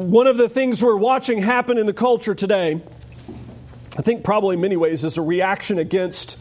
One 0.00 0.26
of 0.26 0.38
the 0.38 0.48
things 0.48 0.82
we're 0.82 0.96
watching 0.96 1.42
happen 1.42 1.76
in 1.76 1.84
the 1.84 1.92
culture 1.92 2.34
today, 2.34 2.80
I 3.98 4.00
think 4.00 4.24
probably 4.24 4.54
in 4.54 4.60
many 4.62 4.74
ways, 4.74 5.04
is 5.04 5.18
a 5.18 5.22
reaction 5.22 5.78
against 5.78 6.38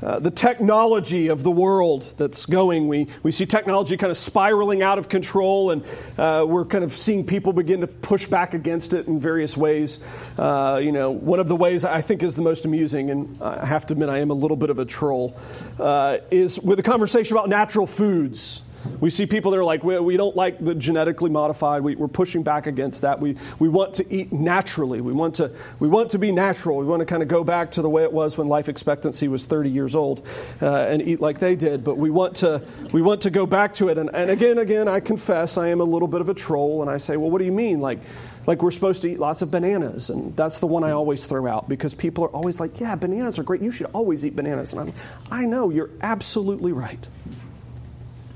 uh, 0.00 0.20
the 0.20 0.30
technology 0.30 1.26
of 1.26 1.42
the 1.42 1.50
world 1.50 2.04
that's 2.16 2.46
going. 2.46 2.86
We, 2.86 3.08
we 3.24 3.32
see 3.32 3.44
technology 3.44 3.96
kind 3.96 4.12
of 4.12 4.16
spiraling 4.16 4.82
out 4.82 4.98
of 4.98 5.08
control, 5.08 5.72
and 5.72 5.84
uh, 6.16 6.44
we're 6.46 6.64
kind 6.64 6.84
of 6.84 6.92
seeing 6.92 7.26
people 7.26 7.52
begin 7.52 7.80
to 7.80 7.88
push 7.88 8.26
back 8.26 8.54
against 8.54 8.94
it 8.94 9.08
in 9.08 9.18
various 9.18 9.56
ways. 9.56 9.98
Uh, 10.38 10.78
you 10.80 10.92
know, 10.92 11.10
one 11.10 11.40
of 11.40 11.48
the 11.48 11.56
ways 11.56 11.84
I 11.84 12.02
think 12.02 12.22
is 12.22 12.36
the 12.36 12.42
most 12.42 12.64
amusing, 12.66 13.10
and 13.10 13.42
I 13.42 13.66
have 13.66 13.84
to 13.86 13.94
admit 13.94 14.10
I 14.10 14.18
am 14.18 14.30
a 14.30 14.34
little 14.34 14.56
bit 14.56 14.70
of 14.70 14.78
a 14.78 14.84
troll, 14.84 15.36
uh, 15.80 16.18
is 16.30 16.60
with 16.60 16.78
a 16.78 16.84
conversation 16.84 17.36
about 17.36 17.48
natural 17.48 17.88
foods. 17.88 18.62
We 19.00 19.10
see 19.10 19.26
people 19.26 19.50
that 19.52 19.58
are 19.58 19.64
like, 19.64 19.84
we, 19.84 19.98
we 19.98 20.16
don't 20.16 20.36
like 20.36 20.58
the 20.58 20.74
genetically 20.74 21.30
modified. 21.30 21.82
We, 21.82 21.96
are 21.96 22.08
pushing 22.08 22.42
back 22.42 22.66
against 22.66 23.02
that. 23.02 23.20
We, 23.20 23.36
we 23.58 23.68
want 23.68 23.94
to 23.94 24.12
eat 24.12 24.32
naturally. 24.32 25.00
We 25.00 25.12
want 25.12 25.36
to, 25.36 25.52
we 25.78 25.88
want 25.88 26.10
to 26.10 26.18
be 26.18 26.32
natural. 26.32 26.78
We 26.78 26.86
want 26.86 27.00
to 27.00 27.06
kind 27.06 27.22
of 27.22 27.28
go 27.28 27.44
back 27.44 27.72
to 27.72 27.82
the 27.82 27.90
way 27.90 28.02
it 28.02 28.12
was 28.12 28.36
when 28.38 28.48
life 28.48 28.68
expectancy 28.68 29.28
was 29.28 29.46
30 29.46 29.70
years 29.70 29.94
old 29.94 30.26
uh, 30.60 30.66
and 30.66 31.02
eat 31.02 31.20
like 31.20 31.38
they 31.38 31.56
did. 31.56 31.84
But 31.84 31.98
we 31.98 32.10
want 32.10 32.36
to, 32.36 32.62
we 32.92 33.02
want 33.02 33.22
to 33.22 33.30
go 33.30 33.46
back 33.46 33.74
to 33.74 33.88
it. 33.88 33.98
And, 33.98 34.14
and 34.14 34.30
again, 34.30 34.58
again, 34.58 34.88
I 34.88 35.00
confess 35.00 35.56
I 35.56 35.68
am 35.68 35.80
a 35.80 35.84
little 35.84 36.08
bit 36.08 36.20
of 36.20 36.28
a 36.28 36.34
troll. 36.34 36.82
And 36.82 36.90
I 36.90 36.98
say, 36.98 37.16
well, 37.16 37.30
what 37.30 37.38
do 37.38 37.44
you 37.44 37.52
mean? 37.52 37.80
Like, 37.80 38.00
like 38.46 38.62
we're 38.62 38.70
supposed 38.70 39.02
to 39.02 39.10
eat 39.10 39.18
lots 39.18 39.42
of 39.42 39.50
bananas. 39.50 40.10
And 40.10 40.36
that's 40.36 40.58
the 40.58 40.66
one 40.66 40.84
I 40.84 40.92
always 40.92 41.26
throw 41.26 41.46
out 41.46 41.68
because 41.68 41.94
people 41.94 42.24
are 42.24 42.28
always 42.28 42.60
like, 42.60 42.80
yeah, 42.80 42.94
bananas 42.94 43.38
are 43.38 43.42
great. 43.42 43.62
You 43.62 43.70
should 43.70 43.86
always 43.92 44.26
eat 44.26 44.34
bananas. 44.34 44.72
And 44.72 44.80
I'm, 44.80 44.94
I 45.30 45.44
know, 45.44 45.70
you're 45.70 45.90
absolutely 46.00 46.72
right. 46.72 47.08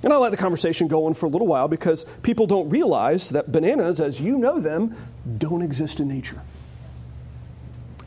And 0.02 0.12
I 0.12 0.16
let 0.16 0.30
the 0.30 0.36
conversation 0.36 0.88
go 0.88 1.06
on 1.06 1.14
for 1.14 1.26
a 1.26 1.28
little 1.28 1.46
while 1.46 1.68
because 1.68 2.04
people 2.22 2.46
don't 2.46 2.68
realize 2.68 3.30
that 3.30 3.50
bananas, 3.50 4.00
as 4.00 4.20
you 4.20 4.38
know 4.38 4.60
them, 4.60 4.94
don't 5.38 5.62
exist 5.62 6.00
in 6.00 6.08
nature. 6.08 6.42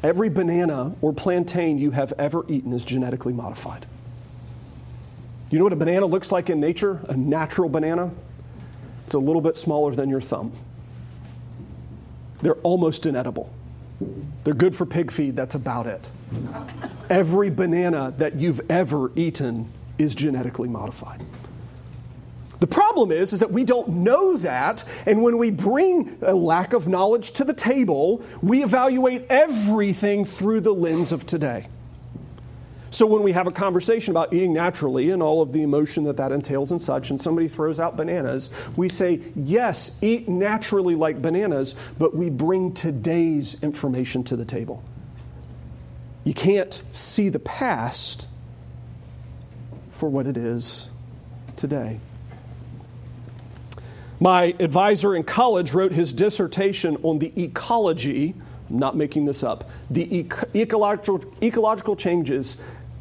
Every 0.02 0.29
banana 0.29 0.96
or 1.01 1.12
plantain 1.12 1.77
you 1.77 1.91
have 1.91 2.13
ever 2.18 2.46
eaten 2.48 2.71
is 2.71 2.85
genetically 2.85 3.34
modified. 3.34 3.85
You 5.51 5.57
know 5.57 5.65
what 5.65 5.73
a 5.73 5.77
banana 5.77 6.05
looks 6.05 6.31
like 6.31 6.49
in 6.49 6.59
nature? 6.59 7.01
A 7.09 7.18
natural 7.18 7.70
banana? 7.70 8.12
It's 9.05 9.15
a 9.15 9.20
little 9.20 9.41
bit 9.41 9.57
smaller 9.57 9.93
than 9.93 10.09
your 10.09 10.21
thumb. 10.21 10.53
They're 12.41 12.53
almost 12.55 13.05
inedible. 13.05 13.51
They're 14.43 14.53
good 14.53 14.74
for 14.76 14.85
pig 14.85 15.12
feed, 15.12 15.35
that's 15.35 15.55
about 15.55 15.87
it. 15.87 16.09
Every 17.09 17.49
banana 17.49 18.13
that 18.18 18.35
you've 18.35 18.62
ever 18.70 19.12
eaten 19.15 19.68
is 19.98 20.15
genetically 20.15 20.70
modified. 20.70 21.26
The 22.60 22.68
problem 22.68 23.12
is, 23.12 23.32
is 23.32 23.40
that 23.40 23.52
we 23.52 23.63
don't 23.63 23.90
know 23.90 24.35
that, 24.38 24.84
and 25.05 25.24
when 25.24 25.38
we 25.38 25.49
bring 25.49 26.18
a 26.21 26.34
lack 26.34 26.74
of 26.74 26.90
knowledge 26.90 27.32
to 27.34 27.46
the 27.46 27.54
table, 27.54 28.21
we 28.41 28.63
evaluate 28.63 29.26
everything 29.29 30.26
through 30.26 30.62
the 30.62 30.74
lens 30.74 31.13
of 31.13 31.26
today. 31.26 31.68
So 32.91 33.05
when 33.05 33.21
we 33.24 33.34
have 33.34 33.48
a 33.48 33.52
conversation 33.52 34.12
about 34.12 34.34
eating 34.34 34.52
naturally 34.52 35.12
and 35.12 35.21
all 35.21 35.41
of 35.41 35.54
the 35.54 35.62
emotion 35.62 36.05
that 36.05 36.18
that 36.18 36.32
entails 36.32 36.71
and 36.71 36.82
such, 36.82 37.12
and 37.12 37.21
somebody 37.21 37.48
throws 37.48 37.80
out 37.80 37.96
bananas, 37.96 38.49
we 38.76 38.90
say, 38.90 39.21
yes, 39.35 39.98
eat 40.02 40.27
naturally 40.27 40.96
like 40.96 41.21
bananas, 41.21 41.76
but 41.98 42.15
we 42.15 42.30
bring 42.30 42.74
today's 42.74 43.62
information 43.63 44.24
to 44.26 44.35
the 44.35 44.43
table. 44.43 44.84
You 46.26 46.34
can't 46.34 46.82
see 46.91 47.30
the 47.30 47.40
past 47.40 48.27
for 49.91 50.10
what 50.10 50.27
it 50.27 50.35
is 50.35 50.90
today. 51.55 51.99
My 54.20 54.53
advisor 54.59 55.15
in 55.15 55.23
college 55.23 55.73
wrote 55.73 55.93
his 55.93 56.12
dissertation 56.12 56.98
on 57.03 57.20
the 57.20 57.31
ecology, 57.41 58.35
I'm 58.70 58.77
not 58.77 58.98
making 58.98 59.25
this 59.25 59.43
up, 59.43 59.70
the 59.89 60.27
ecological, 60.53 61.23
ecological 61.41 61.95
changes 61.95 62.57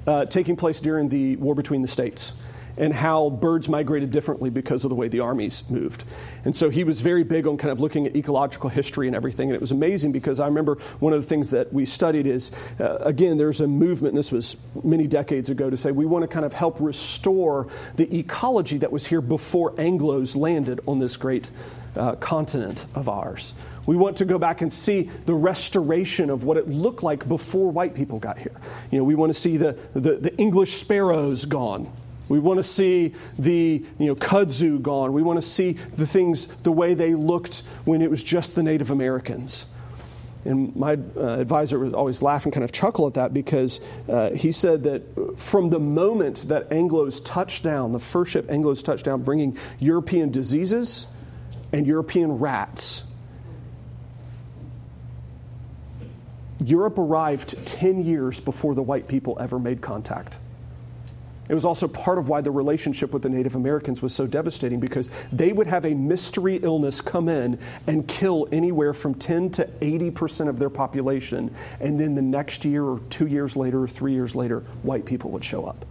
uh, 0.06 0.27
taking 0.27 0.55
place 0.55 0.80
during 0.80 1.08
the 1.08 1.36
war 1.36 1.55
between 1.55 1.83
the 1.83 1.89
states 1.89 2.34
and 2.78 2.94
how 2.94 3.28
birds 3.28 3.68
migrated 3.68 4.11
differently 4.11 4.48
because 4.48 4.84
of 4.84 4.89
the 4.89 4.94
way 4.94 5.08
the 5.08 5.20
armies 5.20 5.68
moved. 5.68 6.05
And 6.44 6.55
so 6.55 6.70
he 6.70 6.84
was 6.84 7.00
very 7.00 7.24
big 7.24 7.46
on 7.46 7.58
kind 7.58 7.70
of 7.70 7.80
looking 7.80 8.06
at 8.06 8.16
ecological 8.16 8.70
history 8.70 9.06
and 9.06 9.16
everything. 9.16 9.48
And 9.48 9.55
it 9.55 9.61
was 9.61 9.72
amazing 9.72 10.12
because 10.12 10.40
I 10.40 10.46
remember 10.46 10.77
one 11.00 11.12
of 11.12 11.20
the 11.20 11.27
things 11.27 11.50
that 11.50 11.72
we 11.72 11.84
studied 11.84 12.27
is, 12.27 12.52
uh, 12.80 12.98
again, 13.00 13.36
there's 13.36 13.61
a 13.61 13.66
movement, 13.66 14.14
this 14.14 14.33
was 14.33 14.56
many 14.83 15.06
decades 15.06 15.50
ago, 15.50 15.68
to 15.68 15.77
say 15.77 15.90
we 15.90 16.06
want 16.06 16.22
to 16.22 16.28
kind 16.28 16.46
of 16.46 16.52
help 16.52 16.80
restore 16.80 17.66
the 17.96 18.16
ecology 18.16 18.78
that 18.78 18.92
was 18.92 19.06
here 19.06 19.20
before 19.20 19.72
Anglos 19.72 20.36
landed 20.36 20.80
on 20.86 21.00
this 21.00 21.16
great 21.16 21.50
uh, 21.96 22.14
continent 22.16 22.86
of 22.95 23.08
ours. 23.08 23.55
We 23.86 23.96
want 23.96 24.18
to 24.18 24.24
go 24.24 24.39
back 24.39 24.60
and 24.60 24.72
see 24.72 25.10
the 25.24 25.34
restoration 25.34 26.30
of 26.30 26.45
what 26.45 26.58
it 26.58 26.68
looked 26.68 27.02
like 27.02 27.27
before 27.27 27.70
white 27.70 27.95
people 27.95 28.18
got 28.18 28.39
here. 28.39 28.55
You 28.90 28.98
know, 28.98 29.05
we 29.05 29.14
want 29.14 29.30
to 29.30 29.39
see 29.39 29.56
the, 29.56 29.78
the, 29.95 30.16
the 30.16 30.36
English 30.36 30.74
sparrows 30.74 31.46
gone. 31.46 31.90
We 32.28 32.39
want 32.39 32.58
to 32.58 32.62
see 32.62 33.14
the 33.39 33.84
you 33.98 34.06
know, 34.06 34.14
kudzu 34.14 34.80
gone. 34.83 35.12
We 35.12 35.22
want 35.22 35.39
to 35.39 35.46
see 35.46 35.72
the 35.72 36.06
things 36.06 36.46
the 36.46 36.72
way 36.72 36.94
they 36.94 37.14
looked 37.14 37.62
when 37.84 38.02
it 38.02 38.11
was 38.11 38.22
just 38.22 38.55
the 38.55 38.62
Native 38.62 38.90
Americans. 38.90 39.66
And 40.44 40.74
my 40.77 40.98
uh, 41.16 41.40
advisor 41.40 41.78
was 41.78 41.92
always 41.94 42.22
laughing, 42.22 42.52
kind 42.52 42.64
of 42.64 42.72
chuckle 42.72 43.06
at 43.06 43.14
that 43.14 43.34
because 43.34 43.80
uh, 44.08 44.30
he 44.30 44.52
said 44.52 44.84
that 44.84 45.39
from 45.39 45.68
the 45.68 45.80
moment 45.80 46.48
that 46.48 46.70
Anglos 46.70 47.22
touched 47.24 47.64
down, 47.64 47.90
the 47.90 47.98
first 47.98 48.33
ship 48.33 48.46
Anglos 48.48 48.83
touched 48.83 49.05
down, 49.05 49.22
bringing 49.22 49.58
European 49.80 50.30
diseases 50.30 51.06
and 51.72 51.86
European 51.86 52.39
rats, 52.39 53.02
Europe 56.64 56.98
arrived 56.98 57.55
10 57.66 58.05
years 58.05 58.40
before 58.40 58.74
the 58.74 58.83
white 58.83 59.06
people 59.06 59.36
ever 59.40 59.58
made 59.58 59.80
contact. 59.80 60.39
It 61.48 61.55
was 61.55 61.64
also 61.64 61.89
part 61.89 62.19
of 62.19 62.29
why 62.29 62.42
the 62.42 62.51
relationship 62.51 63.13
with 63.13 63.23
the 63.23 63.31
Native 63.31 63.57
Americans 63.57 64.03
was 64.03 64.14
so 64.14 64.27
devastating 64.27 64.81
because 64.81 65.11
they 65.33 65.53
would 65.53 65.67
have 65.67 65.86
a 65.86 65.95
mystery 65.95 66.57
illness 66.57 67.01
come 67.01 67.29
in 67.29 67.59
and 67.86 68.07
kill 68.07 68.48
anywhere 68.53 68.92
from 68.92 69.14
10 69.14 69.51
to 69.53 69.64
80% 69.81 70.48
of 70.48 70.58
their 70.58 70.69
population. 70.69 71.55
And 71.81 71.98
then 71.98 72.14
the 72.14 72.23
next 72.23 72.64
year, 72.64 72.85
or 72.85 73.01
two 73.08 73.27
years 73.27 73.57
later, 73.57 73.83
or 73.83 73.89
three 73.89 74.13
years 74.13 74.37
later, 74.37 74.61
white 74.83 75.07
people 75.07 75.31
would 75.31 75.45
show 75.45 75.64
up. 75.64 75.87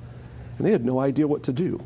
And 0.57 0.67
they 0.67 0.72
had 0.72 0.85
no 0.85 1.00
idea 1.00 1.28
what 1.28 1.44
to 1.44 1.53
do 1.53 1.84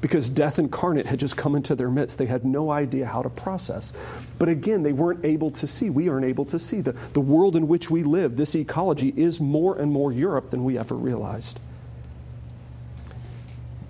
because 0.00 0.28
death 0.28 0.58
incarnate 0.58 1.06
had 1.06 1.18
just 1.18 1.36
come 1.36 1.56
into 1.56 1.74
their 1.74 1.90
midst. 1.90 2.18
They 2.18 2.26
had 2.26 2.44
no 2.44 2.70
idea 2.70 3.06
how 3.06 3.22
to 3.22 3.30
process. 3.30 3.92
But 4.38 4.48
again, 4.48 4.82
they 4.82 4.92
weren't 4.92 5.24
able 5.24 5.50
to 5.52 5.66
see. 5.66 5.90
We 5.90 6.08
aren't 6.08 6.26
able 6.26 6.44
to 6.46 6.58
see. 6.58 6.80
The, 6.80 6.92
the 6.92 7.20
world 7.20 7.56
in 7.56 7.66
which 7.66 7.90
we 7.90 8.02
live, 8.02 8.36
this 8.36 8.54
ecology, 8.54 9.12
is 9.16 9.40
more 9.40 9.76
and 9.76 9.90
more 9.90 10.12
Europe 10.12 10.50
than 10.50 10.64
we 10.64 10.78
ever 10.78 10.94
realized 10.94 11.60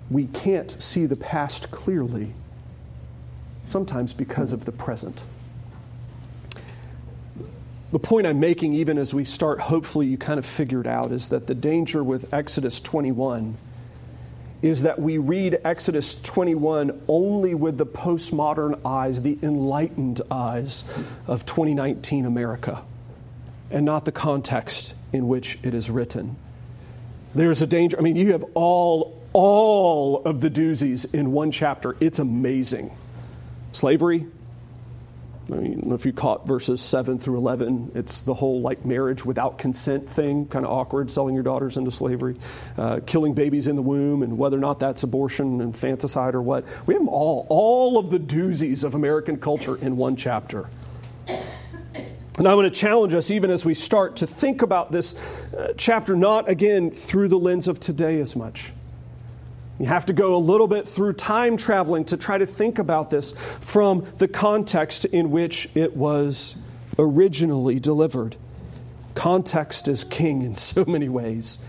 we 0.09 0.25
can't 0.27 0.71
see 0.81 1.05
the 1.05 1.15
past 1.15 1.71
clearly, 1.71 2.33
sometimes 3.65 4.13
because 4.13 4.51
of 4.51 4.65
the 4.65 4.71
present. 4.71 5.23
The 7.91 7.99
point 7.99 8.27
I'm 8.27 8.39
making, 8.39 8.73
even 8.73 8.97
as 8.97 9.13
we 9.13 9.23
start, 9.23 9.59
hopefully 9.59 10.07
you 10.07 10.17
kind 10.17 10.39
of 10.39 10.45
figured 10.45 10.87
out, 10.87 11.11
is 11.11 11.29
that 11.29 11.47
the 11.47 11.55
danger 11.55 12.03
with 12.03 12.33
Exodus 12.33 12.81
21 12.81 13.57
is 14.61 14.81
that 14.81 14.99
we 14.99 15.17
read 15.17 15.59
Exodus 15.63 16.19
21 16.21 17.01
only 17.07 17.53
with 17.53 17.77
the 17.77 17.85
postmodern 17.85 18.79
eyes, 18.85 19.21
the 19.21 19.37
enlightened 19.41 20.21
eyes 20.31 20.83
of 21.27 21.45
2019 21.45 22.25
America, 22.25 22.83
and 23.69 23.85
not 23.85 24.05
the 24.05 24.11
context 24.11 24.95
in 25.13 25.27
which 25.27 25.59
it 25.63 25.73
is 25.73 25.89
written. 25.89 26.35
There's 27.35 27.61
a 27.61 27.67
danger. 27.67 27.97
I 27.97 28.01
mean, 28.01 28.15
you 28.15 28.31
have 28.31 28.43
all 28.55 29.16
all 29.33 30.23
of 30.23 30.41
the 30.41 30.49
doozies 30.49 31.13
in 31.13 31.31
one 31.31 31.51
chapter. 31.51 31.95
It's 31.99 32.19
amazing. 32.19 32.95
Slavery. 33.71 34.27
I 35.49 35.55
mean, 35.55 35.93
if 35.93 36.05
you 36.05 36.11
caught 36.11 36.45
verses 36.45 36.81
7 36.81 37.19
through 37.19 37.37
11, 37.37 37.93
it's 37.95 38.21
the 38.23 38.33
whole 38.33 38.59
like 38.59 38.83
marriage 38.83 39.23
without 39.23 39.57
consent 39.57 40.09
thing, 40.09 40.45
kind 40.47 40.65
of 40.65 40.71
awkward, 40.71 41.09
selling 41.09 41.35
your 41.35 41.43
daughters 41.43 41.77
into 41.77 41.89
slavery, 41.89 42.35
uh, 42.77 42.99
killing 43.05 43.33
babies 43.33 43.67
in 43.67 43.77
the 43.77 43.81
womb, 43.81 44.23
and 44.23 44.37
whether 44.37 44.57
or 44.57 44.59
not 44.59 44.79
that's 44.79 45.03
abortion, 45.03 45.61
infanticide, 45.61 46.35
or 46.35 46.41
what. 46.41 46.65
We 46.85 46.95
have 46.95 47.07
all, 47.07 47.47
all 47.49 47.97
of 47.97 48.09
the 48.09 48.19
doozies 48.19 48.83
of 48.83 48.93
American 48.93 49.37
culture 49.37 49.77
in 49.77 49.95
one 49.95 50.17
chapter. 50.17 50.69
And 52.37 52.47
I 52.47 52.53
want 52.53 52.71
to 52.71 52.79
challenge 52.79 53.13
us, 53.13 53.31
even 53.31 53.49
as 53.49 53.65
we 53.65 53.73
start, 53.73 54.17
to 54.17 54.27
think 54.27 54.61
about 54.61 54.91
this 54.91 55.15
uh, 55.53 55.73
chapter 55.77 56.15
not 56.15 56.49
again 56.49 56.91
through 56.91 57.29
the 57.29 57.39
lens 57.39 57.69
of 57.69 57.79
today 57.79 58.19
as 58.19 58.35
much 58.35 58.73
you 59.79 59.85
have 59.85 60.05
to 60.07 60.13
go 60.13 60.35
a 60.35 60.37
little 60.37 60.67
bit 60.67 60.87
through 60.87 61.13
time 61.13 61.57
traveling 61.57 62.05
to 62.05 62.17
try 62.17 62.37
to 62.37 62.45
think 62.45 62.79
about 62.79 63.09
this 63.09 63.33
from 63.33 64.05
the 64.17 64.27
context 64.27 65.05
in 65.05 65.29
which 65.29 65.69
it 65.75 65.95
was 65.95 66.55
originally 66.97 67.79
delivered. 67.79 68.35
Context 69.13 69.87
is 69.87 70.03
king 70.03 70.41
in 70.41 70.55
so 70.55 70.83
many 70.85 71.09
ways. 71.09 71.59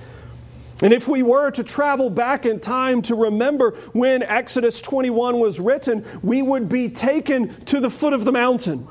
And 0.81 0.93
if 0.93 1.09
we 1.09 1.23
were 1.23 1.51
to 1.51 1.65
travel 1.65 2.09
back 2.09 2.47
in 2.47 2.61
time 2.61 3.03
to 3.03 3.15
remember 3.15 3.73
when 3.93 4.23
Exodus 4.23 4.81
21 4.81 5.41
was 5.41 5.59
written, 5.59 6.05
we 6.23 6.41
would 6.41 6.69
be 6.69 6.89
taken 6.89 7.49
to 7.65 7.81
the 7.81 7.91
foot 7.91 8.13
of 8.13 8.25
the 8.25 8.33
mountain. 8.33 8.87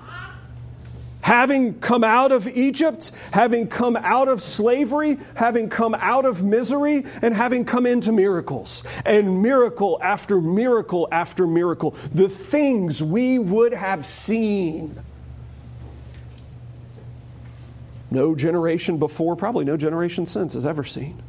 Having 1.28 1.80
come 1.82 2.06
out 2.06 2.32
of 2.32 2.48
Egypt, 2.48 3.12
having 3.32 3.68
come 3.68 3.98
out 3.98 4.30
of 4.30 4.42
slavery, 4.42 5.18
having 5.36 5.68
come 5.68 5.94
out 5.94 6.24
of 6.24 6.42
misery, 6.42 7.04
and 7.22 7.34
having 7.34 7.66
come 7.66 7.86
into 7.86 8.14
miracles. 8.14 8.86
And 9.06 9.42
miracle 9.42 10.00
after 10.02 10.40
miracle 10.40 11.10
after 11.12 11.46
miracle. 11.46 11.98
The 12.14 12.30
things 12.30 13.04
we 13.04 13.40
would 13.40 13.74
have 13.74 14.06
seen. 14.06 14.98
No 18.10 18.34
generation 18.34 18.98
before, 18.98 19.36
probably 19.36 19.66
no 19.66 19.76
generation 19.76 20.26
since, 20.26 20.54
has 20.54 20.66
ever 20.66 20.86
seen. 20.86 21.22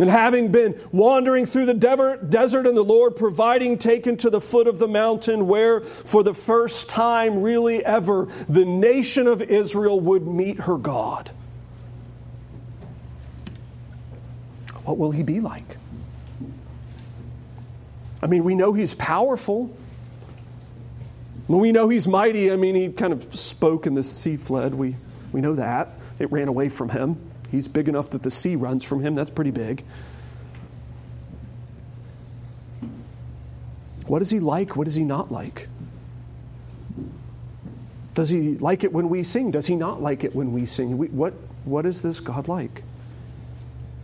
And 0.00 0.10
having 0.10 0.50
been 0.50 0.80
wandering 0.90 1.46
through 1.46 1.66
the 1.66 1.74
desert 1.74 2.66
and 2.66 2.76
the 2.76 2.82
Lord 2.82 3.14
providing, 3.14 3.78
taken 3.78 4.16
to 4.18 4.30
the 4.30 4.40
foot 4.40 4.66
of 4.66 4.80
the 4.80 4.88
mountain 4.88 5.46
where, 5.46 5.80
for 5.82 6.24
the 6.24 6.34
first 6.34 6.88
time, 6.88 7.42
really 7.42 7.84
ever, 7.84 8.26
the 8.48 8.64
nation 8.64 9.28
of 9.28 9.40
Israel 9.40 10.00
would 10.00 10.26
meet 10.26 10.60
her 10.60 10.76
God. 10.76 11.30
What 14.84 14.98
will 14.98 15.12
he 15.12 15.22
be 15.22 15.40
like? 15.40 15.76
I 18.20 18.26
mean, 18.26 18.42
we 18.42 18.54
know 18.54 18.72
he's 18.72 18.94
powerful. 18.94 19.76
We 21.46 21.72
know 21.72 21.88
he's 21.88 22.08
mighty. 22.08 22.50
I 22.50 22.56
mean, 22.56 22.74
he 22.74 22.88
kind 22.88 23.12
of 23.12 23.34
spoke 23.34 23.86
and 23.86 23.96
the 23.96 24.02
sea 24.02 24.36
fled. 24.36 24.74
We, 24.74 24.96
we 25.30 25.40
know 25.40 25.54
that. 25.54 25.90
It 26.18 26.32
ran 26.32 26.48
away 26.48 26.68
from 26.68 26.88
him. 26.88 27.18
He's 27.54 27.68
big 27.68 27.88
enough 27.88 28.10
that 28.10 28.24
the 28.24 28.30
sea 28.32 28.56
runs 28.56 28.82
from 28.82 29.00
him. 29.00 29.14
That's 29.14 29.30
pretty 29.30 29.52
big. 29.52 29.84
What 34.08 34.22
is 34.22 34.30
he 34.30 34.40
like? 34.40 34.76
What 34.76 34.88
is 34.88 34.96
he 34.96 35.04
not 35.04 35.30
like? 35.30 35.68
Does 38.14 38.28
he 38.28 38.58
like 38.58 38.82
it 38.82 38.92
when 38.92 39.08
we 39.08 39.22
sing? 39.22 39.52
Does 39.52 39.66
he 39.66 39.76
not 39.76 40.02
like 40.02 40.24
it 40.24 40.34
when 40.34 40.52
we 40.52 40.66
sing? 40.66 40.98
We, 40.98 41.06
what, 41.08 41.32
what 41.64 41.86
is 41.86 42.02
this 42.02 42.18
God 42.18 42.48
like? 42.48 42.82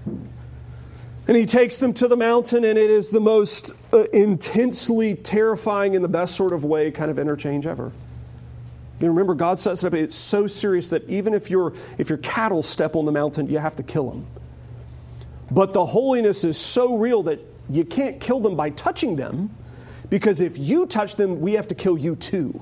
And 0.06 1.37
he 1.37 1.44
takes 1.44 1.79
them 1.79 1.93
to 1.94 2.06
the 2.06 2.17
mountain, 2.17 2.64
and 2.64 2.79
it 2.79 2.91
is 2.91 3.11
the 3.11 3.20
most 3.20 3.73
uh, 3.93 4.05
intensely 4.12 5.17
terrifying, 5.17 5.94
in 5.94 6.02
the 6.02 6.08
best 6.08 6.37
sort 6.37 6.52
of 6.52 6.64
way, 6.64 6.91
kind 6.93 7.11
of 7.11 7.19
interchange 7.19 7.67
ever. 7.67 7.91
You 9.00 9.08
remember, 9.08 9.35
God 9.35 9.58
sets 9.58 9.82
it 9.82 9.87
up. 9.87 9.94
It's 9.94 10.14
so 10.14 10.47
serious 10.47 10.88
that 10.88 11.08
even 11.08 11.32
if 11.32 11.50
your 11.50 11.73
if 11.97 12.11
your 12.11 12.19
cattle 12.19 12.62
step 12.62 12.97
on 12.97 13.06
the 13.06 13.12
mountain, 13.12 13.49
you 13.49 13.58
have 13.58 13.76
to 13.76 13.82
kill 13.82 14.11
them. 14.11 14.26
But 15.50 15.73
the 15.73 15.87
holiness 15.87 16.44
is 16.44 16.58
so 16.58 16.97
real 16.97 17.23
that 17.25 17.41
you 17.70 17.85
can't 17.85 18.20
kill 18.20 18.41
them 18.41 18.56
by 18.56 18.70
touching 18.70 19.17
them, 19.17 19.50
because 20.11 20.41
if 20.41 20.58
you 20.58 20.87
touch 20.87 21.17
them, 21.17 21.41
we 21.41 21.55
have 21.55 21.69
to 21.69 21.75
kill 21.75 21.97
you 21.97 22.14
too. 22.14 22.61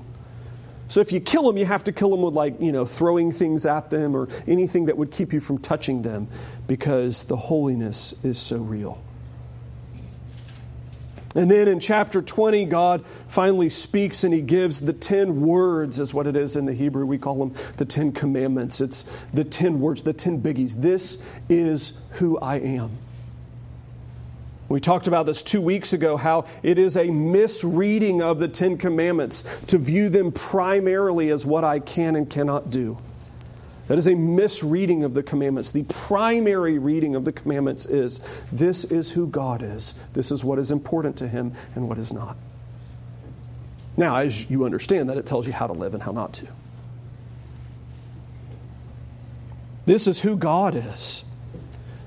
So 0.87 1.01
if 1.01 1.11
you 1.11 1.19
kill 1.19 1.45
them, 1.45 1.57
you 1.57 1.65
have 1.65 1.83
to 1.83 1.91
kill 1.91 2.09
them 2.09 2.21
with 2.21 2.33
like 2.33 2.61
you 2.61 2.71
know 2.71 2.85
throwing 2.85 3.31
things 3.31 3.65
at 3.65 3.89
them 3.89 4.15
or 4.15 4.29
anything 4.47 4.85
that 4.85 4.97
would 4.97 5.11
keep 5.11 5.33
you 5.33 5.41
from 5.41 5.57
touching 5.57 6.01
them, 6.03 6.29
because 6.67 7.25
the 7.25 7.35
holiness 7.35 8.15
is 8.23 8.37
so 8.37 8.57
real. 8.57 9.01
And 11.39 11.49
then 11.49 11.69
in 11.69 11.79
chapter 11.79 12.21
20, 12.21 12.65
God 12.65 13.05
finally 13.29 13.69
speaks 13.69 14.25
and 14.25 14.33
he 14.33 14.41
gives 14.41 14.81
the 14.81 14.91
10 14.91 15.39
words, 15.39 15.97
is 16.01 16.13
what 16.13 16.27
it 16.27 16.35
is 16.35 16.57
in 16.57 16.65
the 16.65 16.73
Hebrew. 16.73 17.05
We 17.05 17.17
call 17.17 17.35
them 17.35 17.53
the 17.77 17.85
10 17.85 18.11
commandments. 18.11 18.81
It's 18.81 19.05
the 19.33 19.45
10 19.45 19.79
words, 19.79 20.01
the 20.01 20.11
10 20.11 20.41
biggies. 20.41 20.81
This 20.81 21.23
is 21.47 21.97
who 22.15 22.37
I 22.39 22.55
am. 22.55 22.97
We 24.67 24.81
talked 24.81 25.07
about 25.07 25.27
this 25.27 25.41
two 25.41 25.61
weeks 25.61 25.93
ago 25.93 26.17
how 26.17 26.43
it 26.61 26.77
is 26.77 26.97
a 26.97 27.09
misreading 27.09 28.21
of 28.21 28.39
the 28.39 28.49
Ten 28.49 28.77
Commandments 28.77 29.45
to 29.67 29.77
view 29.77 30.09
them 30.09 30.33
primarily 30.33 31.29
as 31.29 31.45
what 31.45 31.63
I 31.63 31.79
can 31.79 32.17
and 32.17 32.29
cannot 32.29 32.69
do. 32.69 32.97
That 33.89 33.97
is 33.97 34.05
a 34.05 34.13
misreading 34.13 35.03
of 35.03 35.15
the 35.15 35.23
commandments. 35.23 35.71
The 35.71 35.81
primary 35.81 36.77
reading 36.77 37.15
of 37.15 37.25
the 37.25 37.31
commandments 37.31 37.87
is 37.87 38.21
this 38.51 38.83
is 38.85 39.11
who 39.11 39.25
God 39.25 39.63
is, 39.63 39.95
this 40.13 40.31
is 40.31 40.43
what 40.43 40.59
is 40.59 40.69
important 40.69 41.17
to 41.17 41.27
Him 41.27 41.53
and 41.73 41.89
what 41.89 41.97
is 41.97 42.13
not. 42.13 42.37
Now, 43.97 44.17
as 44.17 44.47
you 44.47 44.63
understand 44.63 45.09
that, 45.09 45.17
it 45.17 45.25
tells 45.25 45.47
you 45.47 45.53
how 45.53 45.65
to 45.65 45.73
live 45.73 45.95
and 45.95 46.03
how 46.03 46.11
not 46.11 46.33
to. 46.33 46.47
This 49.87 50.05
is 50.05 50.21
who 50.21 50.37
God 50.37 50.75
is. 50.75 51.25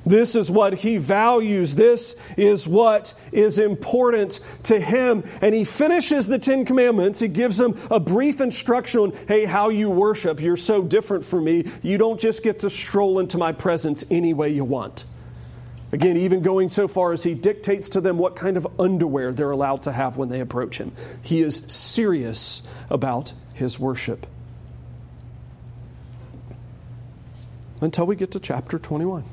This 0.05 0.35
is 0.35 0.51
what 0.51 0.75
he 0.75 0.99
values. 0.99 1.75
This 1.75 2.17
is 2.37 2.67
what 2.67 3.15
is 3.31 3.59
important 3.59 4.41
to 4.65 4.81
him. 4.81 5.25
And 5.41 5.55
he 5.55 5.65
finishes 5.65 6.27
the 6.27 6.39
Ten 6.39 6.65
Commandments. 6.65 7.21
He 7.21 7.29
gives 7.29 7.57
them 7.57 7.79
a 7.91 8.01
brief 8.01 8.41
instruction 8.41 9.01
on, 9.01 9.13
hey, 9.29 9.45
how 9.45 9.69
you 9.69 9.91
worship. 9.91 10.41
You're 10.41 10.57
so 10.57 10.83
different 10.83 11.25
from 11.25 11.45
me. 11.45 11.65
You 11.83 11.99
don't 11.99 12.19
just 12.19 12.43
get 12.43 12.61
to 12.61 12.71
stroll 12.71 13.19
into 13.19 13.39
my 13.39 13.53
presence 13.53 14.05
any 14.11 14.35
way 14.35 14.49
you 14.51 14.65
want. 14.65 15.05
Again, 15.93 16.17
even 16.17 16.41
going 16.41 16.71
so 16.71 16.89
far 16.89 17.13
as 17.13 17.23
he 17.23 17.35
dictates 17.35 17.91
to 17.91 18.01
them 18.01 18.17
what 18.17 18.35
kind 18.35 18.57
of 18.57 18.67
underwear 18.81 19.33
they're 19.33 19.51
allowed 19.51 19.83
to 19.83 19.93
have 19.93 20.17
when 20.17 20.31
they 20.31 20.41
approach 20.41 20.79
him. 20.79 20.93
He 21.21 21.43
is 21.43 21.63
serious 21.67 22.63
about 22.89 23.35
his 23.53 23.79
worship. 23.79 24.27
Until 27.83 28.07
we 28.07 28.17
get 28.17 28.31
to 28.31 28.41
chapter 28.41 28.79
21 28.79 29.25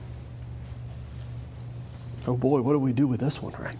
oh 2.27 2.35
boy, 2.35 2.61
what 2.61 2.73
do 2.73 2.79
we 2.79 2.93
do 2.93 3.07
with 3.07 3.19
this 3.19 3.41
one, 3.41 3.53
right? 3.59 3.77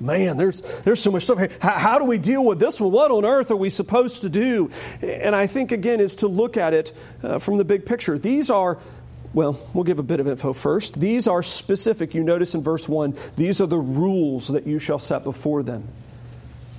Man, 0.00 0.38
there's, 0.38 0.62
there's 0.82 1.00
so 1.00 1.10
much 1.10 1.24
stuff. 1.24 1.38
How, 1.60 1.78
how, 1.78 1.98
do 1.98 2.06
we 2.06 2.16
deal 2.16 2.42
with 2.44 2.58
this 2.58 2.80
one? 2.80 2.90
What 2.90 3.10
on 3.10 3.26
earth 3.26 3.50
are 3.50 3.56
we 3.56 3.68
supposed 3.68 4.22
to 4.22 4.30
do? 4.30 4.70
And 5.02 5.36
I 5.36 5.46
think, 5.46 5.72
again, 5.72 6.00
is 6.00 6.16
to 6.16 6.28
look 6.28 6.56
at 6.56 6.72
it 6.72 6.96
uh, 7.22 7.38
from 7.38 7.58
the 7.58 7.64
big 7.64 7.84
picture. 7.84 8.18
These 8.18 8.50
are, 8.50 8.78
well, 9.34 9.60
we'll 9.74 9.84
give 9.84 9.98
a 9.98 10.02
bit 10.02 10.18
of 10.18 10.26
info 10.26 10.54
first. 10.54 10.98
These 10.98 11.28
are 11.28 11.42
specific. 11.42 12.14
You 12.14 12.24
notice 12.24 12.54
in 12.54 12.62
verse 12.62 12.88
1, 12.88 13.14
these 13.36 13.60
are 13.60 13.66
the 13.66 13.78
rules 13.78 14.48
that 14.48 14.66
you 14.66 14.78
shall 14.78 14.98
set 14.98 15.22
before 15.22 15.62
them. 15.62 15.86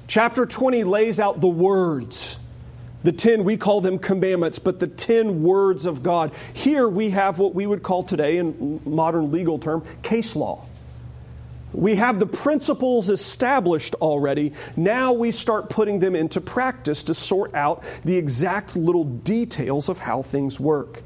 Chapter 0.07 0.47
20 0.47 0.83
lays 0.83 1.19
out 1.19 1.41
the 1.41 1.47
words. 1.47 2.39
The 3.03 3.11
10, 3.11 3.43
we 3.43 3.57
call 3.57 3.81
them 3.81 3.97
commandments, 3.97 4.59
but 4.59 4.79
the 4.79 4.87
10 4.87 5.41
words 5.41 5.85
of 5.85 6.03
God. 6.03 6.33
Here 6.53 6.87
we 6.87 7.09
have 7.11 7.39
what 7.39 7.55
we 7.55 7.65
would 7.65 7.81
call 7.81 8.03
today, 8.03 8.37
in 8.37 8.79
modern 8.85 9.31
legal 9.31 9.57
term, 9.57 9.83
case 10.03 10.35
law. 10.35 10.65
We 11.73 11.95
have 11.95 12.19
the 12.19 12.25
principles 12.25 13.09
established 13.09 13.95
already. 13.95 14.53
Now 14.75 15.13
we 15.13 15.31
start 15.31 15.69
putting 15.69 15.99
them 15.99 16.15
into 16.15 16.41
practice 16.41 17.03
to 17.03 17.13
sort 17.13 17.55
out 17.55 17.83
the 18.03 18.17
exact 18.17 18.75
little 18.75 19.05
details 19.05 19.87
of 19.87 19.99
how 19.99 20.21
things 20.21 20.59
work. 20.59 21.01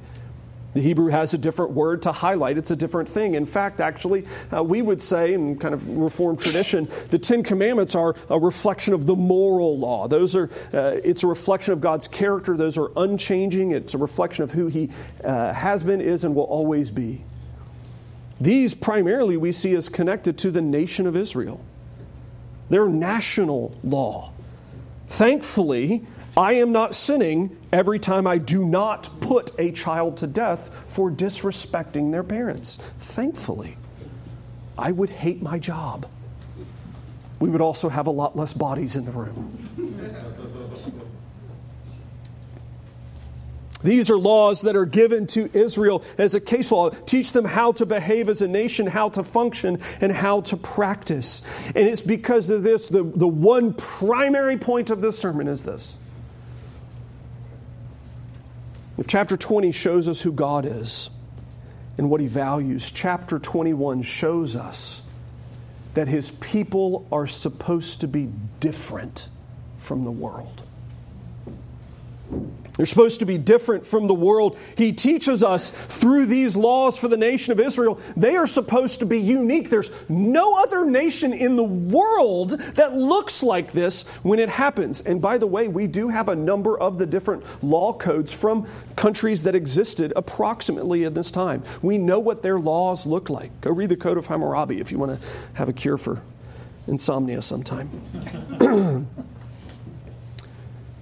The 0.75 0.81
Hebrew 0.81 1.07
has 1.07 1.33
a 1.33 1.37
different 1.37 1.71
word 1.71 2.01
to 2.01 2.11
highlight. 2.11 2.57
It's 2.57 2.69
a 2.69 2.75
different 2.75 3.07
thing. 3.07 3.35
In 3.35 3.45
fact, 3.45 3.79
actually, 3.79 4.25
uh, 4.53 4.61
we 4.61 4.81
would 4.81 5.01
say, 5.01 5.33
in 5.33 5.57
kind 5.57 5.73
of 5.73 5.89
Reformed 5.89 6.39
tradition, 6.39 6.89
the 7.11 7.17
Ten 7.17 7.43
Commandments 7.43 7.95
are 7.95 8.13
a 8.29 8.37
reflection 8.37 8.93
of 8.93 9.05
the 9.05 9.15
moral 9.15 9.79
law. 9.79 10.09
Those 10.09 10.35
are, 10.35 10.49
uh, 10.73 10.99
it's 11.01 11.23
a 11.23 11.27
reflection 11.27 11.71
of 11.71 11.79
God's 11.79 12.09
character. 12.09 12.57
Those 12.57 12.77
are 12.77 12.91
unchanging. 12.97 13.71
It's 13.71 13.93
a 13.93 13.97
reflection 13.97 14.43
of 14.43 14.51
who 14.51 14.67
He 14.67 14.89
uh, 15.23 15.53
has 15.53 15.81
been, 15.81 16.01
is, 16.01 16.25
and 16.25 16.35
will 16.35 16.43
always 16.43 16.91
be. 16.91 17.23
These 18.41 18.75
primarily 18.75 19.37
we 19.37 19.53
see 19.53 19.73
as 19.75 19.87
connected 19.87 20.37
to 20.39 20.51
the 20.51 20.61
nation 20.61 21.07
of 21.07 21.15
Israel. 21.15 21.61
They're 22.69 22.89
national 22.89 23.79
law. 23.81 24.33
Thankfully, 25.07 26.05
I 26.35 26.53
am 26.53 26.73
not 26.73 26.93
sinning 26.93 27.55
every 27.75 27.99
time 27.99 28.25
I 28.25 28.37
do 28.37 28.63
not 28.63 29.09
put 29.19 29.51
a 29.59 29.69
child 29.69 30.15
to 30.17 30.27
death 30.27 30.85
for 30.87 31.11
disrespecting 31.11 32.13
their 32.13 32.23
parents. 32.23 32.77
Thankfully, 32.99 33.75
I 34.77 34.93
would 34.93 35.09
hate 35.09 35.41
my 35.41 35.59
job. 35.59 36.07
We 37.37 37.49
would 37.49 37.59
also 37.59 37.89
have 37.89 38.07
a 38.07 38.11
lot 38.11 38.37
less 38.37 38.53
bodies 38.53 38.95
in 38.95 39.03
the 39.03 39.11
room. 39.11 39.59
These 43.83 44.09
are 44.09 44.17
laws 44.17 44.61
that 44.61 44.77
are 44.77 44.85
given 44.85 45.27
to 45.27 45.49
Israel 45.53 46.01
as 46.17 46.33
a 46.33 46.39
case 46.39 46.71
law. 46.71 46.89
Teach 46.89 47.33
them 47.33 47.43
how 47.43 47.73
to 47.73 47.85
behave 47.85 48.29
as 48.29 48.41
a 48.41 48.47
nation, 48.47 48.87
how 48.87 49.09
to 49.09 49.23
function, 49.23 49.79
and 49.99 50.13
how 50.13 50.41
to 50.41 50.55
practice. 50.55 51.41
And 51.75 51.89
it's 51.89 52.01
because 52.01 52.49
of 52.49 52.63
this, 52.63 52.87
the, 52.87 53.03
the 53.03 53.27
one 53.27 53.73
primary 53.73 54.57
point 54.57 54.89
of 54.89 55.01
this 55.01 55.19
sermon 55.19 55.49
is 55.49 55.65
this 55.65 55.97
if 58.97 59.07
chapter 59.07 59.35
20 59.35 59.71
shows 59.71 60.07
us 60.07 60.21
who 60.21 60.31
God 60.31 60.65
is 60.65 61.09
and 61.97 62.09
what 62.09 62.21
he 62.21 62.27
values, 62.27 62.91
chapter 62.91 63.39
21 63.39 64.01
shows 64.01 64.55
us 64.55 65.01
that 65.93 66.07
his 66.07 66.31
people 66.31 67.07
are 67.11 67.27
supposed 67.27 68.01
to 68.01 68.07
be 68.07 68.29
different 68.59 69.29
from 69.77 70.03
the 70.03 70.11
world. 70.11 70.63
They're 72.77 72.85
supposed 72.85 73.21
to 73.21 73.25
be 73.25 73.37
different 73.37 73.85
from 73.85 74.07
the 74.07 74.13
world. 74.13 74.57
He 74.77 74.91
teaches 74.91 75.43
us 75.43 75.69
through 75.69 76.25
these 76.25 76.55
laws 76.55 76.99
for 76.99 77.07
the 77.07 77.17
nation 77.17 77.51
of 77.53 77.59
Israel, 77.59 77.99
they 78.17 78.35
are 78.35 78.47
supposed 78.47 78.99
to 78.99 79.05
be 79.05 79.19
unique. 79.19 79.69
There's 79.69 79.91
no 80.09 80.57
other 80.57 80.85
nation 80.85 81.33
in 81.33 81.55
the 81.55 81.63
world 81.63 82.51
that 82.75 82.95
looks 82.95 83.43
like 83.43 83.71
this 83.71 84.03
when 84.23 84.39
it 84.39 84.49
happens. 84.49 85.01
And 85.01 85.21
by 85.21 85.37
the 85.37 85.47
way, 85.47 85.67
we 85.67 85.87
do 85.87 86.09
have 86.09 86.29
a 86.29 86.35
number 86.35 86.77
of 86.77 86.97
the 86.97 87.05
different 87.05 87.63
law 87.63 87.93
codes 87.93 88.33
from 88.33 88.67
countries 88.95 89.43
that 89.43 89.55
existed 89.55 90.11
approximately 90.15 91.05
at 91.05 91.13
this 91.13 91.31
time. 91.31 91.63
We 91.81 91.97
know 91.97 92.19
what 92.19 92.43
their 92.43 92.59
laws 92.59 93.05
look 93.05 93.29
like. 93.29 93.61
Go 93.61 93.71
read 93.71 93.89
the 93.89 93.97
Code 93.97 94.17
of 94.17 94.27
Hammurabi 94.27 94.79
if 94.79 94.91
you 94.91 94.97
want 94.97 95.19
to 95.19 95.27
have 95.53 95.69
a 95.69 95.73
cure 95.73 95.97
for 95.97 96.21
insomnia 96.87 97.41
sometime. 97.41 97.89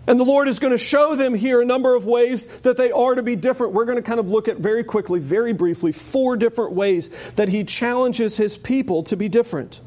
And 0.06 0.20
the 0.20 0.26
Lord 0.26 0.48
is 0.48 0.60
going 0.60 0.72
to 0.72 0.78
show 0.78 1.16
them 1.16 1.34
here 1.34 1.62
a 1.62 1.66
number 1.66 1.96
of 1.96 2.06
ways 2.06 2.46
that 2.46 2.76
they 2.76 2.92
are 2.92 3.16
to 3.16 3.24
be 3.24 3.38
different. 3.38 3.74
We're 3.74 3.86
going 3.86 3.98
to 3.98 4.02
kind 4.02 4.20
of 4.20 4.30
look 4.30 4.48
at 4.48 4.58
very 4.58 4.84
quickly, 4.84 5.20
very 5.20 5.54
briefly, 5.54 5.94
four 5.94 6.36
different 6.36 6.74
ways 6.74 7.10
that 7.32 7.50
He 7.50 7.64
challenges 7.64 8.36
His 8.36 8.58
people 8.58 9.04
to 9.04 9.16
be 9.16 9.30
different. 9.30 9.80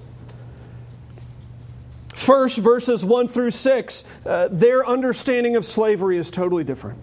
First, 2.15 2.57
verses 2.59 3.05
1 3.05 3.29
through 3.29 3.51
6, 3.51 4.05
uh, 4.25 4.49
their 4.51 4.87
understanding 4.87 5.55
of 5.55 5.67
slavery 5.67 6.17
is 6.17 6.31
totally 6.31 6.65
different. 6.65 6.99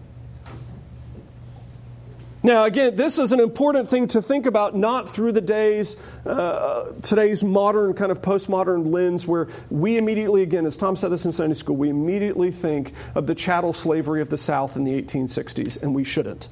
Now, 2.45 2.65
again, 2.65 2.97
this 2.97 3.19
is 3.19 3.31
an 3.31 3.39
important 3.39 3.87
thing 3.87 4.07
to 4.07 4.21
think 4.21 4.45
about, 4.45 4.75
not 4.75 5.07
through 5.07 5.31
the 5.31 5.39
days, 5.39 5.95
uh, 6.25 6.91
today's 7.01 7.41
modern 7.41 7.93
kind 7.93 8.11
of 8.11 8.21
postmodern 8.21 8.91
lens, 8.91 9.25
where 9.25 9.47
we 9.69 9.97
immediately, 9.97 10.41
again, 10.41 10.65
as 10.65 10.75
Tom 10.75 10.97
said 10.97 11.09
this 11.09 11.23
in 11.23 11.31
Sunday 11.31 11.53
school, 11.53 11.77
we 11.77 11.87
immediately 11.87 12.51
think 12.51 12.91
of 13.15 13.27
the 13.27 13.35
chattel 13.35 13.71
slavery 13.71 14.21
of 14.21 14.27
the 14.27 14.35
South 14.35 14.75
in 14.75 14.83
the 14.83 15.01
1860s, 15.01 15.81
and 15.81 15.95
we 15.95 16.03
shouldn't. 16.03 16.49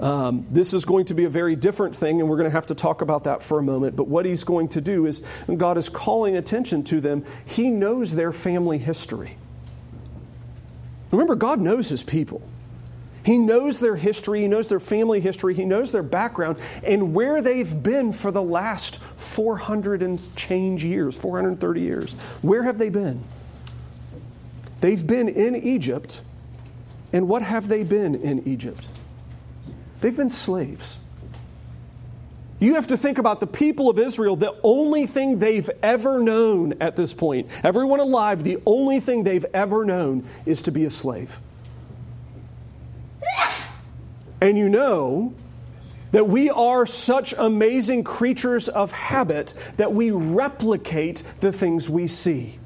Um, 0.00 0.46
this 0.50 0.72
is 0.72 0.86
going 0.86 1.04
to 1.06 1.14
be 1.14 1.26
a 1.26 1.30
very 1.30 1.56
different 1.56 1.94
thing, 1.94 2.18
and 2.18 2.30
we're 2.30 2.38
going 2.38 2.48
to 2.48 2.54
have 2.54 2.68
to 2.68 2.74
talk 2.74 3.02
about 3.02 3.24
that 3.24 3.42
for 3.42 3.58
a 3.58 3.62
moment. 3.62 3.96
But 3.96 4.08
what 4.08 4.24
he's 4.24 4.44
going 4.44 4.68
to 4.68 4.80
do 4.80 5.04
is, 5.04 5.20
God 5.58 5.76
is 5.76 5.90
calling 5.90 6.36
attention 6.36 6.84
to 6.84 7.02
them. 7.02 7.26
He 7.44 7.68
knows 7.68 8.14
their 8.14 8.32
family 8.32 8.78
history. 8.78 9.36
Remember, 11.10 11.34
God 11.34 11.60
knows 11.60 11.90
his 11.90 12.02
people. 12.02 12.40
He 13.24 13.36
knows 13.36 13.80
their 13.80 13.96
history, 13.96 14.40
he 14.40 14.48
knows 14.48 14.68
their 14.68 14.80
family 14.80 15.20
history, 15.20 15.54
he 15.54 15.64
knows 15.64 15.92
their 15.92 16.02
background, 16.02 16.58
and 16.82 17.14
where 17.14 17.42
they've 17.42 17.82
been 17.82 18.12
for 18.12 18.30
the 18.30 18.42
last 18.42 18.98
400 18.98 20.02
and 20.02 20.36
change 20.36 20.84
years, 20.84 21.16
430 21.18 21.80
years. 21.80 22.12
Where 22.42 22.62
have 22.64 22.78
they 22.78 22.88
been? 22.88 23.22
They've 24.80 25.06
been 25.06 25.28
in 25.28 25.54
Egypt, 25.54 26.22
and 27.12 27.28
what 27.28 27.42
have 27.42 27.68
they 27.68 27.84
been 27.84 28.14
in 28.14 28.48
Egypt? 28.48 28.88
They've 30.00 30.16
been 30.16 30.30
slaves. 30.30 30.98
You 32.58 32.74
have 32.74 32.86
to 32.88 32.96
think 32.96 33.18
about 33.18 33.40
the 33.40 33.46
people 33.46 33.90
of 33.90 33.98
Israel, 33.98 34.36
the 34.36 34.54
only 34.62 35.06
thing 35.06 35.38
they've 35.38 35.68
ever 35.82 36.20
known 36.20 36.74
at 36.80 36.96
this 36.96 37.12
point, 37.12 37.48
everyone 37.64 38.00
alive, 38.00 38.44
the 38.44 38.58
only 38.64 39.00
thing 39.00 39.24
they've 39.24 39.46
ever 39.52 39.84
known 39.84 40.26
is 40.46 40.62
to 40.62 40.70
be 40.70 40.84
a 40.84 40.90
slave. 40.90 41.38
And 44.40 44.56
you 44.56 44.68
know 44.68 45.34
that 46.12 46.28
we 46.28 46.50
are 46.50 46.86
such 46.86 47.32
amazing 47.34 48.04
creatures 48.04 48.68
of 48.68 48.92
habit 48.92 49.54
that 49.76 49.92
we 49.92 50.10
replicate 50.10 51.22
the 51.40 51.52
things 51.52 51.88
we 51.88 52.06
see. 52.06 52.58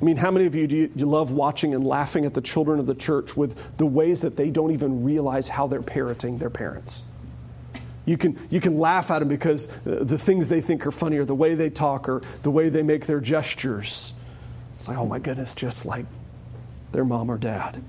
I 0.00 0.04
mean, 0.04 0.16
how 0.16 0.32
many 0.32 0.46
of 0.46 0.54
you 0.56 0.66
do 0.66 0.76
you, 0.76 0.90
you, 0.96 1.06
love 1.06 1.30
watching 1.30 1.74
and 1.74 1.86
laughing 1.86 2.24
at 2.24 2.34
the 2.34 2.40
children 2.40 2.80
of 2.80 2.86
the 2.86 2.94
church 2.94 3.36
with 3.36 3.76
the 3.76 3.86
ways 3.86 4.22
that 4.22 4.36
they 4.36 4.50
don't 4.50 4.72
even 4.72 5.04
realize 5.04 5.48
how 5.48 5.68
they're 5.68 5.80
parenting 5.80 6.40
their 6.40 6.50
parents? 6.50 7.04
You 8.04 8.18
can, 8.18 8.36
you 8.50 8.60
can 8.60 8.80
laugh 8.80 9.12
at 9.12 9.20
them 9.20 9.28
because 9.28 9.68
uh, 9.86 10.02
the 10.02 10.18
things 10.18 10.48
they 10.48 10.60
think 10.60 10.84
are 10.88 10.90
funny 10.90 11.18
or 11.18 11.24
the 11.24 11.36
way 11.36 11.54
they 11.54 11.70
talk 11.70 12.08
or 12.08 12.20
the 12.42 12.50
way 12.50 12.68
they 12.68 12.82
make 12.82 13.06
their 13.06 13.20
gestures. 13.20 14.12
It's 14.74 14.88
like, 14.88 14.98
oh 14.98 15.06
my 15.06 15.20
goodness, 15.20 15.54
just 15.54 15.86
like 15.86 16.06
their 16.90 17.04
mom 17.04 17.30
or 17.30 17.38
dad. 17.38 17.80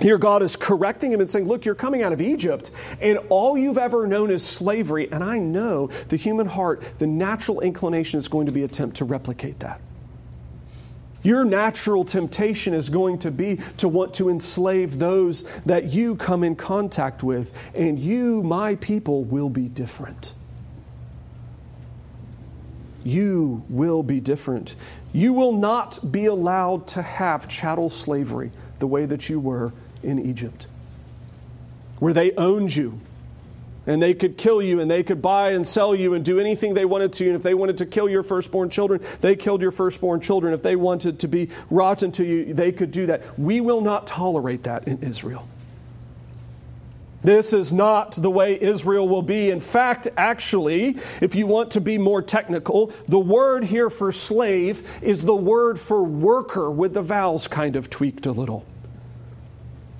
Here, 0.00 0.16
God 0.16 0.42
is 0.42 0.54
correcting 0.54 1.12
him 1.12 1.20
and 1.20 1.28
saying, 1.28 1.48
Look, 1.48 1.64
you're 1.64 1.74
coming 1.74 2.02
out 2.02 2.12
of 2.12 2.20
Egypt, 2.20 2.70
and 3.00 3.18
all 3.28 3.58
you've 3.58 3.78
ever 3.78 4.06
known 4.06 4.30
is 4.30 4.44
slavery. 4.44 5.10
And 5.10 5.24
I 5.24 5.38
know 5.38 5.88
the 6.08 6.16
human 6.16 6.46
heart, 6.46 6.82
the 6.98 7.06
natural 7.06 7.60
inclination 7.60 8.18
is 8.18 8.28
going 8.28 8.46
to 8.46 8.52
be 8.52 8.62
attempt 8.62 8.98
to 8.98 9.04
replicate 9.04 9.60
that. 9.60 9.80
Your 11.24 11.44
natural 11.44 12.04
temptation 12.04 12.74
is 12.74 12.90
going 12.90 13.18
to 13.18 13.32
be 13.32 13.58
to 13.78 13.88
want 13.88 14.14
to 14.14 14.28
enslave 14.28 14.98
those 14.98 15.42
that 15.66 15.92
you 15.92 16.14
come 16.14 16.44
in 16.44 16.54
contact 16.54 17.24
with, 17.24 17.52
and 17.74 17.98
you, 17.98 18.44
my 18.44 18.76
people, 18.76 19.24
will 19.24 19.50
be 19.50 19.68
different. 19.68 20.32
You 23.02 23.64
will 23.68 24.04
be 24.04 24.20
different. 24.20 24.76
You 25.12 25.32
will 25.32 25.52
not 25.52 26.12
be 26.12 26.26
allowed 26.26 26.86
to 26.88 27.02
have 27.02 27.48
chattel 27.48 27.90
slavery 27.90 28.52
the 28.78 28.86
way 28.86 29.04
that 29.06 29.28
you 29.28 29.40
were 29.40 29.72
in 30.02 30.18
Egypt, 30.18 30.66
where 31.98 32.12
they 32.12 32.32
owned 32.32 32.74
you 32.74 33.00
and 33.88 34.02
they 34.02 34.12
could 34.12 34.36
kill 34.36 34.60
you 34.60 34.80
and 34.80 34.90
they 34.90 35.02
could 35.02 35.22
buy 35.22 35.52
and 35.52 35.66
sell 35.66 35.94
you 35.94 36.12
and 36.12 36.22
do 36.22 36.38
anything 36.38 36.74
they 36.74 36.84
wanted 36.84 37.10
to. 37.14 37.26
And 37.26 37.34
if 37.34 37.42
they 37.42 37.54
wanted 37.54 37.78
to 37.78 37.86
kill 37.86 38.08
your 38.08 38.22
firstborn 38.22 38.68
children, 38.68 39.00
they 39.22 39.34
killed 39.34 39.62
your 39.62 39.70
firstborn 39.70 40.20
children. 40.20 40.52
If 40.52 40.62
they 40.62 40.76
wanted 40.76 41.20
to 41.20 41.28
be 41.28 41.48
rotten 41.70 42.12
to 42.12 42.24
you, 42.24 42.52
they 42.52 42.70
could 42.70 42.90
do 42.90 43.06
that. 43.06 43.38
We 43.38 43.62
will 43.62 43.80
not 43.80 44.06
tolerate 44.06 44.64
that 44.64 44.86
in 44.86 44.98
Israel. 44.98 45.48
This 47.22 47.54
is 47.54 47.72
not 47.72 48.12
the 48.12 48.30
way 48.30 48.60
Israel 48.60 49.08
will 49.08 49.22
be. 49.22 49.50
In 49.50 49.58
fact, 49.58 50.06
actually, 50.18 50.98
if 51.20 51.34
you 51.34 51.46
want 51.46 51.72
to 51.72 51.80
be 51.80 51.96
more 51.96 52.20
technical, 52.20 52.92
the 53.08 53.18
word 53.18 53.64
here 53.64 53.88
for 53.88 54.12
slave 54.12 54.86
is 55.02 55.22
the 55.22 55.34
word 55.34 55.80
for 55.80 56.04
worker 56.04 56.70
with 56.70 56.92
the 56.92 57.02
vowels 57.02 57.48
kind 57.48 57.74
of 57.74 57.88
tweaked 57.88 58.26
a 58.26 58.32
little 58.32 58.66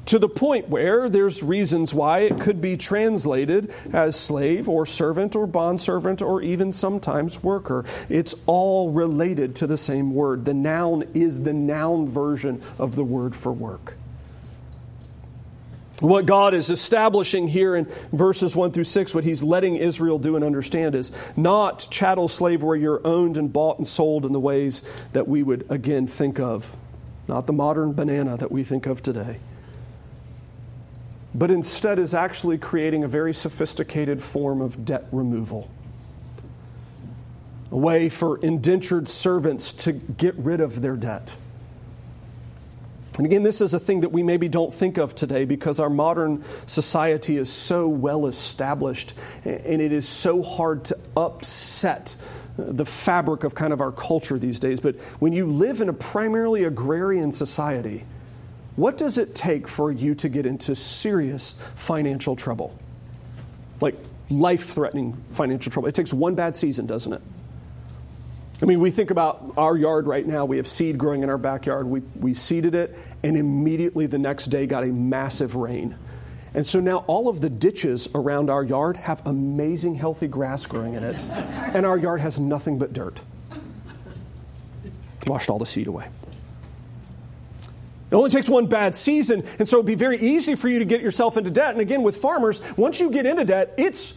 to 0.09 0.19
the 0.19 0.29
point 0.29 0.71
where 0.71 1.11
there's 1.11 1.43
reasons 1.43 1.93
why 1.93 2.21
it 2.21 2.41
could 2.41 2.63
be 2.63 2.79
translated 2.79 3.71
as 3.93 4.19
slave 4.19 4.67
or 4.67 4.87
servant 4.87 5.37
or 5.37 5.47
bondservant 5.47 6.23
or 6.23 6.41
even 6.41 6.73
sometimes 6.73 7.43
worker. 7.43 7.85
It's 8.09 8.35
all 8.47 8.91
related 8.91 9.55
to 9.57 9.67
the 9.67 9.77
same 9.77 10.15
word. 10.15 10.47
The 10.47 10.55
noun 10.55 11.05
is 11.13 11.43
the 11.43 11.53
noun 11.53 12.09
version 12.09 12.63
of 12.79 12.97
the 12.97 13.05
word 13.05 13.37
for 13.37 13.53
work. 13.53 13.97
What 16.01 16.25
God 16.25 16.55
is 16.55 16.71
establishing 16.71 17.47
here 17.47 17.77
in 17.77 17.85
verses 18.11 18.57
1 18.57 18.73
through 18.73 18.85
6, 18.85 19.15
what 19.15 19.25
He's 19.25 19.43
letting 19.43 19.77
Israel 19.77 20.19
do 20.19 20.37
and 20.37 20.45
understand 20.45 20.95
is 20.95 21.13
not 21.37 21.87
chattel 21.91 22.29
slave 22.29 22.63
where 22.63 22.77
you're 22.77 23.07
owned 23.07 23.37
and 23.37 23.53
bought 23.53 23.77
and 23.77 23.87
sold 23.87 24.25
in 24.25 24.33
the 24.33 24.41
ways 24.41 24.89
that 25.13 25.29
we 25.29 25.43
would 25.43 25.67
again 25.69 26.07
think 26.07 26.41
of, 26.41 26.75
not 27.27 27.47
the 27.47 27.53
modern 27.53 27.93
banana 27.93 28.39
that 28.39 28.51
we 28.51 28.65
think 28.65 28.87
of 28.87 29.03
today 29.03 29.41
but 31.39 31.53
instead 31.53 32.01
is 32.01 32.15
actually 32.15 32.59
creating 32.59 33.05
a 33.05 33.09
very 33.09 33.33
sophisticated 33.33 34.21
form 34.21 34.61
of 34.61 34.85
debt 34.85 35.07
removal. 35.13 35.71
A 37.71 37.77
way 37.77 38.09
for 38.09 38.39
indentured 38.39 39.09
servants 39.09 39.73
to 39.73 39.93
get 39.93 40.35
rid 40.35 40.61
of 40.61 40.83
their 40.83 40.97
debt. 40.97 41.37
And 43.19 43.27
again, 43.27 43.45
this 43.45 43.61
is 43.61 43.73
a 43.73 43.79
thing 43.79 44.01
that 44.01 44.11
we 44.11 44.23
maybe 44.23 44.49
don't 44.49 44.75
think 44.75 44.97
of 44.97 45.15
today 45.15 45.45
because 45.45 45.79
our 45.79 45.91
modern 45.91 46.45
society 46.67 47.37
is 47.37 47.53
so 47.53 47.89
well 47.89 48.27
established 48.27 49.15
and 49.45 49.81
it 49.81 49.93
is 49.93 50.09
so 50.09 50.43
hard 50.43 50.87
to 50.87 50.99
upset 51.17 52.17
the 52.57 52.85
fabric 52.85 53.45
of 53.45 53.55
kind 53.55 53.73
of 53.73 53.81
our 53.81 53.93
culture 53.93 54.39
these 54.39 54.59
days. 54.59 54.81
But 54.81 54.99
when 55.21 55.33
you 55.33 55.47
live 55.47 55.81
in 55.81 55.89
a 55.89 55.93
primarily 55.93 56.65
agrarian 56.65 57.31
society, 57.31 58.05
what 58.79 58.97
does 58.97 59.19
it 59.19 59.35
take 59.35 59.67
for 59.67 59.91
you 59.91 60.15
to 60.15 60.29
get 60.29 60.47
into 60.47 60.77
serious 60.77 61.57
financial 61.75 62.37
trouble? 62.37 62.79
Like 63.81 63.97
life 64.31 64.67
threatening 64.67 65.21
financial 65.31 65.73
trouble. 65.73 65.89
It 65.89 65.97
takes 65.97 66.13
one 66.13 66.37
bad 66.37 66.55
season, 66.55 66.87
doesn't 66.87 67.13
it? 67.13 67.21
I 68.63 68.67
mean, 68.67 68.79
we 68.79 68.93
think 68.93 69.11
about 69.11 69.53
our 69.57 69.77
yard 69.77 70.07
right 70.07 70.25
now. 70.25 70.45
We 70.45 70.59
have 70.59 70.69
seed 70.69 70.97
growing 70.97 71.25
in 71.25 71.29
our 71.29 71.39
backyard. 71.39 71.89
We, 71.89 72.01
we 72.21 72.35
seeded 72.35 72.77
it, 72.77 72.97
and 73.25 73.37
immediately 73.37 74.07
the 74.07 74.19
next 74.19 74.47
day 74.47 74.65
got 74.69 74.85
a 74.85 74.93
massive 74.93 75.57
rain. 75.57 75.99
And 76.55 76.65
so 76.65 76.79
now 76.79 76.99
all 77.09 77.29
of 77.29 77.41
the 77.41 77.51
ditches 77.51 78.09
around 78.15 78.49
our 78.49 78.63
yard 78.63 78.97
have 78.97 79.27
amazing, 79.27 79.97
healthy 79.97 80.29
grass 80.29 80.67
growing 80.67 80.95
in 80.95 81.03
it, 81.03 81.21
and 81.25 81.85
our 81.85 81.99
yard 81.99 82.21
has 82.21 82.39
nothing 82.39 82.79
but 82.79 82.93
dirt. 82.93 83.23
Washed 85.27 85.51
all 85.51 85.59
the 85.59 85.67
seed 85.67 85.89
away. 85.89 86.09
It 88.11 88.15
only 88.15 88.31
takes 88.31 88.49
one 88.49 88.67
bad 88.67 88.97
season, 88.97 89.45
and 89.59 89.69
so 89.69 89.79
it'd 89.79 89.87
be 89.87 89.95
very 89.95 90.19
easy 90.19 90.55
for 90.55 90.69
you 90.69 90.79
to 90.79 90.87
get 90.87 91.03
yourself 91.03 91.37
into 91.37 91.51
debt. 91.51 91.73
And 91.73 91.81
again, 91.81 92.03
with 92.03 92.17
farmers, 92.17 92.63
once 92.77 93.01
you 93.01 93.11
get 93.11 93.27
into 93.27 93.45
debt, 93.45 93.75
it's 93.77 94.15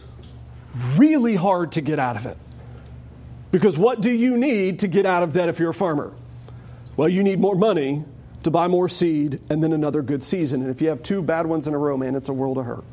really 0.96 1.36
hard 1.36 1.72
to 1.72 1.82
get 1.82 1.98
out 1.98 2.16
of 2.16 2.24
it. 2.24 2.38
Because 3.50 3.76
what 3.76 4.00
do 4.00 4.10
you 4.10 4.38
need 4.38 4.78
to 4.78 4.88
get 4.88 5.04
out 5.04 5.22
of 5.22 5.34
debt 5.34 5.50
if 5.50 5.58
you're 5.58 5.70
a 5.70 5.74
farmer? 5.74 6.14
Well, 6.96 7.08
you 7.08 7.22
need 7.22 7.38
more 7.38 7.54
money 7.54 8.04
to 8.44 8.50
buy 8.50 8.66
more 8.66 8.88
seed 8.88 9.40
and 9.50 9.62
then 9.62 9.74
another 9.74 10.00
good 10.00 10.24
season. 10.24 10.62
And 10.62 10.70
if 10.70 10.80
you 10.80 10.88
have 10.88 11.02
two 11.02 11.22
bad 11.22 11.46
ones 11.46 11.68
in 11.68 11.74
a 11.74 11.78
row, 11.78 11.98
man, 11.98 12.14
it's 12.14 12.30
a 12.30 12.32
world 12.32 12.56
of 12.56 12.64
hurt. 12.64 12.84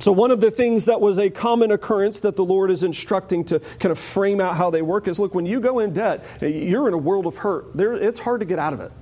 So, 0.00 0.10
one 0.10 0.32
of 0.32 0.40
the 0.40 0.50
things 0.50 0.86
that 0.86 1.00
was 1.00 1.18
a 1.18 1.30
common 1.30 1.70
occurrence 1.70 2.20
that 2.20 2.34
the 2.34 2.44
Lord 2.44 2.70
is 2.72 2.82
instructing 2.82 3.44
to 3.44 3.60
kind 3.60 3.92
of 3.92 3.98
frame 3.98 4.40
out 4.40 4.56
how 4.56 4.70
they 4.70 4.82
work 4.82 5.06
is 5.06 5.20
look, 5.20 5.34
when 5.34 5.46
you 5.46 5.60
go 5.60 5.78
in 5.78 5.94
debt, 5.94 6.24
you're 6.42 6.88
in 6.88 6.94
a 6.94 6.98
world 6.98 7.26
of 7.26 7.36
hurt. 7.36 7.68
It's 7.76 8.18
hard 8.18 8.40
to 8.40 8.46
get 8.46 8.58
out 8.58 8.72
of 8.72 8.80
it. 8.80 8.92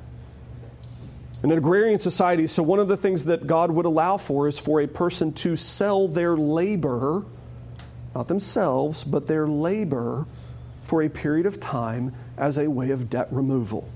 An 1.43 1.51
agrarian 1.51 1.99
society, 1.99 2.47
so 2.47 2.63
one 2.63 2.79
of 2.79 2.87
the 2.87 2.97
things 2.97 3.25
that 3.25 3.47
God 3.47 3.73
would 3.73 3.85
allow 3.85 4.17
for 4.17 4.47
is 4.47 4.59
for 4.59 4.81
a 4.81 4.87
person 4.87 5.33
to 5.35 5.57
sell 5.57 6.07
their 6.07 6.37
labor, 6.37 7.25
not 8.15 8.29
themselves, 8.29 9.03
but 9.03 9.27
their 9.27 9.49
labor, 9.49 10.27
for 10.83 11.03
a 11.03 11.09
period 11.09 11.47
of 11.47 11.59
time 11.59 12.15
as 12.37 12.59
a 12.59 12.71
way 12.71 12.91
of 12.91 13.11
debt 13.11 13.29
removal. 13.33 13.89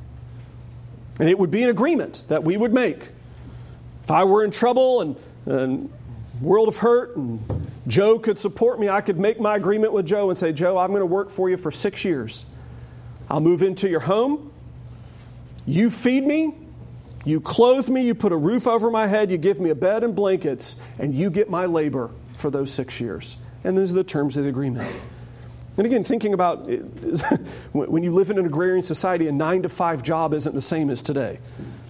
And 1.20 1.28
it 1.28 1.38
would 1.38 1.50
be 1.50 1.62
an 1.62 1.70
agreement 1.70 2.24
that 2.28 2.42
we 2.42 2.56
would 2.56 2.74
make. 2.74 3.10
If 4.02 4.10
I 4.10 4.24
were 4.24 4.44
in 4.44 4.50
trouble 4.50 5.00
and, 5.00 5.16
and 5.46 5.92
world 6.40 6.68
of 6.68 6.78
hurt 6.78 7.16
and 7.16 7.70
Joe 7.86 8.18
could 8.18 8.38
support 8.38 8.80
me, 8.80 8.88
I 8.88 9.00
could 9.00 9.18
make 9.18 9.40
my 9.40 9.56
agreement 9.56 9.92
with 9.92 10.06
Joe 10.06 10.30
and 10.30 10.38
say, 10.38 10.52
Joe, 10.52 10.78
I'm 10.78 10.90
going 10.90 11.00
to 11.00 11.06
work 11.06 11.30
for 11.30 11.48
you 11.48 11.56
for 11.56 11.70
six 11.70 12.04
years. 12.04 12.44
I'll 13.30 13.40
move 13.40 13.62
into 13.62 13.88
your 13.88 14.00
home. 14.00 14.52
You 15.64 15.90
feed 15.90 16.26
me. 16.26 16.54
You 17.26 17.40
clothe 17.40 17.88
me. 17.88 18.02
You 18.06 18.14
put 18.14 18.33
a 18.33 18.37
roof 18.37 18.66
over 18.66 18.90
my 18.90 19.09
head. 19.09 19.30
You 19.30 19.37
give 19.37 19.61
me 19.61 19.68
a 19.71 19.75
bed 19.75 20.04
and 20.04 20.14
blankets. 20.14 20.76
And 20.99 21.14
you 21.14 21.28
get 21.28 21.50
my 21.50 21.66
labor 21.66 22.11
for 22.35 22.50
those 22.50 22.73
six 22.73 23.00
years. 23.00 23.37
And 23.64 23.76
those 23.76 23.90
are 23.90 23.97
the 23.97 24.04
terms 24.04 24.37
of 24.37 24.45
the 24.45 24.49
agreement. 24.49 24.99
And 25.76 25.85
again, 25.85 26.04
thinking 26.04 26.33
about 26.33 26.68
when 27.73 28.02
you 28.02 28.12
live 28.12 28.30
in 28.30 28.38
an 28.38 28.47
agrarian 28.47 28.85
society, 28.85 29.26
a 29.26 29.33
nine 29.33 29.62
to 29.62 29.68
five 29.68 30.02
job 30.02 30.33
isn't 30.33 30.54
the 30.54 30.62
same 30.62 30.88
as 30.88 31.02
today. 31.02 31.40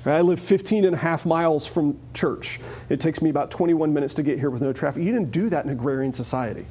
I 0.06 0.20
live 0.20 0.40
15 0.40 0.84
and 0.84 0.94
a 0.94 0.98
half 0.98 1.26
miles 1.26 1.66
from 1.66 1.98
church. 2.14 2.60
It 2.88 3.00
takes 3.00 3.20
me 3.20 3.28
about 3.28 3.50
21 3.50 3.92
minutes 3.92 4.14
to 4.14 4.22
get 4.22 4.38
here 4.38 4.50
with 4.50 4.62
no 4.62 4.72
traffic. 4.72 5.02
You 5.02 5.12
didn't 5.12 5.32
do 5.32 5.50
that 5.50 5.64
in 5.64 5.70
agrarian 5.70 6.12
society. 6.12 6.64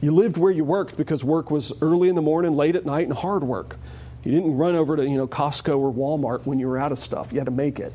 You 0.00 0.12
lived 0.12 0.36
where 0.36 0.52
you 0.52 0.64
worked 0.64 0.96
because 0.96 1.24
work 1.24 1.50
was 1.50 1.72
early 1.80 2.10
in 2.10 2.14
the 2.14 2.22
morning, 2.22 2.54
late 2.54 2.76
at 2.76 2.84
night, 2.84 3.06
and 3.06 3.16
hard 3.16 3.44
work. 3.44 3.78
You 4.26 4.32
didn't 4.32 4.56
run 4.56 4.74
over 4.74 4.96
to 4.96 5.08
you 5.08 5.16
know 5.16 5.28
Costco 5.28 5.78
or 5.78 5.92
Walmart 5.92 6.46
when 6.46 6.58
you 6.58 6.66
were 6.66 6.78
out 6.78 6.90
of 6.90 6.98
stuff. 6.98 7.32
You 7.32 7.38
had 7.38 7.44
to 7.44 7.52
make 7.52 7.78
it. 7.78 7.92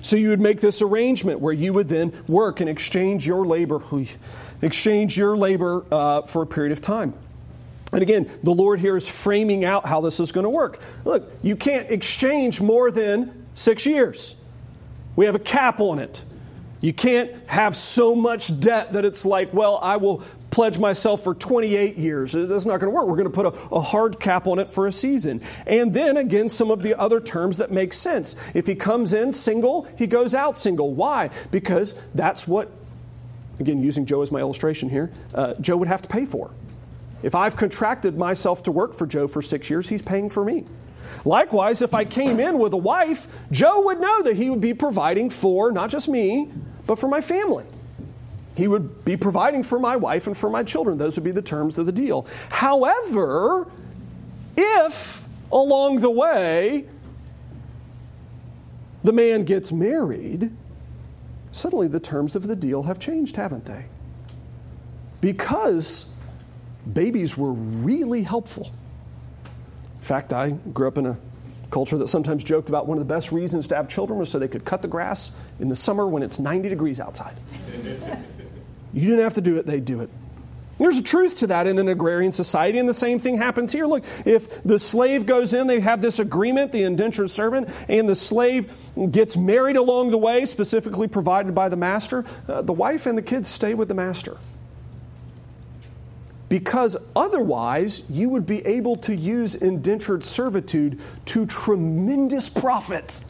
So 0.00 0.16
you 0.16 0.30
would 0.30 0.40
make 0.40 0.60
this 0.60 0.82
arrangement 0.82 1.38
where 1.38 1.52
you 1.52 1.72
would 1.72 1.86
then 1.86 2.12
work 2.26 2.58
and 2.58 2.68
exchange 2.68 3.24
your 3.24 3.46
labor, 3.46 3.80
exchange 4.60 5.16
your 5.16 5.36
labor 5.36 5.84
uh, 5.92 6.22
for 6.22 6.42
a 6.42 6.46
period 6.46 6.72
of 6.72 6.80
time. 6.80 7.14
And 7.92 8.02
again, 8.02 8.28
the 8.42 8.50
Lord 8.50 8.80
here 8.80 8.96
is 8.96 9.08
framing 9.08 9.64
out 9.64 9.86
how 9.86 10.00
this 10.00 10.18
is 10.18 10.32
going 10.32 10.42
to 10.44 10.50
work. 10.50 10.82
Look, 11.04 11.30
you 11.42 11.54
can't 11.54 11.88
exchange 11.88 12.60
more 12.60 12.90
than 12.90 13.46
six 13.54 13.86
years. 13.86 14.34
We 15.14 15.26
have 15.26 15.36
a 15.36 15.38
cap 15.38 15.78
on 15.78 16.00
it. 16.00 16.24
You 16.80 16.92
can't 16.92 17.30
have 17.46 17.76
so 17.76 18.16
much 18.16 18.58
debt 18.58 18.94
that 18.94 19.04
it's 19.04 19.24
like, 19.24 19.54
well, 19.54 19.78
I 19.80 19.98
will 19.98 20.24
pledge 20.52 20.78
myself 20.78 21.24
for 21.24 21.34
28 21.34 21.96
years. 21.96 22.32
That's 22.32 22.66
not 22.66 22.78
going 22.78 22.92
to 22.92 22.94
work. 22.94 23.06
We're 23.06 23.16
going 23.16 23.24
to 23.24 23.30
put 23.30 23.46
a, 23.46 23.74
a, 23.74 23.80
hard 23.80 24.20
cap 24.20 24.46
on 24.46 24.60
it 24.60 24.70
for 24.70 24.86
a 24.86 24.92
season. 24.92 25.40
And 25.66 25.92
then 25.92 26.16
again, 26.16 26.48
some 26.48 26.70
of 26.70 26.82
the 26.82 26.96
other 26.96 27.20
terms 27.20 27.56
that 27.56 27.72
make 27.72 27.92
sense. 27.92 28.36
If 28.54 28.66
he 28.66 28.76
comes 28.76 29.14
in 29.14 29.32
single, 29.32 29.88
he 29.96 30.06
goes 30.06 30.34
out 30.34 30.56
single. 30.56 30.94
Why? 30.94 31.30
Because 31.50 32.00
that's 32.14 32.46
what, 32.46 32.70
again, 33.58 33.82
using 33.82 34.06
Joe 34.06 34.20
as 34.22 34.30
my 34.30 34.40
illustration 34.40 34.90
here, 34.90 35.10
uh, 35.34 35.54
Joe 35.54 35.78
would 35.78 35.88
have 35.88 36.02
to 36.02 36.08
pay 36.08 36.26
for. 36.26 36.50
If 37.22 37.34
I've 37.34 37.56
contracted 37.56 38.18
myself 38.18 38.64
to 38.64 38.72
work 38.72 38.94
for 38.94 39.06
Joe 39.06 39.26
for 39.26 39.42
six 39.42 39.70
years, 39.70 39.88
he's 39.88 40.02
paying 40.02 40.28
for 40.28 40.44
me. 40.44 40.66
Likewise, 41.24 41.82
if 41.82 41.94
I 41.94 42.04
came 42.04 42.38
in 42.40 42.58
with 42.58 42.72
a 42.74 42.78
wife, 42.78 43.26
Joe 43.50 43.84
would 43.86 44.00
know 44.00 44.22
that 44.24 44.36
he 44.36 44.50
would 44.50 44.60
be 44.60 44.74
providing 44.74 45.30
for 45.30 45.72
not 45.72 45.88
just 45.88 46.08
me, 46.08 46.50
but 46.86 46.98
for 46.98 47.08
my 47.08 47.20
family. 47.20 47.64
He 48.56 48.68
would 48.68 49.04
be 49.04 49.16
providing 49.16 49.62
for 49.62 49.78
my 49.78 49.96
wife 49.96 50.26
and 50.26 50.36
for 50.36 50.50
my 50.50 50.62
children. 50.62 50.98
Those 50.98 51.16
would 51.16 51.24
be 51.24 51.30
the 51.30 51.42
terms 51.42 51.78
of 51.78 51.86
the 51.86 51.92
deal. 51.92 52.26
However, 52.50 53.70
if 54.56 55.26
along 55.50 56.00
the 56.00 56.10
way 56.10 56.86
the 59.02 59.12
man 59.12 59.44
gets 59.44 59.72
married, 59.72 60.50
suddenly 61.50 61.88
the 61.88 62.00
terms 62.00 62.36
of 62.36 62.46
the 62.46 62.56
deal 62.56 62.84
have 62.84 62.98
changed, 62.98 63.36
haven't 63.36 63.64
they? 63.64 63.86
Because 65.20 66.06
babies 66.90 67.36
were 67.36 67.52
really 67.52 68.22
helpful. 68.22 68.70
In 69.96 70.02
fact, 70.02 70.32
I 70.32 70.50
grew 70.50 70.88
up 70.88 70.98
in 70.98 71.06
a 71.06 71.18
culture 71.70 71.96
that 71.96 72.08
sometimes 72.08 72.44
joked 72.44 72.68
about 72.68 72.86
one 72.86 72.98
of 72.98 73.06
the 73.06 73.12
best 73.14 73.32
reasons 73.32 73.66
to 73.68 73.76
have 73.76 73.88
children 73.88 74.18
was 74.18 74.28
so 74.28 74.38
they 74.38 74.48
could 74.48 74.64
cut 74.64 74.82
the 74.82 74.88
grass 74.88 75.30
in 75.58 75.68
the 75.68 75.76
summer 75.76 76.06
when 76.06 76.22
it's 76.22 76.38
90 76.38 76.68
degrees 76.68 77.00
outside. 77.00 77.36
you 78.92 79.08
didn't 79.08 79.24
have 79.24 79.34
to 79.34 79.40
do 79.40 79.56
it, 79.56 79.66
they'd 79.66 79.84
do 79.84 80.00
it. 80.00 80.10
There's 80.78 80.98
a 80.98 81.02
truth 81.02 81.38
to 81.38 81.46
that 81.48 81.66
in 81.66 81.78
an 81.78 81.88
agrarian 81.88 82.32
society, 82.32 82.78
and 82.78 82.88
the 82.88 82.94
same 82.94 83.20
thing 83.20 83.36
happens 83.36 83.70
here. 83.70 83.86
Look, 83.86 84.04
if 84.26 84.62
the 84.64 84.78
slave 84.78 85.26
goes 85.26 85.54
in, 85.54 85.66
they 85.66 85.80
have 85.80 86.02
this 86.02 86.18
agreement, 86.18 86.72
the 86.72 86.82
indentured 86.82 87.30
servant, 87.30 87.68
and 87.88 88.08
the 88.08 88.16
slave 88.16 88.74
gets 89.10 89.36
married 89.36 89.76
along 89.76 90.10
the 90.10 90.18
way, 90.18 90.44
specifically 90.44 91.06
provided 91.06 91.54
by 91.54 91.68
the 91.68 91.76
master, 91.76 92.24
uh, 92.48 92.62
the 92.62 92.72
wife 92.72 93.06
and 93.06 93.16
the 93.16 93.22
kids 93.22 93.48
stay 93.48 93.74
with 93.74 93.88
the 93.88 93.94
master 93.94 94.38
because 96.52 96.98
otherwise 97.16 98.02
you 98.10 98.28
would 98.28 98.44
be 98.44 98.58
able 98.66 98.94
to 98.94 99.16
use 99.16 99.54
indentured 99.54 100.22
servitude 100.22 101.00
to 101.24 101.46
tremendous 101.46 102.50
profit. 102.50 103.24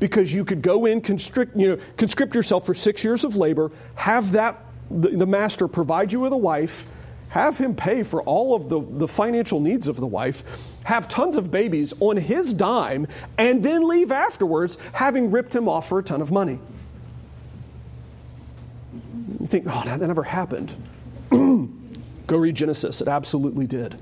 Because 0.00 0.32
you 0.34 0.44
could 0.44 0.62
go 0.62 0.86
in, 0.86 1.00
constrict, 1.00 1.56
you 1.56 1.68
know, 1.68 1.78
conscript 1.96 2.34
yourself 2.34 2.66
for 2.66 2.74
six 2.74 3.04
years 3.04 3.22
of 3.22 3.36
labor, 3.36 3.70
have 3.94 4.32
that 4.32 4.64
the, 4.90 5.10
the 5.10 5.26
master 5.26 5.68
provide 5.68 6.12
you 6.12 6.20
with 6.20 6.32
a 6.32 6.36
wife, 6.36 6.86
have 7.30 7.58
him 7.58 7.74
pay 7.74 8.02
for 8.02 8.22
all 8.22 8.54
of 8.54 8.68
the, 8.68 8.80
the 8.80 9.06
financial 9.06 9.60
needs 9.60 9.86
of 9.86 9.96
the 9.96 10.06
wife, 10.06 10.42
have 10.84 11.06
tons 11.06 11.36
of 11.36 11.50
babies 11.50 11.94
on 12.00 12.16
his 12.16 12.52
dime, 12.52 13.06
and 13.38 13.62
then 13.62 13.86
leave 13.86 14.10
afterwards, 14.10 14.78
having 14.92 15.30
ripped 15.30 15.54
him 15.54 15.68
off 15.68 15.88
for 15.88 16.00
a 16.00 16.02
ton 16.02 16.20
of 16.20 16.32
money. 16.32 16.58
You 19.38 19.46
think, 19.46 19.66
oh, 19.68 19.82
that 19.84 20.00
never 20.00 20.24
happened. 20.24 20.74
Go 21.30 22.36
read 22.36 22.56
Genesis. 22.56 23.00
It 23.00 23.08
absolutely 23.08 23.66
did. 23.66 23.98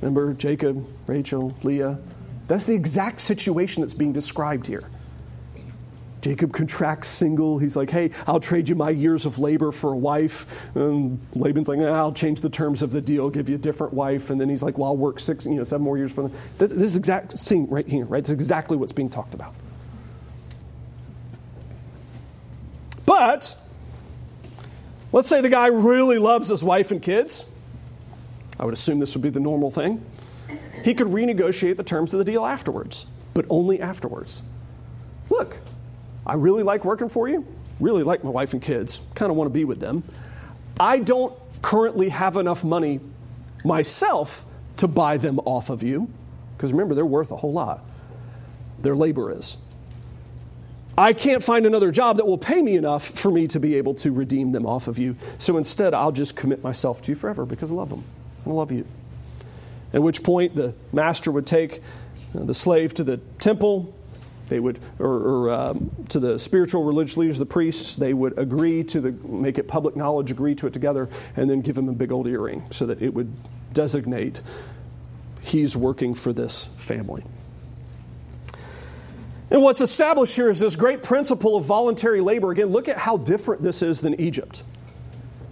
Remember 0.00 0.34
Jacob, 0.34 0.86
Rachel, 1.06 1.56
Leah? 1.62 1.98
That's 2.46 2.64
the 2.64 2.74
exact 2.74 3.20
situation 3.20 3.82
that's 3.82 3.94
being 3.94 4.12
described 4.12 4.66
here. 4.66 4.84
Jacob 6.22 6.52
contracts 6.52 7.08
single. 7.08 7.58
He's 7.58 7.76
like, 7.76 7.90
hey, 7.90 8.10
I'll 8.26 8.40
trade 8.40 8.68
you 8.68 8.74
my 8.74 8.90
years 8.90 9.26
of 9.26 9.38
labor 9.38 9.70
for 9.70 9.92
a 9.92 9.96
wife. 9.96 10.68
And 10.74 11.20
Laban's 11.34 11.68
like, 11.68 11.78
I'll 11.78 12.12
change 12.12 12.40
the 12.40 12.50
terms 12.50 12.82
of 12.82 12.90
the 12.90 13.00
deal, 13.00 13.30
give 13.30 13.48
you 13.48 13.54
a 13.54 13.58
different 13.58 13.92
wife. 13.92 14.30
And 14.30 14.40
then 14.40 14.48
he's 14.48 14.62
like, 14.62 14.76
well, 14.76 14.90
I'll 14.90 14.96
work 14.96 15.20
six, 15.20 15.44
you 15.44 15.54
know, 15.54 15.64
seven 15.64 15.84
more 15.84 15.96
years 15.96 16.12
for 16.12 16.22
them. 16.22 16.32
This, 16.58 16.70
this 16.70 16.82
is 16.82 16.96
exact 16.96 17.38
scene 17.38 17.68
right 17.68 17.86
here, 17.86 18.04
right? 18.06 18.24
Is 18.24 18.30
exactly 18.30 18.76
what's 18.76 18.92
being 18.92 19.10
talked 19.10 19.34
about. 19.34 19.54
But 23.04 23.54
Let's 25.16 25.28
say 25.28 25.40
the 25.40 25.48
guy 25.48 25.68
really 25.68 26.18
loves 26.18 26.48
his 26.48 26.62
wife 26.62 26.90
and 26.90 27.00
kids. 27.00 27.46
I 28.60 28.66
would 28.66 28.74
assume 28.74 28.98
this 28.98 29.14
would 29.14 29.22
be 29.22 29.30
the 29.30 29.40
normal 29.40 29.70
thing. 29.70 30.04
He 30.86 30.94
could 30.94 31.08
renegotiate 31.08 31.76
the 31.76 31.82
terms 31.82 32.14
of 32.14 32.18
the 32.18 32.24
deal 32.24 32.46
afterwards, 32.46 33.06
but 33.34 33.44
only 33.50 33.80
afterwards. 33.80 34.40
Look, 35.30 35.58
I 36.24 36.34
really 36.34 36.62
like 36.62 36.84
working 36.84 37.08
for 37.08 37.28
you, 37.28 37.44
really 37.80 38.04
like 38.04 38.22
my 38.22 38.30
wife 38.30 38.52
and 38.52 38.62
kids, 38.62 39.00
kind 39.16 39.28
of 39.28 39.36
want 39.36 39.46
to 39.46 39.52
be 39.52 39.64
with 39.64 39.80
them. 39.80 40.04
I 40.78 41.00
don't 41.00 41.34
currently 41.60 42.10
have 42.10 42.36
enough 42.36 42.62
money 42.62 43.00
myself 43.64 44.44
to 44.76 44.86
buy 44.86 45.16
them 45.16 45.40
off 45.40 45.70
of 45.70 45.82
you, 45.82 46.08
because 46.56 46.70
remember, 46.70 46.94
they're 46.94 47.04
worth 47.04 47.32
a 47.32 47.36
whole 47.36 47.52
lot. 47.52 47.84
Their 48.78 48.94
labor 48.94 49.36
is. 49.36 49.58
I 50.96 51.14
can't 51.14 51.42
find 51.42 51.66
another 51.66 51.90
job 51.90 52.18
that 52.18 52.28
will 52.28 52.38
pay 52.38 52.62
me 52.62 52.76
enough 52.76 53.04
for 53.04 53.32
me 53.32 53.48
to 53.48 53.58
be 53.58 53.74
able 53.74 53.94
to 53.94 54.12
redeem 54.12 54.52
them 54.52 54.64
off 54.64 54.86
of 54.86 55.00
you. 55.00 55.16
So 55.38 55.56
instead, 55.56 55.94
I'll 55.94 56.12
just 56.12 56.36
commit 56.36 56.62
myself 56.62 57.02
to 57.02 57.10
you 57.10 57.16
forever 57.16 57.44
because 57.44 57.72
I 57.72 57.74
love 57.74 57.90
them. 57.90 58.04
I 58.46 58.50
love 58.50 58.70
you. 58.70 58.86
At 59.96 60.02
which 60.02 60.22
point, 60.22 60.54
the 60.54 60.74
master 60.92 61.32
would 61.32 61.46
take 61.46 61.80
the 62.34 62.52
slave 62.52 62.92
to 62.94 63.02
the 63.02 63.16
temple. 63.38 63.96
They 64.44 64.60
would, 64.60 64.78
or, 64.98 65.08
or 65.08 65.50
um, 65.50 65.90
to 66.10 66.20
the 66.20 66.38
spiritual 66.38 66.84
religious 66.84 67.16
leaders, 67.16 67.38
the 67.38 67.46
priests, 67.46 67.96
they 67.96 68.12
would 68.12 68.38
agree 68.38 68.84
to 68.84 69.00
the, 69.00 69.12
make 69.26 69.56
it 69.56 69.66
public 69.66 69.96
knowledge, 69.96 70.30
agree 70.30 70.54
to 70.56 70.66
it 70.66 70.74
together, 70.74 71.08
and 71.34 71.48
then 71.48 71.62
give 71.62 71.78
him 71.78 71.88
a 71.88 71.94
big 71.94 72.12
old 72.12 72.26
earring 72.26 72.66
so 72.68 72.84
that 72.84 73.00
it 73.00 73.14
would 73.14 73.32
designate 73.72 74.42
he's 75.40 75.74
working 75.74 76.12
for 76.12 76.30
this 76.30 76.66
family. 76.76 77.24
And 79.48 79.62
what's 79.62 79.80
established 79.80 80.36
here 80.36 80.50
is 80.50 80.60
this 80.60 80.76
great 80.76 81.02
principle 81.02 81.56
of 81.56 81.64
voluntary 81.64 82.20
labor. 82.20 82.50
Again, 82.50 82.66
look 82.66 82.90
at 82.90 82.98
how 82.98 83.16
different 83.16 83.62
this 83.62 83.80
is 83.80 84.02
than 84.02 84.20
Egypt. 84.20 84.62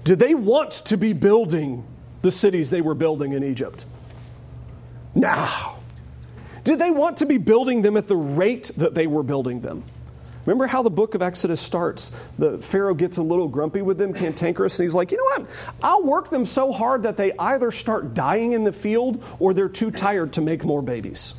Did 0.05 0.19
they 0.19 0.35
want 0.35 0.71
to 0.73 0.99
be 0.99 1.15
building 1.15 1.87
the 2.21 2.31
cities 2.31 2.69
they 2.69 2.83
were 2.83 2.95
building 2.95 3.33
in 3.33 3.43
Egypt? 3.43 3.87
No. 5.15 5.77
Did 6.65 6.79
they 6.79 6.91
want 6.91 7.19
to 7.19 7.27
be 7.27 7.39
building 7.39 7.83
them 7.83 7.97
at 7.97 8.09
the 8.09 8.17
rate 8.17 8.71
that 8.77 8.95
they 8.95 9.07
were 9.07 9.23
building 9.23 9.61
them? 9.61 9.85
Remember 10.47 10.67
how 10.67 10.83
the 10.83 10.91
book 10.91 11.15
of 11.15 11.23
Exodus 11.23 11.61
starts? 11.61 12.13
The 12.39 12.59
Pharaoh 12.59 12.95
gets 12.95 13.17
a 13.17 13.23
little 13.23 13.49
grumpy 13.49 13.81
with 13.81 13.97
them, 13.97 14.13
cantankerous, 14.13 14.79
and 14.79 14.85
he's 14.85 14.95
like, 14.95 15.11
you 15.11 15.17
know 15.17 15.43
what? 15.43 15.51
I'll 15.83 16.03
work 16.03 16.29
them 16.29 16.45
so 16.45 16.71
hard 16.71 17.05
that 17.05 17.17
they 17.17 17.33
either 17.39 17.71
start 17.71 18.13
dying 18.13 18.53
in 18.53 18.65
the 18.65 18.73
field 18.73 19.25
or 19.39 19.55
they're 19.55 19.69
too 19.71 19.91
tired 19.91 20.35
to 20.35 20.43
make 20.43 20.65
more 20.65 20.83
babies. 20.83 21.35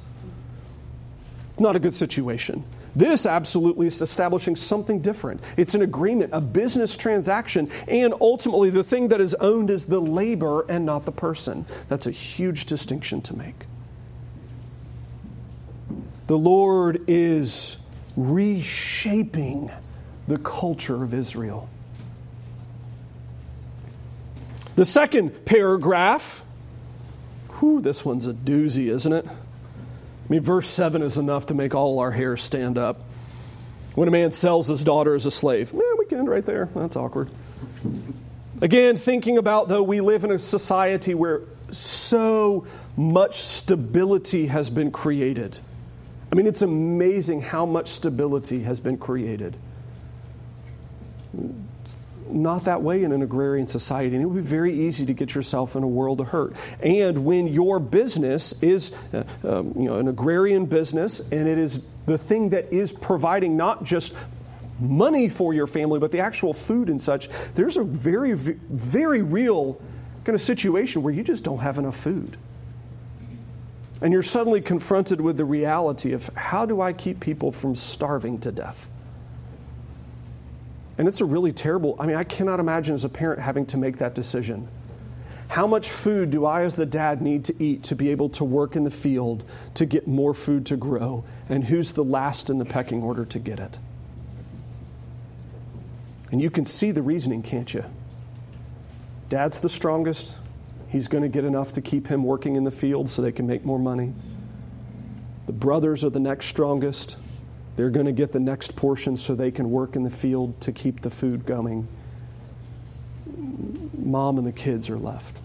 Not 1.60 1.76
a 1.76 1.80
good 1.80 1.94
situation. 1.94 2.64
This 2.95 3.25
absolutely 3.25 3.88
is 3.88 4.01
establishing 4.01 4.55
something 4.55 5.01
different. 5.01 5.41
It's 5.58 5.75
an 5.75 5.81
agreement, 5.81 6.29
a 6.34 6.39
business 6.39 6.95
transaction, 6.95 7.69
and 7.88 8.13
ultimately 8.21 8.69
the 8.69 8.84
thing 8.84 9.10
that 9.10 9.19
is 9.19 9.36
owned 9.36 9.69
is 9.69 9.88
the 9.88 9.99
labor 9.99 10.65
and 10.69 10.86
not 10.86 11.05
the 11.05 11.12
person. 11.12 11.65
That's 11.89 12.08
a 12.08 12.12
huge 12.12 12.65
distinction 12.65 13.21
to 13.23 13.36
make. 13.36 13.65
The 16.27 16.38
Lord 16.38 17.03
is 17.08 17.77
reshaping 18.15 19.71
the 20.27 20.38
culture 20.38 21.03
of 21.03 21.13
Israel. 21.13 21.69
The 24.75 24.86
second 24.86 25.45
paragraph, 25.45 26.43
whew, 27.60 27.81
this 27.81 28.03
one's 28.03 28.25
a 28.25 28.34
doozy, 28.34 28.88
isn't 28.88 29.13
it? 29.13 29.25
I 30.26 30.28
mean, 30.30 30.42
verse 30.42 30.68
7 30.68 31.04
is 31.04 31.18
enough 31.18 31.48
to 31.48 31.54
make 31.54 31.76
all 31.76 32.00
our 32.00 32.12
hair 32.12 32.36
stand 32.36 32.78
up. 32.78 33.02
When 33.94 34.08
a 34.08 34.12
man 34.12 34.32
sells 34.32 34.68
his 34.68 34.84
daughter 34.84 35.14
as 35.14 35.26
a 35.26 35.32
slave, 35.32 35.74
man, 35.74 35.84
we 36.00 36.06
can 36.06 36.20
end 36.20 36.30
right 36.30 36.46
there. 36.46 36.68
That's 36.76 36.96
awkward. 36.96 37.30
Again, 38.62 38.96
thinking 38.96 39.38
about 39.38 39.68
though 39.68 39.84
we 39.84 40.02
live 40.02 40.24
in 40.24 40.32
a 40.32 40.40
society 40.40 41.14
where 41.14 41.44
so 41.72 42.66
much 42.98 43.36
stability 43.36 44.48
has 44.48 44.70
been 44.70 44.92
created. 44.92 45.60
I 46.32 46.36
mean, 46.36 46.48
it's 46.48 46.62
amazing 46.62 47.42
how 47.42 47.66
much 47.66 47.90
stability 47.90 48.64
has 48.64 48.80
been 48.80 48.98
created. 48.98 49.56
Not 52.36 52.65
that 52.65 52.82
way 52.82 53.06
in 53.06 53.13
an 53.13 53.21
agrarian 53.21 53.65
society, 53.65 54.13
and 54.13 54.21
it 54.21 54.28
would 54.28 54.36
be 54.36 54.48
very 54.48 54.88
easy 54.88 55.06
to 55.06 55.13
get 55.13 55.34
yourself 55.34 55.78
in 55.78 55.84
a 55.84 55.88
world 55.88 56.19
of 56.19 56.28
hurt. 56.28 56.54
And 56.82 57.24
when 57.24 57.48
your 57.48 57.80
business 57.80 58.62
is, 58.62 58.91
uh, 59.13 59.24
um, 59.45 59.74
you 59.78 59.86
know, 59.86 60.00
an 60.00 60.10
agrarian 60.10 60.65
business, 60.65 61.21
and 61.32 61.48
it 61.48 61.58
is 61.58 61.86
the 62.06 62.17
thing 62.17 62.50
that 62.50 62.74
is 62.74 62.91
providing 62.91 63.56
not 63.56 63.86
just 63.86 64.13
money 64.82 65.30
for 65.30 65.54
your 65.54 65.65
family, 65.65 65.98
but 65.98 66.12
the 66.12 66.19
actual 66.19 66.52
food 66.52 66.89
and 66.89 67.00
such, 67.00 67.30
there's 67.54 67.78
a 67.78 67.86
very, 67.86 68.34
very 68.34 69.21
real 69.21 69.82
kind 70.26 70.36
of 70.36 70.41
situation 70.41 71.04
where 71.04 71.13
you 71.13 71.24
just 71.24 71.45
don't 71.45 71.60
have 71.60 71.80
enough 71.80 71.95
food. 71.95 72.36
And 74.02 74.12
you're 74.12 74.24
suddenly 74.24 74.60
confronted 74.60 75.21
with 75.21 75.38
the 75.38 75.45
reality 75.45 76.12
of 76.12 76.28
how 76.36 76.65
do 76.65 76.82
I 76.82 76.91
keep 76.91 77.21
people 77.21 77.54
from 77.54 77.78
starving 77.78 78.39
to 78.39 78.52
death? 78.52 78.89
And 80.97 81.08
it's 81.08 81.21
a 81.21 81.25
really 81.25 81.51
terrible, 81.51 81.95
I 81.99 82.05
mean, 82.05 82.15
I 82.15 82.23
cannot 82.23 82.60
imagine 82.60 82.95
as 82.95 83.03
a 83.03 83.10
parent 83.10 83.41
having 83.41 83.65
to 83.67 83.77
make 83.77 83.97
that 83.97 84.15
decision. 84.15 84.67
How 85.47 85.67
much 85.67 85.89
food 85.89 86.31
do 86.31 86.45
I, 86.45 86.63
as 86.63 86.75
the 86.75 86.86
dad, 86.86 87.21
need 87.21 87.45
to 87.45 87.63
eat 87.63 87.84
to 87.84 87.95
be 87.95 88.10
able 88.10 88.29
to 88.29 88.43
work 88.43 88.75
in 88.75 88.84
the 88.84 88.89
field 88.89 89.45
to 89.75 89.86
get 89.86 90.08
more 90.08 90.34
food 90.34 90.65
to 90.67 90.77
grow? 90.77 91.23
And 91.49 91.65
who's 91.65 91.93
the 91.93 92.03
last 92.03 92.49
in 92.49 92.58
the 92.58 92.65
pecking 92.65 93.03
order 93.03 93.25
to 93.25 93.39
get 93.39 93.60
it? 93.60 93.77
And 96.31 96.41
you 96.41 96.49
can 96.49 96.65
see 96.65 96.91
the 96.91 97.03
reasoning, 97.03 97.43
can't 97.43 97.71
you? 97.73 97.84
Dad's 99.29 99.60
the 99.60 99.69
strongest, 99.69 100.36
He's 100.95 101.10
going 101.10 101.23
to 101.23 101.27
get 101.27 101.43
enough 101.43 101.73
to 101.73 101.81
keep 101.81 102.08
him 102.08 102.23
working 102.23 102.55
in 102.55 102.63
the 102.63 102.71
field 102.71 103.10
so 103.10 103.21
they 103.21 103.34
can 103.34 103.47
make 103.47 103.65
more 103.65 103.77
money. 103.77 104.13
The 105.45 105.51
brothers 105.51 106.05
are 106.05 106.10
the 106.10 106.21
next 106.21 106.45
strongest. 106.45 107.17
They're 107.76 107.90
going 107.90 108.06
to 108.06 108.12
get 108.12 108.32
the 108.32 108.40
next 108.40 108.76
portion 108.76 109.18
so 109.18 109.36
they 109.36 109.52
can 109.52 109.70
work 109.70 109.96
in 109.96 110.04
the 110.04 110.10
field 110.10 110.60
to 110.62 110.72
keep 110.72 111.02
the 111.02 111.10
food 111.10 111.46
going. 111.46 111.88
Mom 113.98 114.38
and 114.38 114.48
the 114.48 114.54
kids 114.54 114.90
are 114.90 114.98
left. 114.98 115.40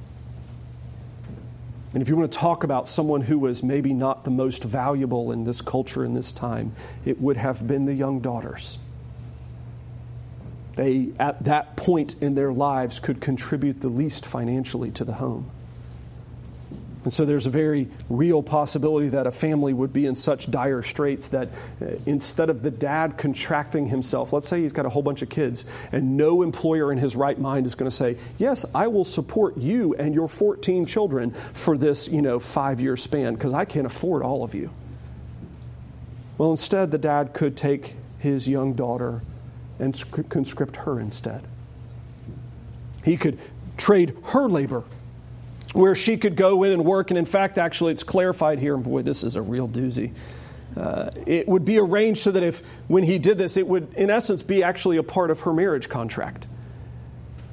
And 1.93 2.03
if 2.03 2.09
you 2.09 2.17
want 2.17 2.31
to 2.31 2.39
talk 2.39 2.63
about 2.63 2.89
someone 2.89 3.23
who 3.23 3.39
was 3.39 3.65
maybe 3.65 3.93
not 3.93 4.25
the 4.25 4.31
most 4.31 4.63
valuable 4.63 5.33
in 5.33 5.43
this 5.43 5.61
culture 5.61 6.05
in 6.05 6.15
this 6.15 6.33
time, 6.33 6.73
it 7.05 7.21
would 7.21 7.37
have 7.37 7.67
been 7.67 7.85
the 7.85 7.95
young 7.95 8.21
daughters 8.21 8.79
they, 10.81 11.11
at 11.19 11.45
that 11.45 11.77
point 11.77 12.15
in 12.23 12.35
their 12.35 12.53
lives, 12.53 13.01
could 13.01 13.21
contribute 13.21 13.83
the 13.83 13.91
least 13.91 14.25
financially 14.25 14.91
to 14.93 15.05
the 15.05 15.13
home. 15.13 15.51
And 17.03 17.13
so 17.13 17.25
there's 17.25 17.47
a 17.47 17.51
very 17.51 17.89
real 18.11 18.43
possibility 18.43 19.09
that 19.09 19.27
a 19.27 19.31
family 19.31 19.73
would 19.73 19.93
be 19.93 20.05
in 20.05 20.15
such 20.15 20.51
dire 20.51 20.83
straits 20.83 21.29
that 21.29 21.49
uh, 21.81 21.87
instead 22.05 22.51
of 22.51 22.63
the 22.63 22.71
dad 22.71 23.17
contracting 23.17 23.87
himself, 23.87 24.35
let's 24.35 24.47
say 24.47 24.61
he's 24.61 24.75
got 24.75 24.85
a 24.85 24.91
whole 24.91 25.03
bunch 25.03 25.23
of 25.23 25.31
kids, 25.31 25.65
and 25.93 26.19
no 26.19 26.43
employer 26.43 26.93
in 26.93 26.99
his 26.99 27.17
right 27.17 27.39
mind 27.39 27.65
is 27.65 27.75
going 27.75 27.91
to 27.91 27.97
say, 27.97 28.19
Yes, 28.37 28.67
I 28.75 28.89
will 28.89 29.05
support 29.05 29.57
you 29.57 29.95
and 29.95 30.15
your 30.15 30.29
14 30.29 30.85
children 30.85 31.31
for 31.31 31.79
this, 31.79 32.09
you 32.09 32.21
know, 32.21 32.39
five 32.39 32.81
year 32.83 32.99
span 32.99 33.35
because 33.35 33.55
I 33.55 33.65
can't 33.65 33.87
afford 33.87 34.23
all 34.23 34.45
of 34.45 34.55
you. 34.55 34.71
Well, 36.37 36.51
instead, 36.51 36.91
the 36.91 36.99
dad 36.99 37.33
could 37.33 37.57
take 37.57 37.97
his 38.19 38.47
young 38.47 38.75
daughter 38.75 39.23
and 39.79 39.95
conscript 40.29 40.77
her 40.77 41.01
instead. 41.01 41.43
He 43.05 43.17
could 43.17 43.39
trade 43.79 44.15
her 44.25 44.47
labor 44.47 44.85
where 45.73 45.95
she 45.95 46.17
could 46.17 46.37
go 46.37 46.63
in 46.63 46.73
and 46.73 46.85
work. 46.85 47.11
And 47.11 47.19
in 47.19 47.25
fact, 47.25 47.59
actually, 47.59 47.93
it's 47.93 48.03
clarified 48.03 48.59
here, 48.59 48.75
and 48.75 48.83
boy, 48.83 49.03
this 49.03 49.23
is 49.23 49.37
a 49.37 49.43
real 49.43 49.69
doozy. 49.69 50.13
Uh, 50.77 51.11
it 51.27 51.49
would 51.49 51.65
be 51.65 51.79
arranged 51.79 52.23
so 52.23 52.31
that 52.31 52.43
if, 52.43 52.61
when 52.87 53.03
he 53.03 53.19
did 53.19 53.39
this, 53.39 53.57
it 53.57 53.67
would, 53.67 53.93
in 53.95 54.11
essence, 54.11 54.43
be 54.43 54.63
actually 54.63 54.97
a 54.97 55.03
part 55.03 55.31
of 55.31 55.41
her 55.41 55.53
marriage 55.53 55.89
contract. 55.89 56.47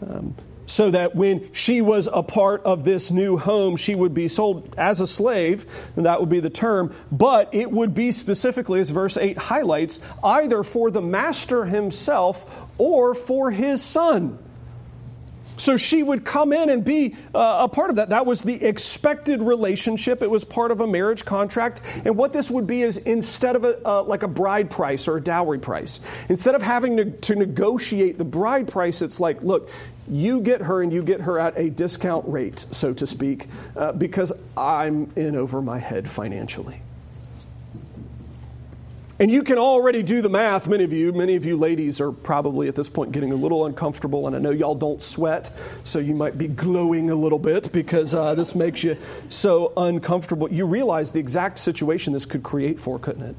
Um, 0.08 0.36
so 0.68 0.92
that 0.92 1.16
when 1.16 1.52
she 1.54 1.82
was 1.82 2.10
a 2.12 2.22
part 2.22 2.62
of 2.64 2.84
this 2.84 3.10
new 3.10 3.38
home, 3.38 3.78
she 3.78 3.96
would 3.96 4.14
be 4.14 4.28
sold 4.28 4.76
as 4.78 5.00
a 5.00 5.08
slave, 5.08 5.66
and 5.96 6.06
that 6.06 6.20
would 6.20 6.30
be 6.30 6.42
the 6.42 6.50
term, 6.50 6.94
but 7.10 7.54
it 7.54 7.72
would 7.72 7.96
be 7.96 8.12
specifically, 8.12 8.82
as 8.82 8.90
verse 8.90 9.18
8 9.18 9.38
highlights, 9.38 10.02
either 10.24 10.64
for 10.64 10.92
the 10.92 11.02
master 11.02 11.66
himself 11.66 12.68
or 12.78 13.16
for 13.16 13.50
his 13.50 13.82
son. 13.82 14.38
So 15.58 15.76
she 15.76 16.04
would 16.04 16.24
come 16.24 16.54
in 16.54 16.70
and 16.70 16.86
be 16.86 17.16
uh, 17.36 17.60
a 17.62 17.68
part 17.68 17.90
of 17.90 17.98
that. 17.98 18.10
That 18.10 18.26
was 18.26 18.44
the 18.44 18.64
expected 18.64 19.42
relationship. 19.42 20.22
It 20.22 20.30
was 20.30 20.44
part 20.44 20.72
of 20.72 20.82
a 20.82 20.88
marriage 20.88 21.26
contract. 21.26 21.82
And 22.06 22.16
what 22.16 22.32
this 22.32 22.50
would 22.50 22.68
be 22.68 22.84
is 22.84 22.98
instead 22.98 23.56
of 23.56 23.64
a, 23.64 23.86
uh, 23.88 24.04
like 24.04 24.24
a 24.24 24.28
bride 24.28 24.70
price 24.70 25.08
or 25.08 25.18
a 25.18 25.22
dowry 25.22 25.60
price, 25.60 26.00
instead 26.30 26.56
of 26.56 26.62
having 26.62 26.98
to, 26.98 27.12
to 27.12 27.36
negotiate 27.36 28.18
the 28.18 28.26
bride 28.26 28.68
price, 28.68 29.02
it's 29.02 29.20
like, 29.20 29.42
look, 29.42 29.70
you 30.08 30.40
get 30.40 30.62
her 30.62 30.82
and 30.82 30.94
you 30.94 31.04
get 31.04 31.22
her 31.22 31.40
at 31.40 31.58
a 31.58 31.70
discount 31.70 32.28
rate, 32.28 32.66
so 32.72 32.94
to 32.94 33.06
speak, 33.06 33.48
uh, 33.76 33.92
because 33.92 34.32
I'm 34.56 35.12
in 35.16 35.36
over 35.36 35.62
my 35.62 35.80
head 35.80 36.08
financially. 36.08 36.82
And 39.20 39.32
you 39.32 39.42
can 39.42 39.58
already 39.58 40.04
do 40.04 40.22
the 40.22 40.30
math, 40.30 40.68
many 40.68 40.84
of 40.84 40.94
you. 40.94 41.12
Many 41.12 41.36
of 41.36 41.44
you 41.44 41.58
ladies 41.58 42.00
are 42.00 42.12
probably 42.12 42.68
at 42.68 42.76
this 42.76 42.88
point 42.88 43.12
getting 43.12 43.34
a 43.34 43.36
little 43.36 43.66
uncomfortable, 43.66 44.28
and 44.28 44.36
I 44.36 44.40
know 44.40 44.52
y'all 44.52 44.76
don't 44.76 45.02
sweat, 45.02 45.52
so 45.84 45.98
you 45.98 46.14
might 46.14 46.38
be 46.38 46.48
glowing 46.48 47.10
a 47.10 47.16
little 47.16 47.40
bit 47.40 47.72
because 47.72 48.14
uh, 48.14 48.36
this 48.36 48.54
makes 48.54 48.84
you 48.84 48.96
so 49.30 49.74
uncomfortable. 49.76 50.52
You 50.52 50.68
realize 50.68 51.12
the 51.12 51.20
exact 51.20 51.58
situation 51.58 52.14
this 52.14 52.26
could 52.26 52.44
create 52.44 52.80
for, 52.80 53.00
couldn't 53.00 53.24
it? 53.24 53.36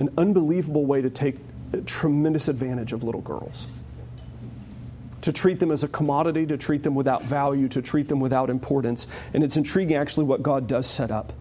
An 0.00 0.10
unbelievable 0.18 0.84
way 0.84 1.00
to 1.00 1.10
take 1.10 1.36
tremendous 1.86 2.48
advantage 2.48 2.92
of 2.92 3.04
little 3.04 3.20
girls. 3.20 3.68
To 5.20 5.32
treat 5.32 5.60
them 5.60 5.70
as 5.70 5.84
a 5.84 5.88
commodity, 5.88 6.44
to 6.46 6.56
treat 6.56 6.82
them 6.82 6.96
without 6.96 7.22
value, 7.22 7.68
to 7.68 7.80
treat 7.80 8.08
them 8.08 8.18
without 8.18 8.50
importance. 8.50 9.06
And 9.32 9.44
it's 9.44 9.56
intriguing, 9.56 9.96
actually, 9.96 10.24
what 10.24 10.42
God 10.42 10.66
does 10.66 10.88
set 10.88 11.12
up. 11.12 11.32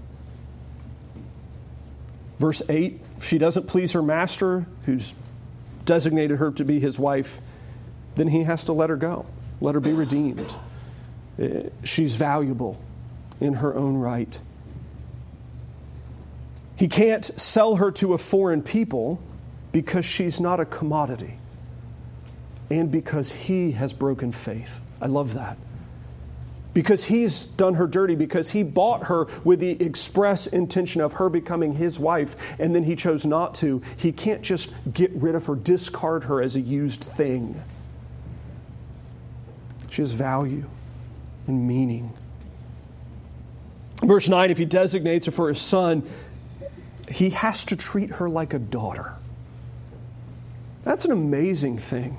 Verse 2.43 2.62
8 2.67 2.99
she 3.21 3.38
doesn't 3.38 3.67
please 3.67 3.93
her 3.93 4.01
master, 4.01 4.65
who's 4.86 5.15
designated 5.86 6.39
her 6.39 6.51
to 6.51 6.65
be 6.65 6.77
his 6.77 6.99
wife, 6.99 7.39
then 8.17 8.27
he 8.27 8.43
has 8.43 8.65
to 8.65 8.73
let 8.73 8.89
her 8.89 8.97
go, 8.97 9.25
let 9.62 9.75
her 9.75 9.79
be 9.79 9.93
redeemed. 9.93 10.53
Uh, 11.41 11.69
she's 11.86 12.17
valuable 12.17 12.84
in 13.39 13.53
her 13.53 13.73
own 13.73 13.95
right. 13.95 14.41
He 16.75 16.89
can't 16.89 17.23
sell 17.39 17.77
her 17.77 17.91
to 17.91 18.12
a 18.12 18.17
foreign 18.17 18.62
people 18.62 19.21
because 19.71 20.03
she's 20.03 20.41
not 20.41 20.60
a 20.60 20.65
commodity 20.65 21.38
and 22.69 22.91
because 22.91 23.32
he 23.32 23.71
has 23.71 23.93
broken 23.93 24.34
faith. 24.34 24.82
I 25.01 25.06
love 25.06 25.36
that 25.36 25.58
because 26.73 27.05
he's 27.05 27.45
done 27.45 27.75
her 27.75 27.88
dirty, 27.88 28.15
because 28.15 28.51
he 28.51 28.63
bought 28.63 29.05
her 29.05 29.27
with 29.43 29.59
the 29.59 29.81
express 29.81 30.47
intention 30.47 31.01
of 31.01 31.13
her 31.13 31.29
becoming 31.29 31.73
his 31.73 31.99
wife, 31.99 32.55
and 32.59 32.75
then 32.75 32.83
he 32.83 32.95
chose 32.95 33.25
not 33.25 33.53
to. 33.55 33.81
He 33.97 34.12
can't 34.12 34.41
just 34.41 34.73
get 34.91 35.12
rid 35.12 35.36
of 35.36 35.45
her, 35.45 35.55
discard 35.55 36.25
her 36.25 36.41
as 36.41 36.55
a 36.55 36.62
used 36.62 37.03
thing. 37.03 37.62
She 39.89 40.01
has 40.01 40.12
value 40.12 40.67
and 41.45 41.67
meaning. 41.67 42.13
Verse 44.03 44.27
9 44.27 44.49
if 44.49 44.57
he 44.57 44.65
designates 44.65 45.27
her 45.27 45.31
for 45.31 45.47
his 45.49 45.62
son, 45.62 46.07
he 47.09 47.29
has 47.31 47.63
to 47.65 47.75
treat 47.75 48.12
her 48.12 48.27
like 48.27 48.53
a 48.53 48.59
daughter. 48.59 49.13
That's 50.83 51.05
an 51.05 51.12
amazing 51.12 51.77
thing. 51.77 52.17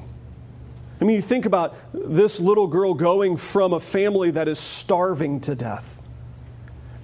I 1.01 1.05
mean, 1.05 1.17
you 1.17 1.23
think 1.23 1.45
about 1.45 1.77
this 1.93 2.41
little 2.41 2.67
girl 2.67 2.95
going 2.95 3.37
from 3.37 3.73
a 3.73 3.81
family 3.81 4.31
that 4.33 4.49
is 4.49 4.59
starving 4.59 5.41
to 5.43 5.55
death 5.55 6.01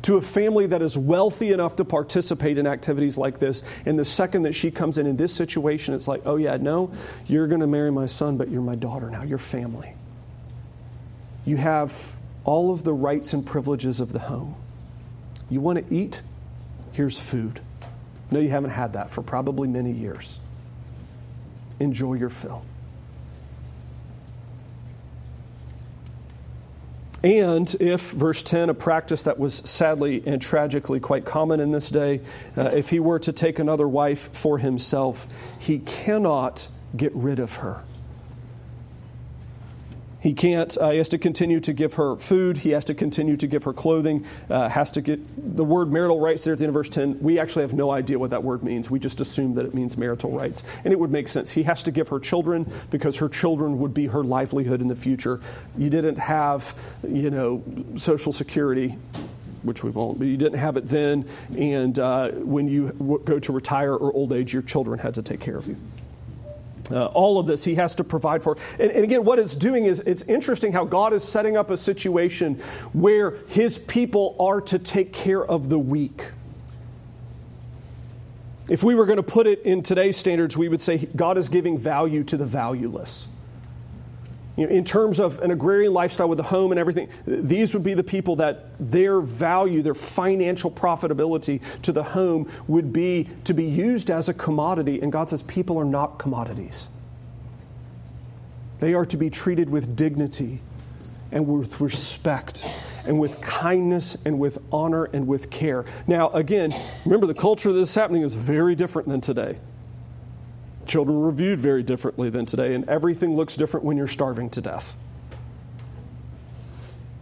to 0.03 0.17
a 0.17 0.21
family 0.21 0.67
that 0.67 0.83
is 0.83 0.97
wealthy 0.97 1.53
enough 1.53 1.77
to 1.77 1.85
participate 1.85 2.59
in 2.59 2.67
activities 2.67 3.19
like 3.19 3.39
this. 3.39 3.63
And 3.85 3.99
the 3.99 4.05
second 4.05 4.43
that 4.43 4.55
she 4.55 4.71
comes 4.71 4.99
in 4.99 5.07
in 5.07 5.17
this 5.17 5.35
situation, 5.35 5.95
it's 5.95 6.09
like, 6.09 6.23
oh, 6.25 6.37
yeah, 6.37 6.57
no, 6.57 6.93
you're 7.27 7.47
going 7.47 7.61
to 7.61 7.67
marry 7.67 7.93
my 7.93 8.07
son, 8.07 8.37
but 8.37 8.51
you're 8.51 8.63
my 8.63 8.77
daughter 8.77 9.11
now. 9.11 9.23
You're 9.23 9.39
family. 9.39 9.95
You 11.45 11.57
have 11.57 12.19
all 12.45 12.73
of 12.73 12.85
the 12.85 12.93
rights 12.93 13.33
and 13.33 13.45
privileges 13.45 14.01
of 14.01 14.13
the 14.13 14.21
home. 14.21 14.57
You 15.51 15.61
want 15.61 15.87
to 15.87 15.95
eat? 15.95 16.23
Here's 16.93 17.19
food. 17.19 17.61
No, 18.31 18.41
you 18.41 18.51
haven't 18.51 18.71
had 18.71 18.95
that 18.95 19.11
for 19.11 19.23
probably 19.23 19.69
many 19.69 19.93
years. 19.93 20.41
Enjoy 21.79 22.15
your 22.15 22.31
fill. 22.31 22.65
And 27.23 27.75
if, 27.81 28.13
verse 28.13 28.43
10, 28.43 28.71
a 28.71 28.75
practice 28.75 29.25
that 29.25 29.39
was 29.39 29.57
sadly 29.57 30.23
and 30.25 30.41
tragically 30.41 31.01
quite 31.01 31.27
common 31.27 31.61
in 31.61 31.71
this 31.71 31.91
day, 31.91 32.21
uh, 32.57 32.71
if 32.73 32.91
he 32.91 32.99
were 32.99 33.19
to 33.19 33.33
take 33.33 33.59
another 33.59 33.87
wife 33.87 34.33
for 34.33 34.59
himself, 34.59 35.29
he 35.59 35.81
cannot 35.81 36.69
get 36.97 37.15
rid 37.15 37.39
of 37.39 37.57
her. 37.57 37.83
He 40.21 40.35
can't, 40.35 40.77
uh, 40.79 40.91
he 40.91 40.99
has 40.99 41.09
to 41.11 41.19
continue 41.19 41.61
to 41.61 41.73
give 41.73 41.95
her 41.95 42.17
food. 42.17 42.59
He 42.59 42.71
has 42.71 42.85
to 42.87 42.95
continue 42.95 43.37
to 43.37 43.47
give 43.47 43.65
her 43.65 43.73
clothing. 43.73 44.27
Uh, 44.49 44.69
has 44.69 44.91
to 44.93 45.01
get 45.01 45.21
the 45.57 45.65
word 45.65 45.91
marital 45.93 46.21
rights 46.21 46.45
there 46.45 46.53
at 46.53 46.59
the 46.59 46.65
end 46.65 46.71
of 46.71 46.75
verse 46.75 46.91
10. 46.91 47.21
We 47.21 47.39
actually 47.39 47.63
have 47.63 47.75
no 47.75 47.91
idea 47.91 48.19
what 48.19 48.31
that 48.31 48.45
word 48.45 48.63
means. 48.63 48.91
We 48.91 48.99
just 48.99 49.21
assume 49.21 49.55
that 49.55 49.65
it 49.65 49.75
means 49.75 49.97
marital 49.97 50.31
rights. 50.33 50.63
And 50.85 50.93
it 50.93 50.99
would 50.99 51.11
make 51.11 51.29
sense. 51.29 51.51
He 51.51 51.63
has 51.65 51.83
to 51.85 51.91
give 51.91 52.09
her 52.09 52.21
children 52.21 52.71
because 52.91 53.17
her 53.17 53.29
children 53.29 53.79
would 53.79 53.95
be 53.95 54.07
her 54.09 54.23
livelihood 54.23 54.81
in 54.81 54.89
the 54.89 54.95
future. 54.95 55.41
You 55.77 55.91
didn't 55.91 56.17
have, 56.17 56.75
you 57.07 57.31
know, 57.31 57.63
Social 57.97 58.33
Security 58.33 58.97
which 59.63 59.85
we 59.85 59.91
won't, 59.91 60.19
but 60.19 60.27
you 60.27 60.39
didn't 60.39 60.59
have 60.59 60.79
it 60.79 60.87
then. 60.87 61.29
And 61.57 61.99
uh, 61.99 62.31
when 62.31 62.67
you 62.67 62.93
w- 62.93 63.23
go 63.23 63.39
to 63.39 63.53
retire 63.53 63.95
or 63.95 64.13
old 64.13 64.33
age, 64.33 64.53
your 64.53 64.63
children 64.63 64.99
had 64.99 65.15
to 65.17 65.23
take 65.23 65.41
care 65.41 65.57
of 65.57 65.67
you. 65.67 65.77
Uh, 66.91 67.07
all 67.07 67.39
of 67.39 67.47
this 67.47 67.65
he 67.65 67.75
has 67.77 67.95
to 67.97 68.05
provide 68.05 68.43
for. 68.43 68.57
And, 68.79 68.91
and, 68.91 69.05
again, 69.05 69.25
what 69.25 69.39
it's 69.39 69.57
doing 69.57 69.85
is 69.85 70.01
it's 70.01 70.23
interesting 70.23 70.73
how 70.73 70.85
God 70.85 71.13
is 71.13 71.23
setting 71.23 71.57
up 71.57 71.71
a 71.71 71.77
situation 71.77 72.57
where 72.93 73.37
his 73.49 73.79
people 73.79 74.37
are 74.41 74.61
to 74.63 74.79
take 74.79 75.13
care 75.13 75.45
of 75.45 75.69
the 75.69 75.79
weak. 75.79 76.33
If 78.69 78.85
we 78.85 78.95
were 78.95 79.07
going 79.07 79.17
to 79.17 79.23
put 79.23 79.47
it 79.47 79.63
in 79.63 79.83
today's 79.83 80.17
standards, 80.17 80.57
we 80.57 80.69
would 80.69 80.81
say 80.81 81.09
God 81.17 81.37
is 81.37 81.49
giving 81.49 81.77
value 81.77 82.23
to 82.25 82.37
the 82.37 82.47
valueless. 82.47 83.27
You 84.61 84.67
know, 84.67 84.75
in 84.75 84.85
terms 84.85 85.21
of 85.21 85.39
an 85.39 85.53
agrarian 85.53 85.95
lifestyle 85.95 86.29
with 86.29 86.37
the 86.37 86.45
home 86.45 86.71
and 86.71 86.79
everything, 86.79 87.09
these 87.25 87.73
would 87.73 87.83
be 87.83 87.95
the 87.95 88.05
people 88.05 88.37
that 88.37 88.67
their 88.79 89.23
value, 89.23 89.81
their 89.81 89.95
financial 89.95 90.71
profitability 90.71 91.63
to 91.81 91.93
the 91.93 92.03
home 92.03 92.47
would 92.69 92.93
be 92.93 93.27
to 93.45 93.55
be 93.55 93.65
used 93.65 94.11
as 94.11 94.29
a 94.29 94.35
commodity. 94.35 95.01
And 95.01 95.11
God 95.11 95.31
says 95.31 95.43
people 95.45 95.79
are 95.79 95.85
not 95.87 96.19
commodities. 96.19 96.89
They 98.81 98.93
are 98.93 99.07
to 99.07 99.17
be 99.17 99.31
treated 99.31 99.71
with 99.71 99.97
dignity 99.97 100.61
and 101.33 101.47
with 101.47 101.81
respect 101.81 102.67
and 103.07 103.19
with 103.19 103.41
kindness 103.41 104.19
and 104.27 104.39
with 104.39 104.59
honor 104.71 105.05
and 105.05 105.27
with 105.27 105.49
care. 105.49 105.87
Now, 106.07 106.29
again, 106.33 106.75
remember 107.07 107.27
the 107.27 107.33
culture 107.33 107.73
that 107.73 107.81
is 107.81 107.95
happening 107.95 108.21
is 108.21 108.35
very 108.35 108.75
different 108.75 109.09
than 109.09 109.23
today. 109.23 109.59
Children 110.91 111.21
were 111.21 111.31
viewed 111.31 111.61
very 111.61 111.85
differently 111.85 112.31
than 112.31 112.47
today, 112.47 112.75
and 112.75 112.89
everything 112.89 113.37
looks 113.37 113.57
different 113.57 113.87
when 113.87 113.97
you're 113.97 114.09
starving 114.09 114.51
to 114.51 114.61
death. 114.61 114.97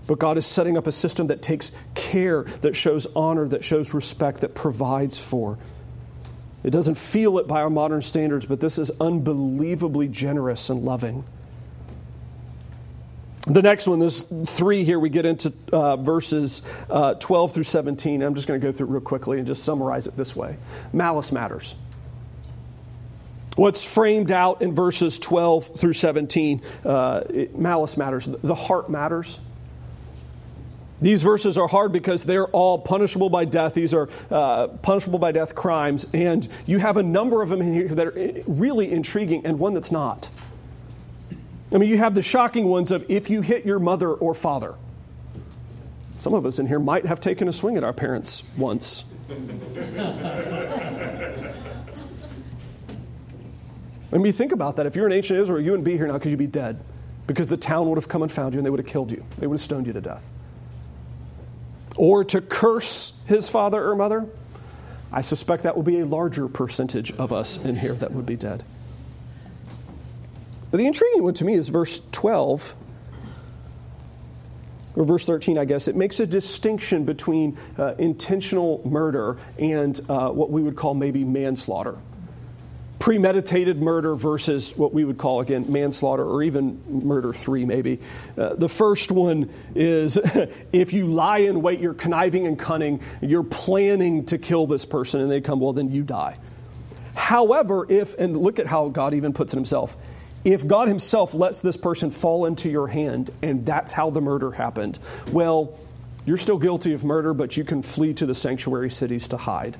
But 0.06 0.18
God 0.18 0.38
is 0.38 0.46
setting 0.46 0.78
up 0.78 0.86
a 0.86 0.92
system 0.92 1.26
that 1.26 1.42
takes 1.42 1.72
care, 1.94 2.44
that 2.62 2.74
shows 2.74 3.06
honor, 3.14 3.46
that 3.48 3.62
shows 3.62 3.92
respect, 3.92 4.40
that 4.40 4.54
provides 4.54 5.18
for. 5.18 5.58
It 6.64 6.70
doesn't 6.70 6.94
feel 6.94 7.38
it 7.38 7.46
by 7.46 7.60
our 7.60 7.68
modern 7.68 8.00
standards, 8.00 8.46
but 8.46 8.58
this 8.58 8.78
is 8.78 8.90
unbelievably 9.02 10.08
generous 10.08 10.70
and 10.70 10.80
loving. 10.80 11.24
The 13.46 13.60
next 13.60 13.86
one, 13.86 13.98
there's 13.98 14.22
three 14.46 14.82
here. 14.82 14.98
We 14.98 15.10
get 15.10 15.26
into 15.26 15.52
uh, 15.74 15.96
verses 15.98 16.62
uh, 16.88 17.16
12 17.16 17.52
through 17.52 17.64
17. 17.64 18.22
I'm 18.22 18.34
just 18.34 18.48
going 18.48 18.58
to 18.58 18.66
go 18.66 18.72
through 18.72 18.86
real 18.86 19.02
quickly 19.02 19.36
and 19.36 19.46
just 19.46 19.62
summarize 19.62 20.06
it 20.06 20.16
this 20.16 20.34
way 20.34 20.56
Malice 20.94 21.32
matters. 21.32 21.74
What's 23.58 23.84
framed 23.84 24.30
out 24.30 24.62
in 24.62 24.72
verses 24.72 25.18
12 25.18 25.74
through 25.74 25.94
17, 25.94 26.62
uh, 26.84 27.22
it, 27.28 27.58
malice 27.58 27.96
matters. 27.96 28.26
The 28.26 28.54
heart 28.54 28.88
matters. 28.88 29.40
These 31.02 31.24
verses 31.24 31.58
are 31.58 31.66
hard 31.66 31.90
because 31.90 32.22
they're 32.22 32.46
all 32.46 32.78
punishable 32.78 33.30
by 33.30 33.46
death. 33.46 33.74
These 33.74 33.94
are 33.94 34.08
uh, 34.30 34.68
punishable 34.68 35.18
by 35.18 35.32
death 35.32 35.56
crimes. 35.56 36.06
And 36.14 36.46
you 36.66 36.78
have 36.78 36.98
a 36.98 37.02
number 37.02 37.42
of 37.42 37.48
them 37.48 37.60
in 37.60 37.72
here 37.72 37.88
that 37.88 38.06
are 38.06 38.42
really 38.46 38.92
intriguing 38.92 39.44
and 39.44 39.58
one 39.58 39.74
that's 39.74 39.90
not. 39.90 40.30
I 41.72 41.78
mean, 41.78 41.88
you 41.88 41.98
have 41.98 42.14
the 42.14 42.22
shocking 42.22 42.66
ones 42.66 42.92
of 42.92 43.04
if 43.08 43.28
you 43.28 43.40
hit 43.40 43.66
your 43.66 43.80
mother 43.80 44.12
or 44.12 44.34
father. 44.34 44.76
Some 46.18 46.32
of 46.32 46.46
us 46.46 46.60
in 46.60 46.68
here 46.68 46.78
might 46.78 47.06
have 47.06 47.18
taken 47.18 47.48
a 47.48 47.52
swing 47.52 47.76
at 47.76 47.82
our 47.82 47.92
parents 47.92 48.44
once. 48.56 49.02
I 54.12 54.18
mean, 54.18 54.32
think 54.32 54.52
about 54.52 54.76
that. 54.76 54.86
If 54.86 54.96
you're 54.96 55.06
in 55.06 55.12
ancient 55.12 55.38
Israel, 55.38 55.60
you 55.60 55.70
wouldn't 55.70 55.84
be 55.84 55.96
here 55.96 56.06
now 56.06 56.14
because 56.14 56.30
you'd 56.30 56.38
be 56.38 56.46
dead. 56.46 56.80
Because 57.26 57.48
the 57.48 57.58
town 57.58 57.88
would 57.88 57.98
have 57.98 58.08
come 58.08 58.22
and 58.22 58.32
found 58.32 58.54
you 58.54 58.58
and 58.58 58.64
they 58.64 58.70
would 58.70 58.80
have 58.80 58.86
killed 58.86 59.12
you. 59.12 59.24
They 59.38 59.46
would 59.46 59.56
have 59.56 59.60
stoned 59.60 59.86
you 59.86 59.92
to 59.92 60.00
death. 60.00 60.26
Or 61.96 62.24
to 62.24 62.40
curse 62.40 63.12
his 63.26 63.48
father 63.48 63.86
or 63.86 63.94
mother, 63.96 64.26
I 65.12 65.20
suspect 65.20 65.64
that 65.64 65.76
will 65.76 65.82
be 65.82 66.00
a 66.00 66.06
larger 66.06 66.48
percentage 66.48 67.12
of 67.12 67.32
us 67.32 67.58
in 67.58 67.76
here 67.76 67.94
that 67.94 68.12
would 68.12 68.24
be 68.24 68.36
dead. 68.36 68.64
But 70.70 70.78
the 70.78 70.86
intriguing 70.86 71.22
one 71.22 71.34
to 71.34 71.44
me 71.44 71.54
is 71.54 71.68
verse 71.68 72.00
12, 72.12 72.76
or 74.96 75.04
verse 75.04 75.24
13, 75.24 75.58
I 75.58 75.64
guess. 75.64 75.88
It 75.88 75.96
makes 75.96 76.20
a 76.20 76.26
distinction 76.26 77.04
between 77.04 77.58
uh, 77.78 77.94
intentional 77.98 78.82
murder 78.84 79.38
and 79.58 79.98
uh, 80.08 80.30
what 80.30 80.50
we 80.50 80.62
would 80.62 80.76
call 80.76 80.94
maybe 80.94 81.24
manslaughter 81.24 81.96
premeditated 82.98 83.80
murder 83.80 84.14
versus 84.14 84.76
what 84.76 84.92
we 84.92 85.04
would 85.04 85.18
call, 85.18 85.40
again, 85.40 85.70
manslaughter 85.70 86.24
or 86.24 86.42
even 86.42 86.82
murder 87.06 87.32
three, 87.32 87.64
maybe. 87.64 88.00
Uh, 88.36 88.54
the 88.54 88.68
first 88.68 89.12
one 89.12 89.50
is 89.74 90.16
if 90.72 90.92
you 90.92 91.06
lie 91.06 91.38
in 91.38 91.62
wait, 91.62 91.80
you're 91.80 91.94
conniving 91.94 92.46
and 92.46 92.58
cunning, 92.58 93.00
you're 93.20 93.44
planning 93.44 94.26
to 94.26 94.38
kill 94.38 94.66
this 94.66 94.84
person, 94.84 95.20
and 95.20 95.30
they 95.30 95.40
come, 95.40 95.60
well, 95.60 95.72
then 95.72 95.90
you 95.90 96.02
die. 96.02 96.36
However, 97.14 97.86
if, 97.88 98.14
and 98.18 98.36
look 98.36 98.58
at 98.58 98.66
how 98.66 98.88
God 98.88 99.14
even 99.14 99.32
puts 99.32 99.52
it 99.52 99.56
himself, 99.56 99.96
if 100.44 100.66
God 100.66 100.88
himself 100.88 101.34
lets 101.34 101.60
this 101.60 101.76
person 101.76 102.10
fall 102.10 102.46
into 102.46 102.70
your 102.70 102.86
hand 102.86 103.30
and 103.42 103.66
that's 103.66 103.92
how 103.92 104.10
the 104.10 104.20
murder 104.20 104.52
happened, 104.52 104.98
well, 105.32 105.76
you're 106.24 106.36
still 106.36 106.58
guilty 106.58 106.92
of 106.92 107.04
murder, 107.04 107.34
but 107.34 107.56
you 107.56 107.64
can 107.64 107.82
flee 107.82 108.14
to 108.14 108.26
the 108.26 108.34
sanctuary 108.34 108.90
cities 108.90 109.28
to 109.28 109.36
hide. 109.36 109.76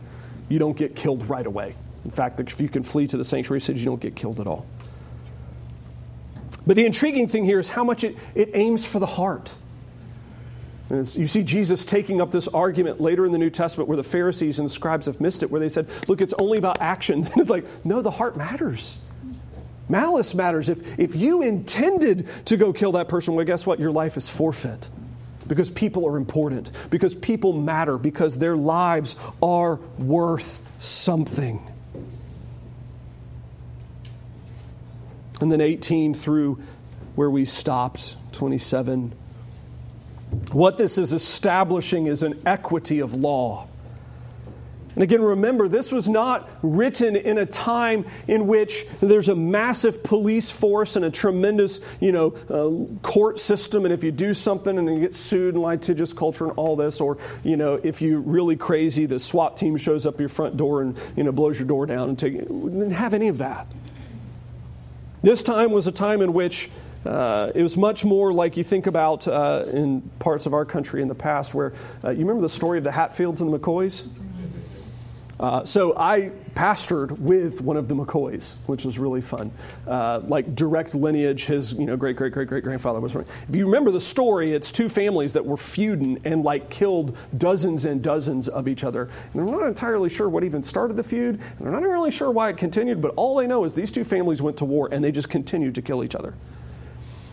You 0.49 0.59
don't 0.59 0.77
get 0.77 0.97
killed 0.97 1.29
right 1.29 1.47
away. 1.47 1.75
In 2.09 2.13
fact, 2.13 2.41
if 2.41 2.59
you 2.59 2.71
can 2.71 2.83
flee 2.83 3.07
to 3.07 3.19
the 3.19 3.23
sanctuary 3.23 3.61
cities, 3.61 3.85
you 3.85 3.91
don't 3.91 4.01
get 4.01 4.17
killed 4.17 4.41
at 4.41 4.47
all. 4.47 4.65
But 6.67 6.77
the 6.77 6.87
intriguing 6.87 7.29
thing 7.29 7.45
here 7.45 7.59
is 7.59 7.69
how 7.69 7.85
much 7.85 8.03
it, 8.03 8.17
it 8.35 8.53
aims 8.55 8.87
for 8.87 8.99
the 8.99 9.05
heart. 9.05 9.55
You 10.89 11.27
see 11.27 11.43
Jesus 11.43 11.85
taking 11.85 12.23
up 12.23 12.31
this 12.31 12.49
argument 12.49 12.99
later 12.99 13.27
in 13.27 13.33
the 13.33 13.37
New 13.37 13.51
Testament 13.51 13.89
where 13.89 13.99
the 13.99 14.03
Pharisees 14.03 14.59
and 14.59 14.65
the 14.65 14.73
scribes 14.73 15.05
have 15.05 15.21
missed 15.21 15.43
it, 15.43 15.51
where 15.51 15.61
they 15.61 15.69
said, 15.69 15.87
Look, 16.09 16.23
it's 16.23 16.33
only 16.39 16.57
about 16.57 16.81
actions. 16.81 17.29
And 17.33 17.43
it's 17.43 17.51
like, 17.51 17.67
No, 17.85 18.01
the 18.01 18.11
heart 18.11 18.39
matters. 18.39 19.01
Malice 19.91 20.35
matters. 20.35 20.71
If, 20.71 20.99
if 20.99 21.15
you 21.15 21.43
intended 21.43 22.27
to 22.47 22.57
go 22.57 22.73
kill 22.73 22.93
that 22.93 23.09
person, 23.09 23.35
well, 23.35 23.45
guess 23.45 23.67
what? 23.67 23.79
Your 23.79 23.91
life 23.91 24.17
is 24.17 24.31
forfeit 24.31 24.89
because 25.47 25.69
people 25.69 26.07
are 26.07 26.17
important, 26.17 26.71
because 26.89 27.15
people 27.15 27.53
matter, 27.53 27.99
because 27.99 28.39
their 28.39 28.57
lives 28.57 29.17
are 29.43 29.77
worth 29.99 30.63
something. 30.79 31.61
And 35.41 35.53
then 35.53 35.61
18 35.61 36.15
through 36.15 36.63
where 37.15 37.31
we 37.31 37.45
stopped, 37.45 38.17
27. 38.33 39.13
What 40.53 40.79
this 40.79 40.99
is 40.99 41.13
establishing 41.13 42.07
is 42.07 42.23
an 42.23 42.41
equity 42.47 43.01
of 43.01 43.15
law. 43.15 43.69
And 44.99 45.05
again, 45.05 45.23
remember, 45.23 45.69
this 45.69 45.93
was 45.93 46.09
not 46.09 46.51
written 46.61 47.15
in 47.15 47.39
a 47.39 47.47
time 47.47 48.05
in 48.27 48.49
which 48.49 48.85
there's 48.99 49.29
a 49.29 49.37
massive 49.37 50.03
police 50.03 50.51
force 50.51 50.97
and 50.97 51.05
a 51.05 51.11
tremendous, 51.11 51.79
you 52.01 52.11
know, 52.11 52.31
uh, 52.51 52.99
court 53.07 53.39
system. 53.39 53.85
And 53.85 53.95
if 53.95 54.03
you 54.03 54.11
do 54.11 54.35
something 54.35 54.77
and 54.77 54.89
you 54.89 54.99
get 54.99 55.15
sued 55.15 55.55
and 55.55 55.63
litigious 55.63 56.13
culture 56.13 56.49
and 56.49 56.59
all 56.59 56.75
this, 56.75 57.01
or, 57.01 57.17
you 57.45 57.57
know, 57.57 57.75
if 57.85 58.03
you're 58.03 58.19
really 58.19 58.57
crazy, 58.57 59.07
the 59.07 59.21
SWAT 59.21 59.57
team 59.57 59.77
shows 59.77 60.05
up 60.05 60.19
your 60.19 60.29
front 60.29 60.57
door 60.57 60.83
and, 60.83 60.99
you 61.17 61.23
know, 61.23 61.31
blows 61.31 61.61
your 61.61 61.69
door 61.69 61.87
down 61.87 62.09
and 62.09 62.19
take 62.19 62.33
Didn't 62.33 62.91
have 62.91 63.15
any 63.15 63.29
of 63.29 63.39
that. 63.39 63.69
This 65.21 65.43
time 65.43 65.73
was 65.73 65.89
a 65.89 65.93
time 65.93 66.23
in 66.23 66.33
which 66.33 66.71
uh, 67.05 67.51
it 67.55 67.63
was 67.63 67.77
much 67.77 68.05
more 68.05 68.33
like 68.33 68.57
you 68.57 68.63
think 68.63 68.87
about 68.87 69.27
uh, 69.27 69.65
in 69.73 70.03
parts 70.21 70.47
of 70.47 70.55
our 70.55 70.65
country 70.65 71.03
in 71.03 71.09
the 71.09 71.15
past 71.15 71.55
where 71.55 71.73
uh, 72.05 72.11
you 72.11 72.21
remember 72.21 72.43
the 72.43 72.49
story 72.49 72.79
of 72.79 72.85
the 72.85 72.93
Hatfields 72.93 73.41
and 73.41 73.53
the 73.53 73.59
McCoys? 73.59 74.07
Uh, 75.41 75.65
so 75.65 75.97
I 75.97 76.33
pastored 76.55 77.19
with 77.19 77.61
one 77.61 77.77
of 77.77 77.89
the 77.89 77.95
McCoys, 77.95 78.57
which 78.67 78.85
was 78.85 78.99
really 78.99 79.21
fun. 79.21 79.53
Uh, 79.87 80.21
like 80.25 80.55
direct 80.55 80.95
lineage, 80.95 81.45
his 81.47 81.75
you 81.75 81.87
know 81.87 81.97
great 81.97 82.17
great 82.17 82.33
great 82.33 82.49
great 82.49 82.65
grandfather 82.65 83.01
was. 83.01 83.15
If 83.15 83.55
you 83.55 83.67
remember 83.67 83.91
the 83.91 84.01
story, 84.01 84.53
it's 84.53 84.73
two 84.73 84.89
families 84.89 85.35
that 85.35 85.47
were 85.47 85.57
feuding 85.57 86.21
and 86.25 86.45
like 86.45 86.71
killed 86.71 87.17
dozens 87.37 87.85
and 87.85 88.03
dozens 88.03 88.49
of 88.49 88.67
each 88.67 88.83
other. 88.83 89.03
And 89.03 89.35
they're 89.35 89.57
not 89.57 89.67
entirely 89.67 90.09
sure 90.09 90.29
what 90.29 90.43
even 90.43 90.63
started 90.63 90.97
the 90.97 91.05
feud, 91.05 91.37
and 91.37 91.59
they're 91.61 91.73
not 91.73 91.83
really 91.83 92.11
sure 92.11 92.31
why 92.31 92.49
it 92.49 92.57
continued. 92.57 93.01
But 93.01 93.15
all 93.15 93.37
they 93.37 93.47
know 93.47 93.65
is 93.65 93.75
these 93.75 93.93
two 93.93 94.05
families 94.05 94.43
went 94.43 94.57
to 94.59 94.65
war 94.65 94.89
and 94.91 95.05
they 95.05 95.13
just 95.13 95.29
continued 95.29 95.75
to 95.77 95.83
kill 95.83 96.03
each 96.03 96.17
other. 96.17 96.35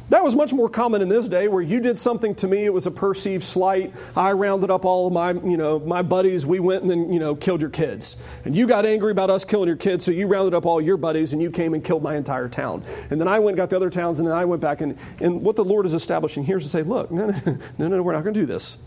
That 0.10 0.24
was 0.24 0.36
much 0.36 0.54
more 0.54 0.70
common 0.70 1.02
in 1.02 1.10
this 1.10 1.28
day 1.28 1.48
where 1.48 1.64
you 1.64 1.80
did 1.80 1.98
something 1.98 2.36
to 2.36 2.48
me, 2.48 2.64
it 2.64 2.74
was 2.74 2.86
a 2.86 2.92
perceived 2.92 3.44
slight. 3.44 3.92
I 4.16 4.34
rounded 4.34 4.70
up 4.70 4.86
all 4.86 5.08
of 5.08 5.14
my, 5.14 5.32
you 5.32 5.58
know, 5.58 5.80
my 5.80 6.04
buddies, 6.04 6.46
we 6.46 6.60
went 6.60 6.84
and 6.84 6.90
then, 6.92 7.12
you 7.12 7.20
know, 7.20 7.36
killed 7.36 7.62
your 7.62 7.72
kids. 7.72 8.18
And 8.44 8.56
you 8.56 8.68
got 8.68 8.86
angry 8.86 9.12
about 9.12 9.32
us 9.32 9.44
killing 9.44 9.68
your 9.68 9.78
kids, 9.78 10.06
so 10.06 10.12
you 10.12 10.28
rounded 10.28 10.54
up 10.54 10.68
all 10.68 10.80
your 10.80 10.98
buddies 10.98 11.34
and 11.34 11.42
you 11.42 11.50
came 11.50 11.74
and 11.74 11.84
killed 11.84 12.04
my 12.04 12.16
entire 12.16 12.48
town. 12.48 12.84
And 13.10 13.20
then 13.20 13.28
I 13.28 13.40
went 13.40 13.54
and 13.54 13.58
got 13.58 13.72
the 13.72 13.78
other 13.78 13.90
towns 13.90 14.20
and 14.20 14.28
then 14.28 14.36
I 14.36 14.46
went 14.46 14.62
back 14.62 14.82
and, 14.82 14.96
and 15.20 15.42
what 15.42 15.56
the 15.56 15.66
Lord 15.66 15.88
is 15.88 15.96
establishing 15.96 16.44
here 16.44 16.58
is 16.58 16.64
to 16.66 16.70
say, 16.70 16.84
look, 16.84 17.10
no, 17.10 17.26
no, 17.46 17.58
no, 17.80 17.88
no 17.88 18.04
we're 18.04 18.14
not 18.14 18.24
going 18.24 18.36
to 18.36 18.40
do 18.40 18.46
this. 18.46 18.78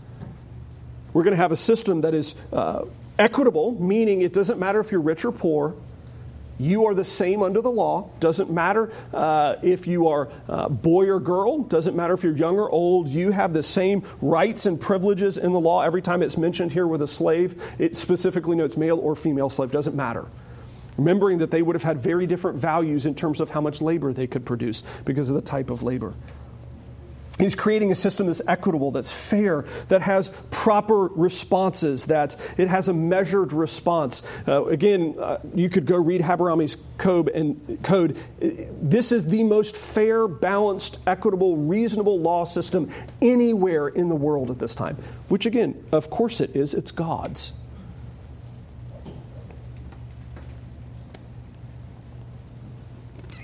We're 1.11 1.23
going 1.23 1.35
to 1.35 1.41
have 1.41 1.51
a 1.51 1.57
system 1.57 2.01
that 2.01 2.13
is 2.13 2.35
uh, 2.53 2.85
equitable, 3.17 3.73
meaning 3.81 4.21
it 4.21 4.31
doesn't 4.31 4.57
matter 4.57 4.79
if 4.79 4.91
you're 4.91 5.01
rich 5.01 5.25
or 5.25 5.33
poor. 5.33 5.75
You 6.59 6.87
are 6.87 6.93
the 6.93 7.05
same 7.05 7.41
under 7.41 7.61
the 7.61 7.71
law. 7.71 8.09
Doesn't 8.19 8.51
matter 8.51 8.91
uh, 9.13 9.55
if 9.63 9.87
you 9.87 10.09
are 10.09 10.29
uh, 10.49 10.67
boy 10.67 11.07
or 11.07 11.19
girl. 11.19 11.59
Doesn't 11.59 11.95
matter 11.95 12.13
if 12.13 12.23
you're 12.23 12.35
young 12.35 12.59
or 12.59 12.69
old. 12.69 13.07
You 13.07 13.31
have 13.31 13.53
the 13.53 13.63
same 13.63 14.03
rights 14.21 14.65
and 14.65 14.79
privileges 14.79 15.37
in 15.37 15.53
the 15.53 15.59
law. 15.59 15.81
Every 15.81 16.01
time 16.01 16.21
it's 16.21 16.37
mentioned 16.37 16.73
here 16.73 16.85
with 16.85 17.01
a 17.01 17.07
slave, 17.07 17.61
it 17.79 17.95
specifically 17.95 18.57
notes 18.57 18.75
male 18.75 18.99
or 18.99 19.15
female 19.15 19.49
slave. 19.49 19.71
Doesn't 19.71 19.95
matter. 19.95 20.25
Remembering 20.97 21.37
that 21.37 21.49
they 21.49 21.61
would 21.61 21.75
have 21.75 21.83
had 21.83 21.97
very 21.97 22.27
different 22.27 22.57
values 22.57 23.05
in 23.05 23.15
terms 23.15 23.39
of 23.39 23.49
how 23.49 23.61
much 23.61 23.81
labor 23.81 24.11
they 24.11 24.27
could 24.27 24.45
produce 24.45 24.81
because 25.05 25.29
of 25.29 25.37
the 25.37 25.41
type 25.41 25.69
of 25.69 25.81
labor. 25.81 26.13
He's 27.39 27.55
creating 27.55 27.89
a 27.89 27.95
system 27.95 28.27
that's 28.27 28.41
equitable, 28.47 28.91
that's 28.91 29.29
fair, 29.29 29.61
that 29.87 30.01
has 30.01 30.29
proper 30.51 31.07
responses, 31.07 32.07
that 32.07 32.35
it 32.57 32.67
has 32.67 32.89
a 32.89 32.93
measured 32.93 33.53
response. 33.53 34.23
Uh, 34.45 34.65
again, 34.65 35.15
uh, 35.17 35.39
you 35.55 35.69
could 35.69 35.85
go 35.85 35.95
read 35.95 36.19
Hammurabi's 36.19 36.77
code, 36.97 37.29
and 37.29 37.79
code. 37.81 38.17
This 38.39 39.13
is 39.13 39.25
the 39.25 39.45
most 39.45 39.77
fair, 39.77 40.27
balanced, 40.27 40.99
equitable, 41.07 41.55
reasonable 41.55 42.19
law 42.19 42.43
system 42.43 42.91
anywhere 43.21 43.87
in 43.87 44.09
the 44.09 44.17
world 44.17 44.51
at 44.51 44.59
this 44.59 44.75
time. 44.75 44.97
Which, 45.29 45.45
again, 45.45 45.81
of 45.93 46.09
course 46.09 46.41
it 46.41 46.53
is. 46.57 46.73
It's 46.73 46.91
God's. 46.91 47.53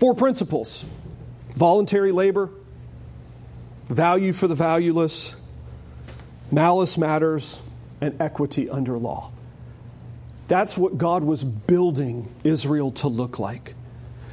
Four 0.01 0.13
principles: 0.13 0.83
voluntary 1.55 2.11
labor 2.11 2.49
value 3.87 4.33
for 4.33 4.47
the 4.47 4.55
valueless, 4.55 5.35
malice 6.51 6.97
matters, 6.97 7.61
and 8.01 8.19
equity 8.21 8.69
under 8.69 8.97
law. 8.97 9.31
That's 10.47 10.77
what 10.77 10.97
God 10.97 11.23
was 11.23 11.43
building 11.43 12.33
Israel 12.43 12.91
to 12.91 13.07
look 13.07 13.39
like. 13.39 13.73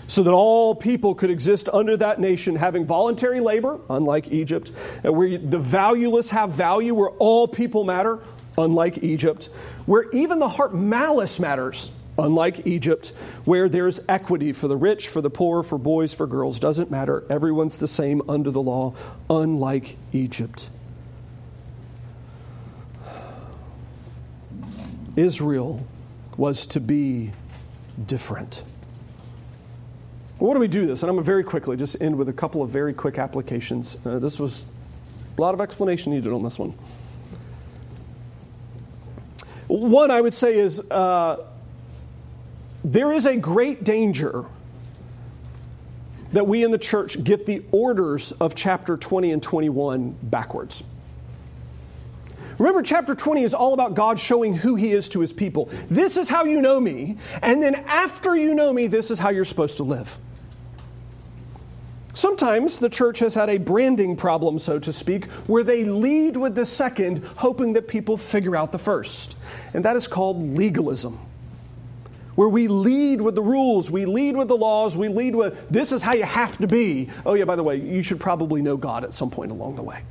So 0.07 0.23
that 0.25 0.33
all 0.33 0.75
people 0.75 1.15
could 1.15 1.31
exist 1.31 1.71
under 1.73 1.97
that 1.97 2.21
nation, 2.21 2.57
having 2.57 2.85
voluntary 2.85 3.41
labor, 3.41 3.81
unlike 3.89 4.31
Egypt, 4.31 4.73
and 5.03 5.17
where 5.17 5.39
the 5.39 5.59
valueless 5.59 6.31
have 6.31 6.53
value, 6.53 6.93
where 6.93 7.11
all 7.11 7.49
people 7.49 7.85
matter, 7.85 8.19
unlike 8.59 8.99
Egypt, 8.99 9.49
where 9.87 10.11
even 10.11 10.39
the 10.39 10.49
heart 10.49 10.75
malice 10.75 11.41
matters, 11.41 11.91
Unlike 12.19 12.67
Egypt, 12.67 13.09
where 13.45 13.69
there's 13.69 14.01
equity 14.09 14.53
for 14.53 14.69
the 14.69 14.77
rich, 14.77 15.09
for 15.09 15.21
the 15.21 15.31
poor, 15.31 15.63
for 15.63 15.79
boys, 15.79 16.13
for 16.13 16.27
girls, 16.27 16.61
doesn't 16.61 16.91
matter. 16.91 17.25
Everyone's 17.31 17.79
the 17.79 17.89
same 17.89 18.21
under 18.29 18.51
the 18.51 18.61
law, 18.61 18.95
unlike 19.31 19.97
Egypt. 20.13 20.69
Israel 25.17 25.87
was 26.37 26.67
to 26.69 26.81
be 26.81 27.33
different. 28.07 28.63
What 30.39 30.55
do 30.55 30.61
we 30.61 30.69
do 30.69 30.87
this? 30.87 31.03
And 31.03 31.11
I'm 31.11 31.17
going 31.17 31.25
to 31.25 31.27
very 31.27 31.45
quickly 31.45 31.77
just 31.77 32.01
end 32.01 32.17
with 32.17 32.29
a 32.29 32.33
couple 32.33 32.63
of 32.63 32.71
very 32.71 32.93
quick 32.93 33.19
applications. 33.19 33.97
Uh, 34.05 34.19
this 34.19 34.41
was 34.41 34.67
a 35.39 35.41
lot 35.41 35.55
of 35.55 35.61
explanation 35.61 36.13
needed 36.13 36.33
on 36.33 36.43
this 36.43 36.59
one. 36.59 36.75
One 39.69 40.11
I 40.11 40.21
would 40.21 40.35
say 40.35 40.59
is 40.59 40.81
uh, 40.91 41.37
there 42.85 43.13
is 43.13 43.27
a 43.27 43.37
great 43.37 43.85
danger 43.85 44.45
that 46.33 46.47
we 46.47 46.65
in 46.65 46.71
the 46.71 46.79
church 46.79 47.23
get 47.23 47.47
the 47.47 47.63
orders 47.71 48.33
of 48.33 48.55
chapter 48.55 48.97
20 48.97 49.31
and 49.33 49.43
21 49.43 50.17
backwards. 50.23 50.83
Remember, 52.59 52.83
chapter 52.83 53.15
20 53.15 53.43
is 53.43 53.55
all 53.55 53.75
about 53.75 53.95
God 53.95 54.19
showing 54.19 54.55
who 54.55 54.75
He 54.75 54.93
is 54.93 55.09
to 55.11 55.21
His 55.21 55.33
people. 55.33 55.69
This 55.91 56.17
is 56.17 56.29
how 56.29 56.45
you 56.45 56.61
know 56.61 56.81
me, 56.81 57.19
and 57.43 57.63
then 57.63 57.75
after 57.75 58.37
you 58.37 58.55
know 58.55 58.73
me, 58.73 58.87
this 58.87 59.11
is 59.11 59.19
how 59.19 59.31
you're 59.31 59.45
supposed 59.45 59.77
to 59.79 59.83
live. 59.83 60.19
Sometimes 62.15 62.79
the 62.79 62.91
church 62.91 63.21
has 63.21 63.35
had 63.35 63.49
a 63.49 63.59
branding 63.59 64.17
problem, 64.17 64.59
so 64.59 64.79
to 64.79 64.93
speak, 64.93 65.25
where 65.49 65.65
they 65.65 65.85
lead 65.85 66.37
with 66.37 66.55
the 66.55 66.67
second, 66.67 67.25
hoping 67.37 67.73
that 67.73 67.89
people 67.89 68.19
figure 68.19 68.55
out 68.55 68.71
the 68.71 68.79
first. 68.79 69.37
And 69.73 69.85
that 69.87 69.97
is 69.97 70.07
called 70.07 70.43
legalism 70.43 71.19
where 72.43 72.49
we 72.49 72.67
lead 72.67 73.21
with 73.21 73.37
the 73.37 73.43
rules, 73.43 73.89
we 73.89 74.05
lead 74.05 74.37
with 74.37 74.49
the 74.49 74.57
laws, 74.57 74.97
we 74.97 75.07
lead 75.07 75.37
with 75.37 75.69
this 75.69 75.93
is 75.93 76.03
how 76.03 76.13
you 76.13 76.25
have 76.25 76.59
to 76.59 76.67
be. 76.67 77.09
Oh, 77.25 77.35
yeah, 77.35 77.45
by 77.45 77.55
the 77.55 77.63
way, 77.63 77.77
you 77.77 78.03
should 78.03 78.19
probably 78.19 78.61
know 78.63 78.77
God 78.77 79.05
at 79.05 79.15
some 79.15 79.31
point 79.31 79.53
along 79.53 79.77
the 79.77 79.85
way. 79.85 80.03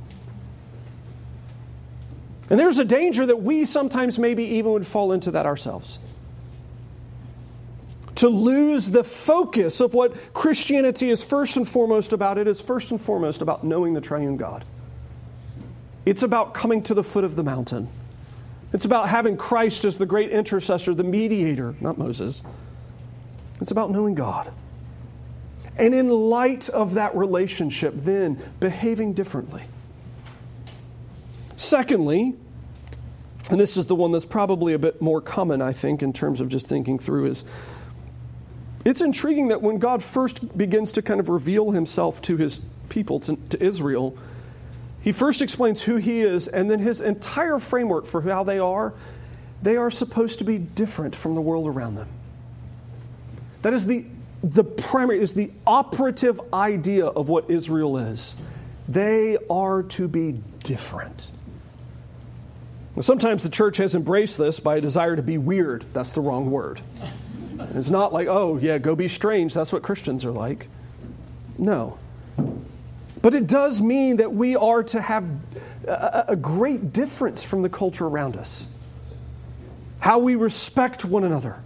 And 2.48 2.58
there's 2.58 2.78
a 2.78 2.86
danger 2.86 3.26
that 3.26 3.42
we 3.42 3.66
sometimes 3.66 4.18
maybe 4.18 4.44
even 4.44 4.72
would 4.72 4.86
fall 4.86 5.12
into 5.12 5.32
that 5.32 5.44
ourselves. 5.44 5.98
To 8.14 8.30
lose 8.30 8.88
the 8.88 9.04
focus 9.04 9.82
of 9.82 9.92
what 9.92 10.32
Christianity 10.32 11.10
is 11.10 11.22
first 11.22 11.58
and 11.58 11.68
foremost 11.68 12.14
about, 12.14 12.38
it 12.38 12.48
is 12.48 12.62
first 12.62 12.92
and 12.92 12.98
foremost 12.98 13.42
about 13.42 13.62
knowing 13.62 13.92
the 13.92 14.00
triune 14.00 14.38
God. 14.38 14.64
It's 16.06 16.22
about 16.22 16.54
coming 16.54 16.82
to 16.84 16.94
the 16.94 17.02
foot 17.02 17.24
of 17.24 17.36
the 17.36 17.42
mountain 17.42 17.90
it's 18.72 18.84
about 18.84 19.08
having 19.08 19.36
Christ 19.36 19.84
as 19.84 19.98
the 19.98 20.06
great 20.06 20.30
intercessor, 20.30 20.94
the 20.94 21.04
mediator, 21.04 21.74
not 21.80 21.98
Moses. 21.98 22.42
It's 23.60 23.70
about 23.70 23.90
knowing 23.90 24.14
God. 24.14 24.52
And 25.76 25.94
in 25.94 26.08
light 26.08 26.68
of 26.68 26.94
that 26.94 27.14
relationship, 27.14 27.94
then 27.96 28.38
behaving 28.60 29.14
differently. 29.14 29.64
Secondly, 31.56 32.34
and 33.50 33.60
this 33.60 33.76
is 33.76 33.86
the 33.86 33.94
one 33.94 34.12
that's 34.12 34.26
probably 34.26 34.72
a 34.72 34.78
bit 34.78 35.02
more 35.02 35.20
common, 35.20 35.60
I 35.60 35.72
think, 35.72 36.02
in 36.02 36.12
terms 36.12 36.40
of 36.40 36.48
just 36.48 36.68
thinking 36.68 36.98
through, 36.98 37.26
is 37.26 37.44
it's 38.84 39.00
intriguing 39.00 39.48
that 39.48 39.62
when 39.62 39.78
God 39.78 40.02
first 40.02 40.56
begins 40.56 40.92
to 40.92 41.02
kind 41.02 41.20
of 41.20 41.28
reveal 41.28 41.70
himself 41.70 42.20
to 42.22 42.36
his 42.36 42.60
people, 42.88 43.20
to, 43.20 43.36
to 43.50 43.62
Israel, 43.62 44.16
he 45.02 45.12
first 45.12 45.42
explains 45.42 45.82
who 45.82 45.96
he 45.96 46.20
is, 46.20 46.48
and 46.48 46.70
then 46.70 46.78
his 46.78 47.00
entire 47.00 47.58
framework 47.58 48.06
for 48.06 48.22
how 48.22 48.44
they 48.44 48.58
are, 48.58 48.94
they 49.60 49.76
are 49.76 49.90
supposed 49.90 50.38
to 50.38 50.44
be 50.44 50.58
different 50.58 51.14
from 51.14 51.34
the 51.34 51.40
world 51.40 51.66
around 51.66 51.96
them. 51.96 52.08
That 53.62 53.74
is 53.74 53.86
the, 53.86 54.06
the 54.42 54.64
primary, 54.64 55.20
is 55.20 55.34
the 55.34 55.50
operative 55.66 56.40
idea 56.52 57.06
of 57.06 57.28
what 57.28 57.50
Israel 57.50 57.96
is. 57.98 58.36
They 58.88 59.38
are 59.50 59.82
to 59.84 60.08
be 60.08 60.40
different. 60.64 61.30
Sometimes 63.00 63.42
the 63.42 63.48
church 63.48 63.78
has 63.78 63.94
embraced 63.94 64.36
this 64.36 64.60
by 64.60 64.76
a 64.76 64.80
desire 64.80 65.16
to 65.16 65.22
be 65.22 65.38
weird. 65.38 65.86
That's 65.92 66.12
the 66.12 66.20
wrong 66.20 66.50
word. 66.50 66.80
It's 67.74 67.90
not 67.90 68.12
like, 68.12 68.28
oh, 68.28 68.58
yeah, 68.58 68.78
go 68.78 68.94
be 68.94 69.08
strange. 69.08 69.54
That's 69.54 69.72
what 69.72 69.82
Christians 69.82 70.24
are 70.24 70.32
like. 70.32 70.68
No. 71.56 71.98
But 73.22 73.34
it 73.34 73.46
does 73.46 73.80
mean 73.80 74.16
that 74.16 74.34
we 74.34 74.56
are 74.56 74.82
to 74.82 75.00
have 75.00 75.30
a, 75.86 76.24
a 76.28 76.36
great 76.36 76.92
difference 76.92 77.42
from 77.44 77.62
the 77.62 77.68
culture 77.68 78.06
around 78.06 78.36
us. 78.36 78.66
how 80.02 80.18
we 80.18 80.34
respect 80.34 81.04
one 81.04 81.22
another, 81.22 81.56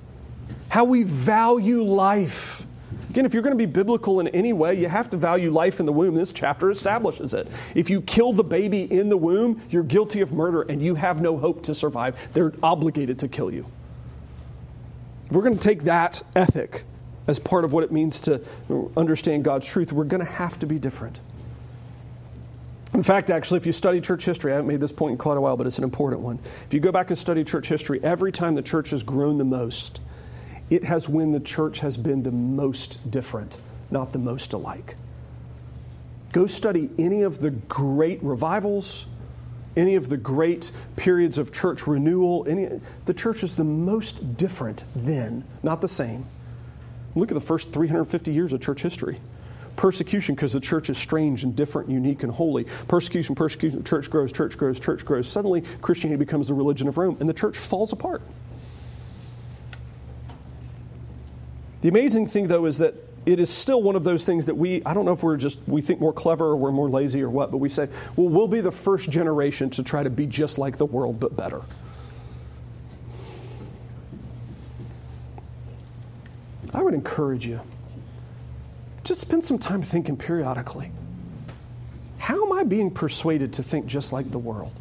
how 0.68 0.84
we 0.84 1.02
value 1.04 1.82
life. 1.82 2.66
Again, 3.08 3.24
if 3.24 3.32
you're 3.32 3.42
going 3.42 3.54
to 3.54 3.58
be 3.58 3.64
biblical 3.64 4.20
in 4.20 4.28
any 4.28 4.52
way, 4.52 4.78
you 4.78 4.88
have 4.88 5.08
to 5.10 5.16
value 5.16 5.50
life 5.50 5.80
in 5.80 5.86
the 5.86 5.92
womb. 5.92 6.14
This 6.14 6.34
chapter 6.34 6.70
establishes 6.70 7.32
it. 7.32 7.48
If 7.74 7.88
you 7.88 8.02
kill 8.02 8.34
the 8.34 8.44
baby 8.44 8.82
in 8.82 9.08
the 9.08 9.16
womb, 9.16 9.62
you're 9.70 9.82
guilty 9.82 10.20
of 10.20 10.34
murder 10.34 10.60
and 10.60 10.82
you 10.82 10.96
have 10.96 11.22
no 11.22 11.38
hope 11.38 11.62
to 11.62 11.74
survive. 11.74 12.28
They're 12.34 12.52
obligated 12.62 13.20
to 13.20 13.28
kill 13.28 13.50
you. 13.50 13.64
We're 15.30 15.40
going 15.42 15.56
to 15.56 15.60
take 15.60 15.84
that 15.84 16.22
ethic 16.34 16.84
as 17.26 17.38
part 17.38 17.64
of 17.64 17.72
what 17.72 17.84
it 17.84 17.90
means 17.90 18.20
to 18.22 18.42
understand 18.98 19.44
God's 19.44 19.66
truth, 19.66 19.92
we're 19.92 20.04
going 20.04 20.24
to 20.24 20.30
have 20.30 20.58
to 20.58 20.66
be 20.66 20.78
different. 20.78 21.20
In 22.94 23.02
fact, 23.02 23.30
actually, 23.30 23.58
if 23.58 23.66
you 23.66 23.72
study 23.72 24.00
church 24.00 24.24
history, 24.24 24.52
I 24.52 24.56
haven't 24.56 24.68
made 24.68 24.80
this 24.80 24.92
point 24.92 25.12
in 25.12 25.18
quite 25.18 25.36
a 25.36 25.40
while, 25.40 25.56
but 25.56 25.66
it's 25.66 25.78
an 25.78 25.84
important 25.84 26.22
one. 26.22 26.38
If 26.66 26.72
you 26.72 26.80
go 26.80 26.92
back 26.92 27.08
and 27.10 27.18
study 27.18 27.44
church 27.44 27.68
history, 27.68 28.00
every 28.02 28.32
time 28.32 28.54
the 28.54 28.62
church 28.62 28.90
has 28.90 29.02
grown 29.02 29.38
the 29.38 29.44
most, 29.44 30.00
it 30.70 30.84
has 30.84 31.08
when 31.08 31.32
the 31.32 31.40
church 31.40 31.80
has 31.80 31.96
been 31.96 32.22
the 32.22 32.30
most 32.30 33.10
different, 33.10 33.58
not 33.90 34.12
the 34.12 34.18
most 34.18 34.52
alike. 34.52 34.96
Go 36.32 36.46
study 36.46 36.90
any 36.98 37.22
of 37.22 37.40
the 37.40 37.50
great 37.50 38.22
revivals, 38.22 39.06
any 39.76 39.94
of 39.94 40.08
the 40.08 40.16
great 40.16 40.70
periods 40.96 41.38
of 41.38 41.52
church 41.52 41.86
renewal. 41.86 42.46
Any, 42.48 42.80
the 43.04 43.14
church 43.14 43.42
is 43.42 43.56
the 43.56 43.64
most 43.64 44.36
different 44.36 44.84
then, 44.94 45.44
not 45.62 45.80
the 45.80 45.88
same. 45.88 46.26
Look 47.14 47.30
at 47.30 47.34
the 47.34 47.40
first 47.40 47.72
350 47.72 48.32
years 48.32 48.52
of 48.52 48.60
church 48.60 48.82
history. 48.82 49.18
Persecution 49.76 50.34
because 50.34 50.52
the 50.52 50.60
church 50.60 50.90
is 50.90 50.98
strange 50.98 51.44
and 51.44 51.54
different, 51.54 51.90
unique 51.90 52.22
and 52.22 52.32
holy. 52.32 52.64
Persecution, 52.88 53.34
persecution, 53.34 53.84
church 53.84 54.10
grows, 54.10 54.32
church 54.32 54.56
grows, 54.56 54.80
church 54.80 55.04
grows. 55.04 55.28
Suddenly, 55.28 55.62
Christianity 55.82 56.18
becomes 56.18 56.48
the 56.48 56.54
religion 56.54 56.88
of 56.88 56.98
Rome, 56.98 57.16
and 57.20 57.28
the 57.28 57.34
church 57.34 57.56
falls 57.56 57.92
apart. 57.92 58.22
The 61.82 61.88
amazing 61.88 62.26
thing, 62.26 62.48
though, 62.48 62.64
is 62.64 62.78
that 62.78 62.94
it 63.26 63.40
is 63.40 63.50
still 63.50 63.82
one 63.82 63.96
of 63.96 64.04
those 64.04 64.24
things 64.24 64.46
that 64.46 64.54
we, 64.54 64.82
I 64.86 64.94
don't 64.94 65.04
know 65.04 65.12
if 65.12 65.22
we're 65.22 65.36
just, 65.36 65.58
we 65.66 65.82
think 65.82 66.00
more 66.00 66.12
clever 66.12 66.46
or 66.46 66.56
we're 66.56 66.72
more 66.72 66.88
lazy 66.88 67.22
or 67.22 67.28
what, 67.28 67.50
but 67.50 67.58
we 67.58 67.68
say, 67.68 67.88
well, 68.14 68.28
we'll 68.28 68.48
be 68.48 68.60
the 68.60 68.72
first 68.72 69.10
generation 69.10 69.68
to 69.70 69.82
try 69.82 70.02
to 70.02 70.10
be 70.10 70.26
just 70.26 70.58
like 70.58 70.78
the 70.78 70.86
world, 70.86 71.20
but 71.20 71.36
better. 71.36 71.62
I 76.72 76.82
would 76.82 76.94
encourage 76.94 77.46
you 77.46 77.60
just 79.06 79.20
spend 79.20 79.44
some 79.44 79.58
time 79.58 79.82
thinking 79.82 80.16
periodically. 80.16 80.90
How 82.18 82.44
am 82.44 82.52
I 82.52 82.64
being 82.64 82.90
persuaded 82.90 83.52
to 83.54 83.62
think 83.62 83.86
just 83.86 84.12
like 84.12 84.30
the 84.30 84.38
world? 84.38 84.72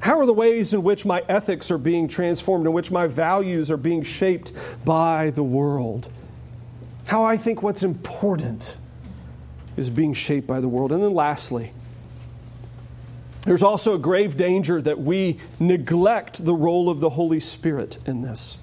How 0.00 0.18
are 0.18 0.26
the 0.26 0.32
ways 0.32 0.74
in 0.74 0.82
which 0.82 1.06
my 1.06 1.22
ethics 1.28 1.70
are 1.70 1.78
being 1.78 2.08
transformed, 2.08 2.66
in 2.66 2.72
which 2.72 2.90
my 2.90 3.06
values 3.06 3.70
are 3.70 3.76
being 3.76 4.02
shaped 4.02 4.52
by 4.84 5.30
the 5.30 5.42
world? 5.42 6.10
How 7.06 7.24
I 7.24 7.36
think 7.36 7.62
what's 7.62 7.82
important 7.82 8.76
is 9.76 9.90
being 9.90 10.12
shaped 10.12 10.46
by 10.46 10.60
the 10.60 10.68
world. 10.68 10.90
And 10.90 11.02
then 11.02 11.14
lastly, 11.14 11.72
there's 13.42 13.62
also 13.62 13.94
a 13.94 13.98
grave 13.98 14.36
danger 14.36 14.82
that 14.82 15.00
we 15.00 15.38
neglect 15.58 16.44
the 16.44 16.54
role 16.54 16.90
of 16.90 17.00
the 17.00 17.10
Holy 17.10 17.40
Spirit 17.40 17.98
in 18.06 18.22
this. 18.22 18.58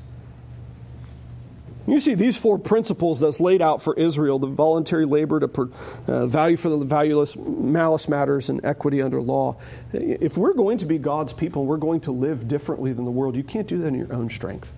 You 1.87 2.01
see 2.01 2.15
these 2.15 2.35
four 2.35 2.59
principles 2.59 3.21
that's 3.21 3.39
laid 3.39 3.61
out 3.61 3.81
for 3.81 3.97
Israel 3.97 4.39
the 4.39 4.47
voluntary 4.47 5.05
labor 5.05 5.39
to 5.39 5.47
per, 5.47 5.69
uh, 6.05 6.27
value 6.27 6.57
for 6.57 6.67
the 6.67 6.77
valueless, 6.83 7.37
malice 7.37 8.09
matters, 8.09 8.49
and 8.49 8.63
equity 8.65 9.01
under 9.01 9.21
law. 9.21 9.55
If 9.93 10.37
we're 10.37 10.53
going 10.53 10.79
to 10.79 10.85
be 10.85 10.97
God's 10.97 11.31
people, 11.31 11.65
we're 11.65 11.77
going 11.77 12.01
to 12.01 12.11
live 12.11 12.49
differently 12.49 12.91
than 12.91 13.05
the 13.05 13.11
world. 13.11 13.37
You 13.37 13.43
can't 13.43 13.67
do 13.67 13.77
that 13.79 13.87
in 13.87 13.95
your 13.95 14.13
own 14.13 14.29
strength. 14.29 14.73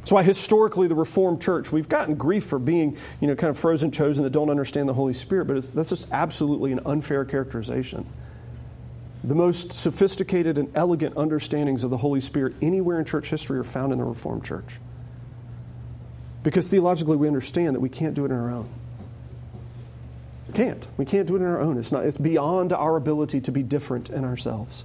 That's 0.00 0.12
why 0.12 0.22
historically 0.22 0.88
the 0.88 0.94
Reformed 0.94 1.42
Church, 1.42 1.70
we've 1.70 1.88
gotten 1.88 2.14
grief 2.14 2.44
for 2.44 2.58
being, 2.58 2.96
you 3.20 3.28
know, 3.28 3.34
kind 3.34 3.50
of 3.50 3.58
frozen 3.58 3.90
chosen 3.90 4.24
that 4.24 4.30
don't 4.30 4.48
understand 4.48 4.88
the 4.88 4.94
Holy 4.94 5.12
Spirit, 5.12 5.48
but 5.48 5.74
that's 5.74 5.90
just 5.90 6.10
absolutely 6.12 6.72
an 6.72 6.80
unfair 6.86 7.26
characterization. 7.26 8.06
The 9.22 9.34
most 9.34 9.72
sophisticated 9.72 10.56
and 10.56 10.70
elegant 10.74 11.16
understandings 11.16 11.84
of 11.84 11.90
the 11.90 11.96
Holy 11.98 12.20
Spirit 12.20 12.54
anywhere 12.62 12.98
in 12.98 13.04
church 13.04 13.28
history 13.28 13.58
are 13.58 13.64
found 13.64 13.92
in 13.92 13.98
the 13.98 14.04
Reformed 14.04 14.44
Church. 14.44 14.78
Because 16.46 16.68
theologically, 16.68 17.16
we 17.16 17.26
understand 17.26 17.74
that 17.74 17.80
we 17.80 17.88
can't 17.88 18.14
do 18.14 18.24
it 18.24 18.30
on 18.30 18.38
our 18.38 18.50
own. 18.52 18.68
We 20.46 20.54
can't. 20.54 20.86
We 20.96 21.04
can't 21.04 21.26
do 21.26 21.34
it 21.34 21.40
on 21.40 21.48
our 21.48 21.60
own. 21.60 21.76
It's, 21.76 21.90
not, 21.90 22.06
it's 22.06 22.18
beyond 22.18 22.72
our 22.72 22.94
ability 22.94 23.40
to 23.40 23.50
be 23.50 23.64
different 23.64 24.10
in 24.10 24.24
ourselves. 24.24 24.84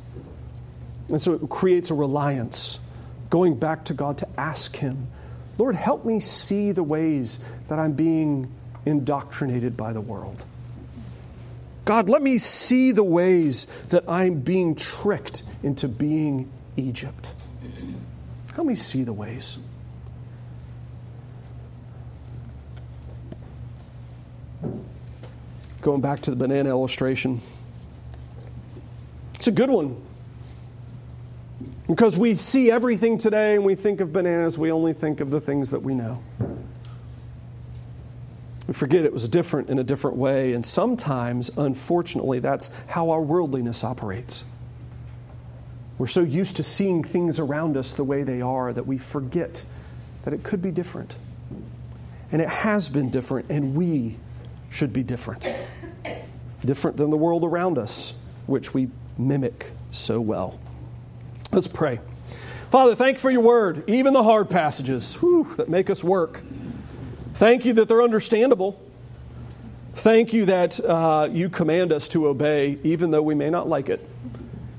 And 1.08 1.22
so 1.22 1.34
it 1.34 1.48
creates 1.50 1.92
a 1.92 1.94
reliance, 1.94 2.80
going 3.30 3.60
back 3.60 3.86
to 3.86 3.94
God 3.94 4.18
to 4.18 4.28
ask 4.40 4.76
Him, 4.76 5.10
Lord, 5.60 5.76
help 5.76 6.04
me 6.04 6.20
see 6.20 6.72
the 6.72 6.82
ways 6.82 7.40
that 7.68 7.78
I'm 7.78 7.94
being 7.94 8.52
indoctrinated 8.88 9.78
by 9.78 9.94
the 9.94 10.02
world. 10.02 10.44
God, 11.86 12.10
let 12.10 12.24
me 12.24 12.40
see 12.40 12.92
the 12.92 13.04
ways 13.04 13.68
that 13.90 14.10
I'm 14.10 14.40
being 14.40 14.74
tricked 14.74 15.44
into 15.62 15.88
being 15.88 16.52
Egypt. 16.76 17.30
Help 18.56 18.66
me 18.66 18.74
see 18.74 19.04
the 19.04 19.14
ways. 19.14 19.60
Going 25.82 26.02
back 26.02 26.22
to 26.22 26.30
the 26.30 26.36
banana 26.36 26.70
illustration. 26.70 27.42
It's 29.36 29.48
a 29.48 29.52
good 29.52 29.70
one. 29.70 30.00
Because 31.88 32.18
we 32.18 32.36
see 32.36 32.72
everything 32.72 33.18
today 33.18 33.56
and 33.56 33.66
we 33.66 33.76
think 33.76 34.00
of 34.00 34.14
bananas, 34.14 34.58
we 34.58 34.72
only 34.72 34.94
think 34.94 35.20
of 35.20 35.32
the 35.32 35.42
things 35.42 35.72
that 35.72 35.82
we 35.82 35.94
know. 35.94 36.24
We 38.68 38.74
forget 38.74 39.04
it 39.04 39.12
was 39.12 39.28
different 39.28 39.70
in 39.70 39.80
a 39.80 39.84
different 39.84 40.16
way, 40.16 40.54
and 40.54 40.66
sometimes, 40.66 41.52
unfortunately, 41.58 42.40
that's 42.40 42.72
how 42.88 43.10
our 43.10 43.20
worldliness 43.20 43.84
operates. 43.84 44.46
We're 45.98 46.08
so 46.08 46.22
used 46.22 46.56
to 46.56 46.64
seeing 46.64 47.04
things 47.04 47.40
around 47.40 47.76
us 47.76 47.94
the 47.94 48.04
way 48.06 48.24
they 48.24 48.42
are 48.42 48.72
that 48.72 48.88
we 48.88 48.98
forget 48.98 49.66
that 50.24 50.34
it 50.34 50.44
could 50.44 50.62
be 50.62 50.72
different. 50.72 51.18
And 52.32 52.42
it 52.42 52.48
has 52.48 52.88
been 52.88 53.10
different, 53.10 53.50
and 53.50 53.76
we 53.76 54.18
should 54.72 54.92
be 54.92 55.04
different. 55.04 55.48
Different 56.62 56.98
than 56.98 57.12
the 57.12 57.18
world 57.18 57.44
around 57.44 57.78
us, 57.78 58.16
which 58.48 58.74
we 58.74 58.90
mimic 59.18 59.72
so 59.92 60.20
well. 60.20 60.60
Let's 61.52 61.68
pray. 61.68 62.00
Father, 62.72 62.96
thank 62.96 63.18
you 63.18 63.20
for 63.20 63.30
your 63.30 63.42
word, 63.42 63.84
even 63.88 64.14
the 64.14 64.24
hard 64.24 64.50
passages 64.50 65.16
whew, 65.16 65.54
that 65.58 65.68
make 65.68 65.90
us 65.90 66.04
work. 66.04 66.42
Thank 67.34 67.66
you 67.66 67.74
that 67.74 67.90
they're 67.90 68.02
understandable. 68.02 68.82
Thank 69.94 70.32
you 70.32 70.46
that 70.46 70.80
uh, 70.80 71.28
you 71.30 71.50
command 71.50 71.92
us 71.92 72.08
to 72.10 72.28
obey, 72.28 72.80
even 72.84 73.12
though 73.12 73.22
we 73.22 73.36
may 73.36 73.50
not 73.50 73.68
like 73.68 73.90
it. 73.90 74.08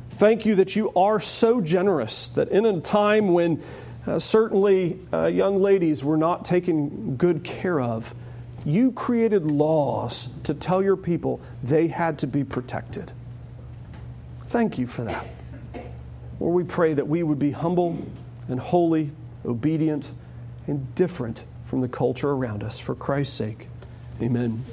Thank 0.08 0.46
you 0.46 0.54
that 0.54 0.74
you 0.74 0.90
are 0.94 1.20
so 1.20 1.60
generous 1.60 2.28
that 2.28 2.48
in 2.48 2.64
a 2.64 2.80
time 2.80 3.34
when 3.34 3.62
uh, 4.06 4.18
certainly 4.18 4.98
uh, 5.12 5.26
young 5.26 5.60
ladies 5.60 6.02
were 6.02 6.16
not 6.16 6.46
taken 6.46 7.16
good 7.16 7.44
care 7.44 7.78
of, 7.78 8.14
you 8.64 8.92
created 8.92 9.46
laws 9.46 10.28
to 10.44 10.54
tell 10.54 10.82
your 10.82 10.96
people 10.96 11.40
they 11.62 11.88
had 11.88 12.18
to 12.20 12.26
be 12.26 12.44
protected. 12.44 13.12
Thank 14.46 14.78
you 14.78 14.86
for 14.86 15.04
that. 15.04 15.26
Lord, 16.38 16.54
we 16.54 16.64
pray 16.64 16.94
that 16.94 17.08
we 17.08 17.22
would 17.22 17.38
be 17.38 17.52
humble 17.52 18.06
and 18.48 18.60
holy, 18.60 19.12
obedient, 19.44 20.12
and 20.66 20.94
different 20.94 21.44
from 21.64 21.80
the 21.80 21.88
culture 21.88 22.30
around 22.30 22.62
us. 22.62 22.78
For 22.78 22.94
Christ's 22.94 23.36
sake, 23.36 23.68
amen. 24.20 24.64